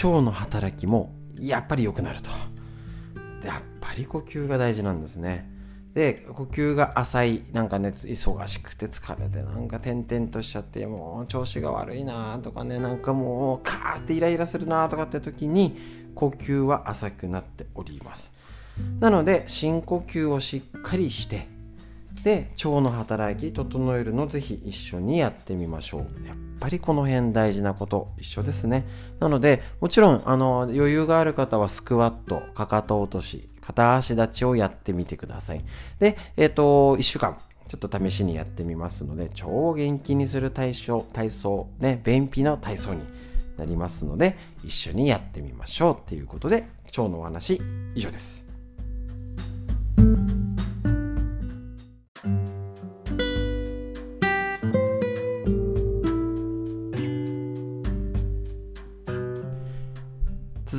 [0.02, 2.30] 腸の働きもやっぱり良くなると。
[3.46, 5.50] やっぱり呼吸が大事なんですね。
[5.94, 15.76] で呼吸が浅いなんかね忙しくて疲れてなんか点々としちゃってもう調子が悪いなとかねなんかもうカーってイライラするなとかって時に
[16.14, 18.37] 呼吸は浅くなっております。
[19.00, 21.48] なので深呼吸をしっかりして
[22.24, 26.26] で腸の働き整えるのぜひ一緒にやってみましょう。
[26.26, 28.86] やっぱりこの辺大事なこと一緒ですね。
[29.20, 35.64] なのでもちろんあの余裕がある方はスクワットかかと落とし片足立ちをやってみてください。
[36.00, 37.38] でえっ、ー、と1週間
[37.68, 43.02] ちょっと試しにやってみますので超元気にする体操体操ね便秘の体操に
[43.58, 47.60] なりますので一緒にやってみましょうっていうことで腸のお話
[47.94, 48.47] 以上です。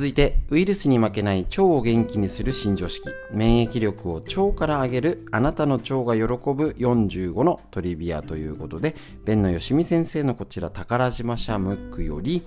[0.00, 3.06] 続いてウイルスに負けない腸を元気にする新常識。
[3.32, 6.22] 免疫力を腸から上げるあなたの腸が喜
[6.54, 12.42] ぶ45のトリビアということで弁野よしみ先生のこちら宝島社ムックより、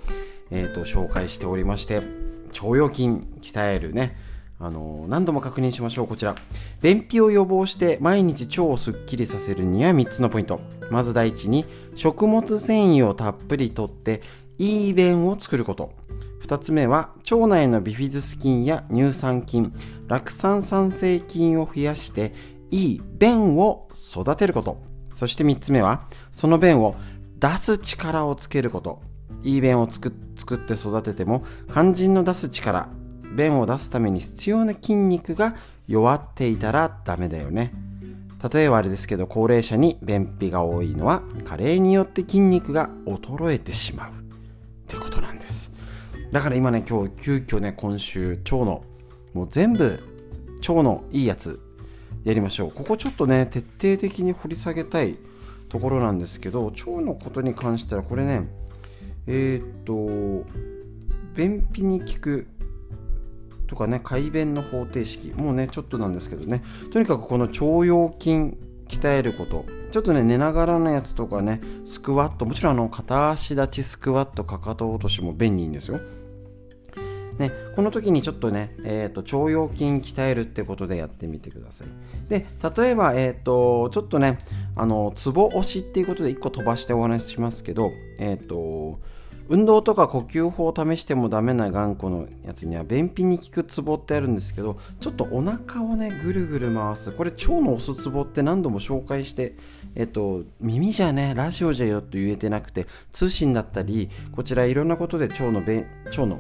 [0.50, 2.06] えーと、紹介しておりまして腸
[2.54, 3.10] 腰筋
[3.42, 4.18] 鍛えるね
[4.64, 6.08] あの何度も確認しましょう。
[6.08, 6.36] こちら。
[6.82, 10.62] 便秘を予防して毎日腸をすっきりさせるには3つのポイント。
[10.90, 11.66] まず第一に
[11.96, 14.22] 食物繊維をたっぷりとって
[14.58, 15.92] いい便を作ること。
[16.46, 19.74] 2つ目は腸内のビフィズス菌や乳酸菌
[20.08, 22.34] 酪酸酸性菌を増やして
[22.72, 24.82] いい便を育てること。
[25.14, 26.96] そして3つ目はその便を
[27.38, 29.02] 出す力をつけること。
[29.44, 32.88] いい便を作って育てても肝心の出す力。
[33.36, 35.56] 便を出すために必要な筋肉が
[35.88, 37.74] 弱っていたらダメだよね。
[38.54, 44.12] 例えばあれですけど高齢者に便秘が多いのは加齢によって筋肉が衰えてしまう。
[44.12, 44.16] っ
[44.88, 45.72] てことなんです。
[46.32, 48.84] だから今ね今日急遽ね今週腸の
[49.34, 50.00] もう全部
[50.60, 51.60] 腸のいいやつ
[52.24, 52.72] やりましょう。
[52.72, 55.18] ここちょっとね徹底的に掘り下げたい
[55.70, 58.48] ところなんですけど腸のことに関してはこれね
[59.26, 60.46] えー、っと
[61.36, 62.48] 便秘に効く
[63.68, 66.64] とかね快便の方程式もうねちょっとなんですけどね。
[66.92, 68.58] とにかくこの腸腰筋
[68.88, 69.66] 鍛えること。
[69.92, 72.46] ちょっとね寝ながらのやつとかねスクワット。
[72.46, 76.00] もちろんあの片足立ちスクワットかかと落としも便利んですよ。
[77.38, 81.88] ね、この時にちょっとね、えーと、腸腰筋鍛えるってことでやってみてください。
[82.30, 82.46] で、
[82.76, 84.38] 例えば、えーと、ちょっとね、
[84.76, 89.00] あの、ツボ押しっていうことで1個飛ばしてお話ししますけど、えっ、ー、と、
[89.50, 97.12] 運動とか呼吸法を試してもダメな頑固のやつには便秘に効くツボってあるんですけどちょっとお腹をねぐるぐる回す。
[97.12, 99.56] これ腸の押すツボって何度も紹介して
[99.96, 106.40] えっと耳じゃねラジオじゃよと言えてなくて通信だったりこちらいろんなことで腸の腸の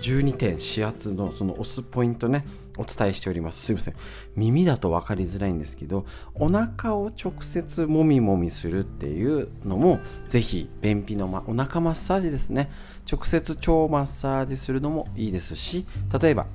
[0.00, 2.44] 12点指圧のその押すポイントね
[2.76, 3.62] お伝えしております。
[3.62, 3.94] すいません。
[4.34, 12.70] 耳だと分かりづらいんですけどお腹を直接もみもみするっていうのもぜひ便秘の、ま、お腹マッサージですね。
[13.10, 15.86] 直接腸マッサージするのもいいですし
[16.20, 16.46] 例えば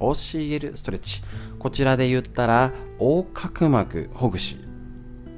[0.00, 1.22] OCL ストレッチ。
[1.58, 4.65] こちらで言ったら横隔膜ほぐし。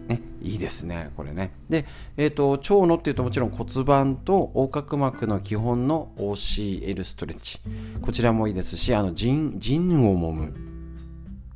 [0.08, 1.52] ね、いいですね、これね。
[1.68, 1.84] で、
[2.16, 7.60] えっ、ー、と、腸のっていうともちろん骨盤と横隔膜の基本の OCL ストレッチ。
[8.00, 10.54] こちらもいいですし、あの、腎、腎を揉む。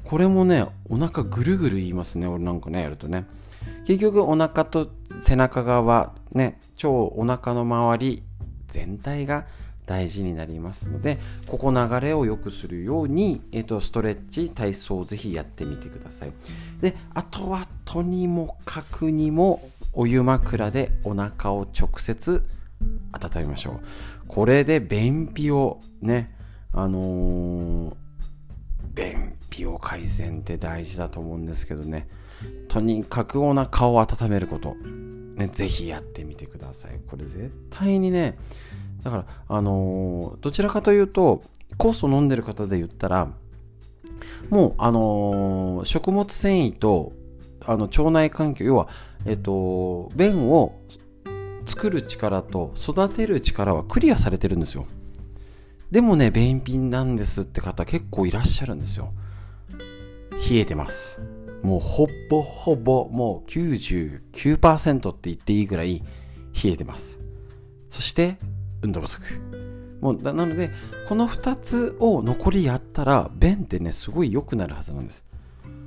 [0.05, 3.25] これもね、お腹ぐるぐる言いますね、俺なんかね、やるとね。
[3.87, 4.91] 結局、お腹と
[5.23, 8.23] 背中側、ね、腸、お腹の周り
[8.69, 9.47] 全体が
[9.87, 16.33] 大事になりますのでここ流れを良くするように、えーと、ストレッチ体操をぜひやってみてください。
[16.81, 22.43] であとはとにもかくにもお湯枕でお腹を直接
[23.13, 23.81] 温めましょう。
[24.29, 26.35] これで便秘をね
[26.73, 27.95] あのー、
[28.95, 32.09] 便秘を改善って大事だと思うんですけどね。
[32.69, 36.99] とにかくお腹を温めること、ね、ぜひやってみてください。
[37.09, 38.39] これ絶対にね
[39.03, 41.43] だからあのー、どちらかというと
[41.79, 43.29] 酵素飲んでる方で言ったら
[44.51, 47.13] もうあのー、食物繊維と
[47.65, 48.89] あの腸内環境要は
[49.27, 50.81] えっと便を
[51.67, 54.87] 作る力と育てる力はクリアされてるんですよ。
[55.91, 59.13] でもね便秘なんですって方結構いらっしゃるんですよ。
[60.51, 61.21] 冷えてます。
[61.63, 66.03] もうほぼほぼもう99%って言っていいぐらい
[66.65, 67.21] 冷えてます。
[67.91, 68.39] そして
[68.83, 69.23] 運動不足。
[70.01, 70.71] もうなので
[71.09, 75.25] この2つを残りやったら便ってねすごい良くなるはずなんです。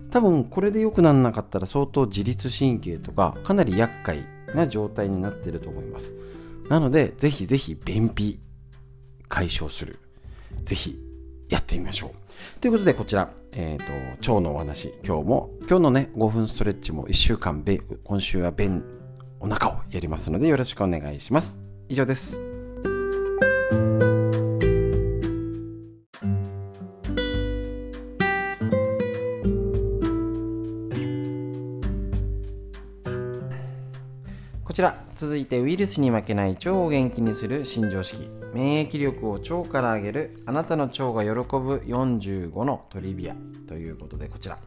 [0.10, 4.24] 多分これで良くならなかったら相当自律神経とかかなり厄介
[4.56, 6.14] な状態になってると思います。
[6.70, 8.40] なのでぜひぜひ便秘
[9.28, 10.00] 解消する。
[10.64, 10.98] ぜひ
[11.50, 12.60] やってみましょう。
[12.62, 14.94] ということでこちら、えーと、腸のお話。
[15.06, 17.64] 今日も今日のね5分ストレッチも1週間
[18.06, 18.84] 今週は便
[19.40, 21.60] お腹をやりますのでよろしくお願いします。
[21.90, 22.55] 以上です。
[35.16, 38.30] 続いてウイルスに負けない腸を元気にする新常識。
[38.54, 43.36] 免疫力を腸から上げるあなたの腸が喜ぶ45のトリビア
[43.68, 44.58] ということでこちら、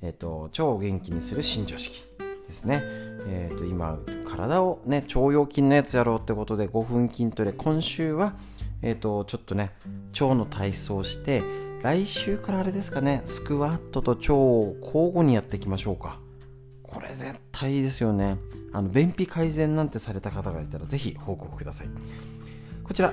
[0.00, 2.04] えーと、腸を元気にする新常識
[2.46, 7.52] ですね、えーと、今体をね腸腰筋のやつやろうってことで5分筋トレ。
[7.52, 8.34] 今週は、
[8.80, 9.72] えーとちょっとね
[10.12, 11.42] 腸の体操して
[11.82, 16.21] 来週からあれですかねスクワットと腸を交互にやっていきましょうか。
[16.92, 18.36] これ絶対いいですよね。
[18.72, 21.88] あの便秘改善なんてされた方がいたらぜひ報告ください。
[22.84, 23.12] こちら。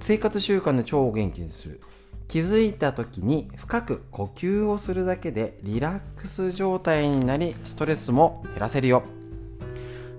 [0.00, 1.80] 生活習慣で腸を元気にする。
[2.26, 9.04] 気づいた時に深く呼吸をするだけでリラックス状態になりストレスも減らせるよ。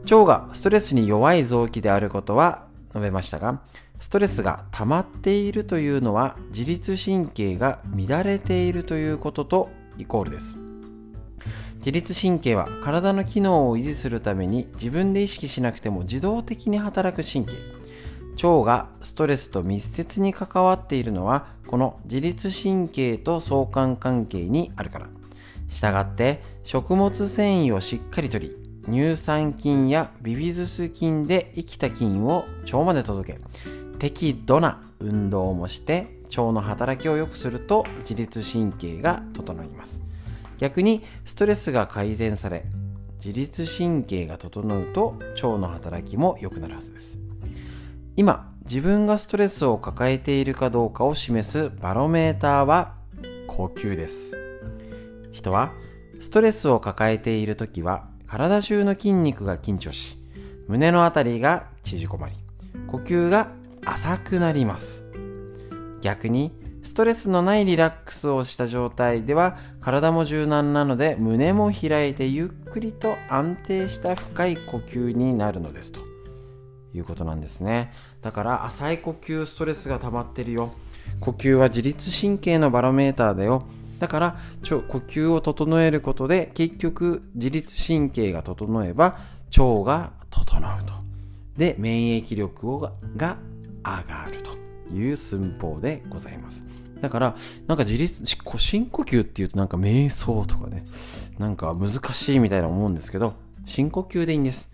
[0.03, 3.61] 腸がストレスに弱い臓器であることは述べましたが
[3.99, 10.65] ストレスが溜まっているというのは自律神経が乱れているということとイコールです。
[11.86, 17.52] 自律神経は体の機能を維持するために自分で意識しなくても自動的に働く神経。
[18.44, 25.10] 腸がストレスと密接に関わっているのはこの自律神経と相関関係にあるから。
[25.70, 28.57] したがって食物繊維をしっかりとり
[28.88, 33.40] 乳酸菌やビビズス菌で生きた菌を腸まで届け
[33.99, 40.05] 適度な運動もして腸の働きを良くすると自律神経が整います。
[40.57, 42.65] 逆にストレスが改善され
[43.23, 47.18] 自律神経が整うと腸の働きも良くなるはずです。
[48.15, 52.94] 今自分がストレスを抱えているかどうかを示すバロメーターは
[53.48, 54.38] 呼吸です。
[55.32, 55.73] 人は
[56.19, 60.18] ストレスを抱えている時は体中の筋肉が緊張し
[60.68, 62.36] 胸の辺りが縮こまり
[62.88, 63.49] 呼吸が
[63.86, 65.03] 浅くなります。
[66.02, 66.52] 逆に
[66.86, 75.99] ストレスのないリラックスをした状態では体も柔軟なので胸も開いてゆっくりと安定した深い呼吸になるのですと。
[76.94, 77.91] いうことなんですね。
[78.22, 80.72] だから浅い呼吸ストレスが溜まってるよ。
[81.20, 83.66] 呼吸は自律神経のバロメーターだよ。
[83.99, 84.38] だから
[84.70, 89.18] 呼吸を整えることで結局自律神経が整えば
[89.57, 90.94] 腸が整うと。
[91.57, 93.38] で免疫力をが
[93.84, 96.74] 上がるという寸法でございます。
[97.01, 97.35] だから、
[97.67, 100.85] なんか自律、深呼吸っていうとなんか瞑想とかね、
[101.38, 103.34] なんか難しいみたいな思うんですけど、
[103.65, 104.69] 深呼吸でいいんです。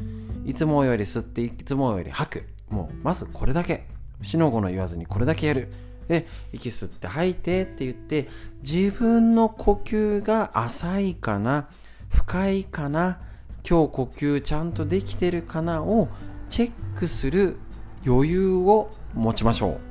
[0.46, 2.46] いつもより吸って、いつもより吐く。
[2.70, 3.88] もう、まずこれだけ。
[4.22, 5.72] 死の子の言わずにこれだけやる。
[6.08, 8.28] で、息吸って吐いてって言って、
[8.62, 11.70] 自分の呼吸が浅いかな、
[12.10, 13.20] 深いかな、
[13.68, 16.10] 今日呼吸ちゃんとできてるかなを
[16.50, 17.58] チェックする
[18.06, 19.91] 余裕を持ちましょう。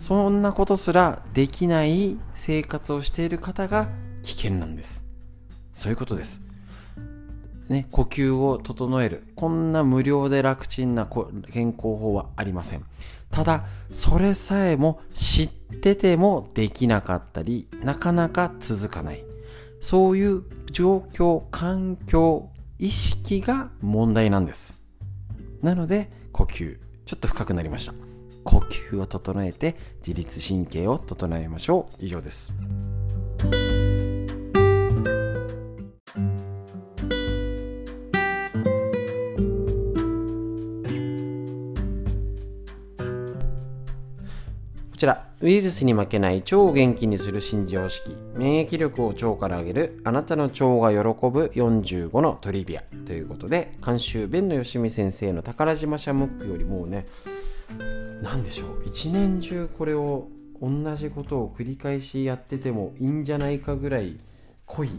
[0.00, 3.88] そんなことすらできない生活をしている方が
[4.22, 5.04] 危険なんです。
[5.72, 6.42] そういうことです。
[7.68, 9.22] ね、呼吸を整える。
[9.36, 11.06] こんな無料で楽ちんな
[11.52, 12.84] 健康法はありません。
[13.30, 19.24] ただそれさえも知っててもできなかったりなかなか続かない。
[19.80, 24.74] そういう状況環境意識が問題なんです。
[25.62, 28.09] なので呼吸ちょっと深くなりました。
[28.44, 29.76] 呼吸を整えて
[30.06, 32.04] 自律神経を整えましょう。
[32.04, 32.52] 以上です。
[44.90, 50.98] こちら、ウイルスに負けない腸を元気にする新常識、免疫力を腸から上げる、あなたの腸が喜
[51.30, 52.82] ぶ45のトリビア。
[53.06, 57.06] ということで、監修、弁野よしみ先生の宝島社ムックよりもうね、
[58.22, 60.28] 何でしょう、一年中これを
[60.60, 64.18] 同じことを繰り返しやっててもいいんじゃないかぐらい
[64.66, 64.90] 濃い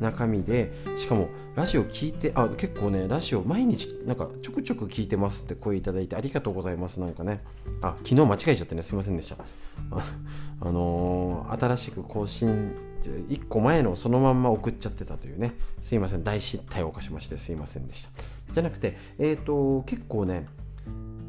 [0.00, 7.00] 中身でしかもラジオ聞いてあ結構ねラジオ毎日なんかちょくちょく聞いてますって声いただいてありがとうございます。
[7.00, 7.44] なんかね。
[7.82, 9.36] あ昨日間違えちゃってねすいませんでした。
[10.60, 12.72] あのー、新しく更新
[13.02, 15.54] 1個前のそのまんま送っちゃってたというね。
[15.82, 16.24] すいません。
[16.24, 18.10] 大失態を犯しましてすいませんでした。
[18.52, 20.46] じゃなくてえっ、ー、と結構ね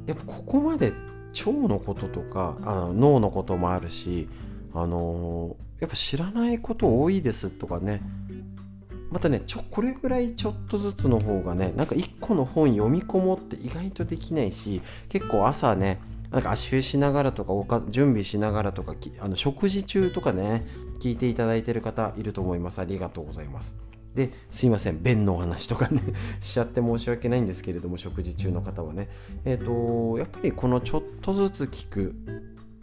[0.07, 0.93] やっぱここまで
[1.45, 4.27] 腸のこととかあの脳のこともあるし
[4.73, 8.01] あのー、やっぱ知らないこと多いですとかね。
[9.11, 15.99] またねちょこれぐらいちょっとずつの方がねなんか1個の本読み込もうって意外とできないし結構朝ね
[16.31, 20.65] なんか足湯しながらとか準備しながらとかあの食事中とかね
[21.01, 22.79] 聞いていただいてる方いると思います。
[22.79, 23.75] ありがとうございます。
[24.15, 26.01] ですいません便のお話とかね
[26.41, 29.09] しちゃって申し訳ないんですけれども食事中の方はね。
[29.45, 32.15] えっ、ー、とやっぱりこのちょっとずつ聞く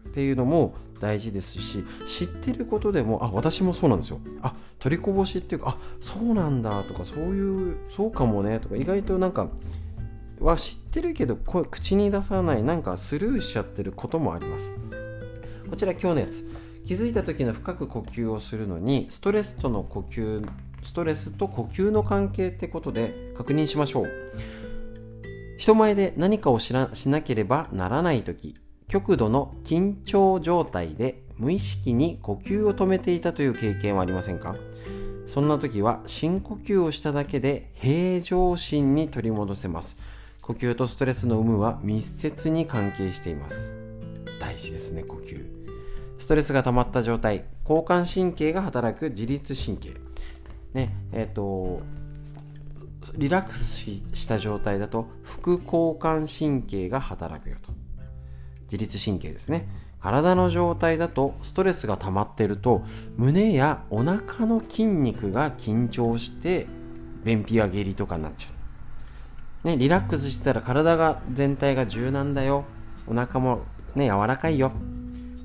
[0.09, 4.21] っていうのも大事ですし知ってることでもあ私もそうなんですよ。
[4.43, 9.49] あ取りこぼしっていうかあそうなんだとかそういうそうかもねとか意外となんか
[10.41, 14.73] は知ってるけど口に出さないなんかスルーしちゃってることもあります。
[15.69, 16.69] こちら今日のやつ。
[16.89, 20.43] 気づいた時の深く呼吸をするのにストレスとの呼吸
[20.85, 24.09] ストレスと呼吸の関係ってことで確認しましょう。
[25.59, 26.89] 人前で何かをしな
[27.23, 28.55] ければならない時
[28.87, 34.57] 極度の緊張状態で無意識に呼吸を止めていたという経験はありませんか？
[35.27, 39.97] そんな時は深呼吸をしただけで平常心に取り戻せます。
[40.41, 43.73] 呼吸とストレスの有無は密接に関係しています。
[44.41, 45.45] 大事ですね呼吸。
[46.19, 49.93] ストレスが溜まった状態交感神経が働く自律神経。
[50.75, 51.83] ねえっ、ー、と
[53.17, 53.81] リラックス
[54.13, 57.73] した状態だと副交感神経が働くよと。
[58.65, 59.69] 自律神経ですね。
[60.01, 62.83] 体の状態だとストレスが溜まっていると
[63.17, 66.69] 胸やお腹の筋肉が緊張して
[67.25, 68.49] 便秘や下痢とかになっちゃ
[69.65, 72.65] う、ね、リラックスしてたら体が全体が柔軟だよ。
[73.07, 73.63] お腹も
[73.95, 74.73] ね柔らかいよ。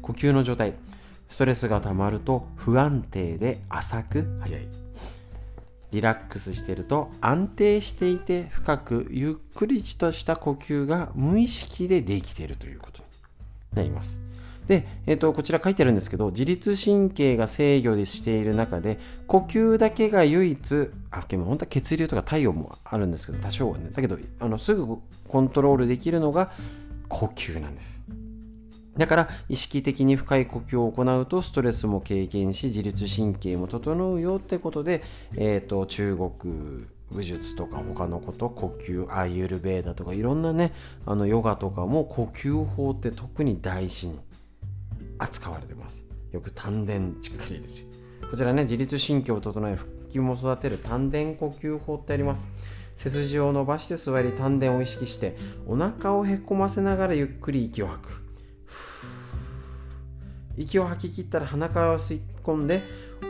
[0.01, 0.73] 呼吸の状態。
[1.29, 4.82] ストレスが溜まると不安定で浅く速い。
[5.93, 13.07] リラックスしていると安定していて深くゆっくりとした呼吸が無意識でできているということに
[13.75, 14.19] なります。
[14.67, 18.97] で、えーと、こちら書いてあるんですけど自律神経が制御でしている中で
[19.27, 24.97] 呼吸だけが唯一あでも本当は血流とか体温もあるんですけど多少はねだけどあのすぐ
[25.27, 26.53] コントロールできるのが
[27.09, 28.01] 呼吸なんです
[28.97, 35.03] だから意識的に深い呼吸を行うとストレスも軽減し自律神経も整うよってことで、
[35.35, 40.73] えーと中国武術とか他のこと呼吸アーユルベーダとかいろんなね
[41.05, 44.19] あのヨガとかも呼吸法って特に大事に
[45.19, 46.03] 扱われてます。
[46.31, 52.47] よく丹田しっかり入れるこちらね自律神経を整え腹筋も育てる丹田呼吸法ってあります。
[52.95, 55.37] 背筋を伸ばして座り丹田を意識して
[55.67, 58.22] お腹をへこませながらゆっくり息を吐く。
[60.57, 62.83] 息を吐き切ったら鼻から吸い込んで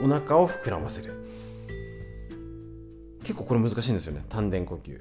[0.03, 1.13] お腹を膨らませる。
[3.23, 4.25] 結構これ難しいんですよね。
[4.29, 4.99] 丹田呼吸。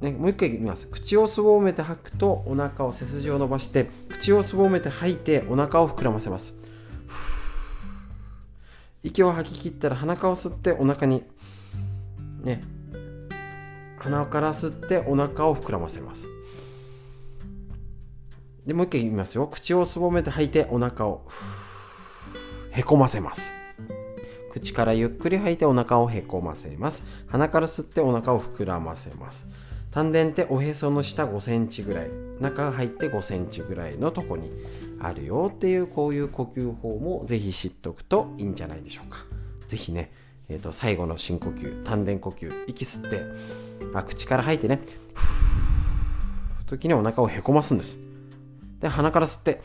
[0.00, 0.86] ね、もう一回言います。
[0.88, 6.54] 口をすぼめて吐くとお腹を背筋を伸ばして口をすぼめて吐いてお腹を膨らませます。
[9.02, 11.22] 息を吐き切ったら鼻から吸ってお腹に
[12.42, 12.60] ね。
[13.98, 16.28] 鼻から吸ってお腹を膨らませます。
[18.66, 19.46] でもう一回言いますよ。
[19.46, 21.26] 口をすぼめて吐いてお腹を
[22.70, 23.52] へこませます。
[24.50, 27.02] 口からゆっくり吐いてお腹をへこませます。
[27.26, 29.46] 鼻から吸ってお腹を膨らませます。
[29.90, 32.08] 丹田っておへその下5センチぐらい
[32.40, 34.50] 中が入って5センチぐらいのとこに
[35.00, 39.18] あるよっていうこういう呼吸法もぜひ知っておくといいんじゃないでしょうか。
[39.68, 40.10] ぜひね
[40.48, 43.22] えーと、最後の深呼吸丹田呼吸息吸って、
[43.92, 44.80] まあ、口から吐いてね
[45.14, 47.98] ふー時にお腹をへこますんです
[48.80, 49.60] で鼻から吸って。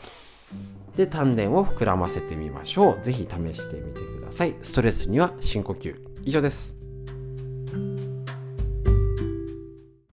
[0.96, 3.00] で丹田を膨らませてみましょう。
[3.02, 4.56] ぜひ試してみてください。
[4.62, 5.94] ストレスには深呼吸。
[6.24, 6.79] 以上です。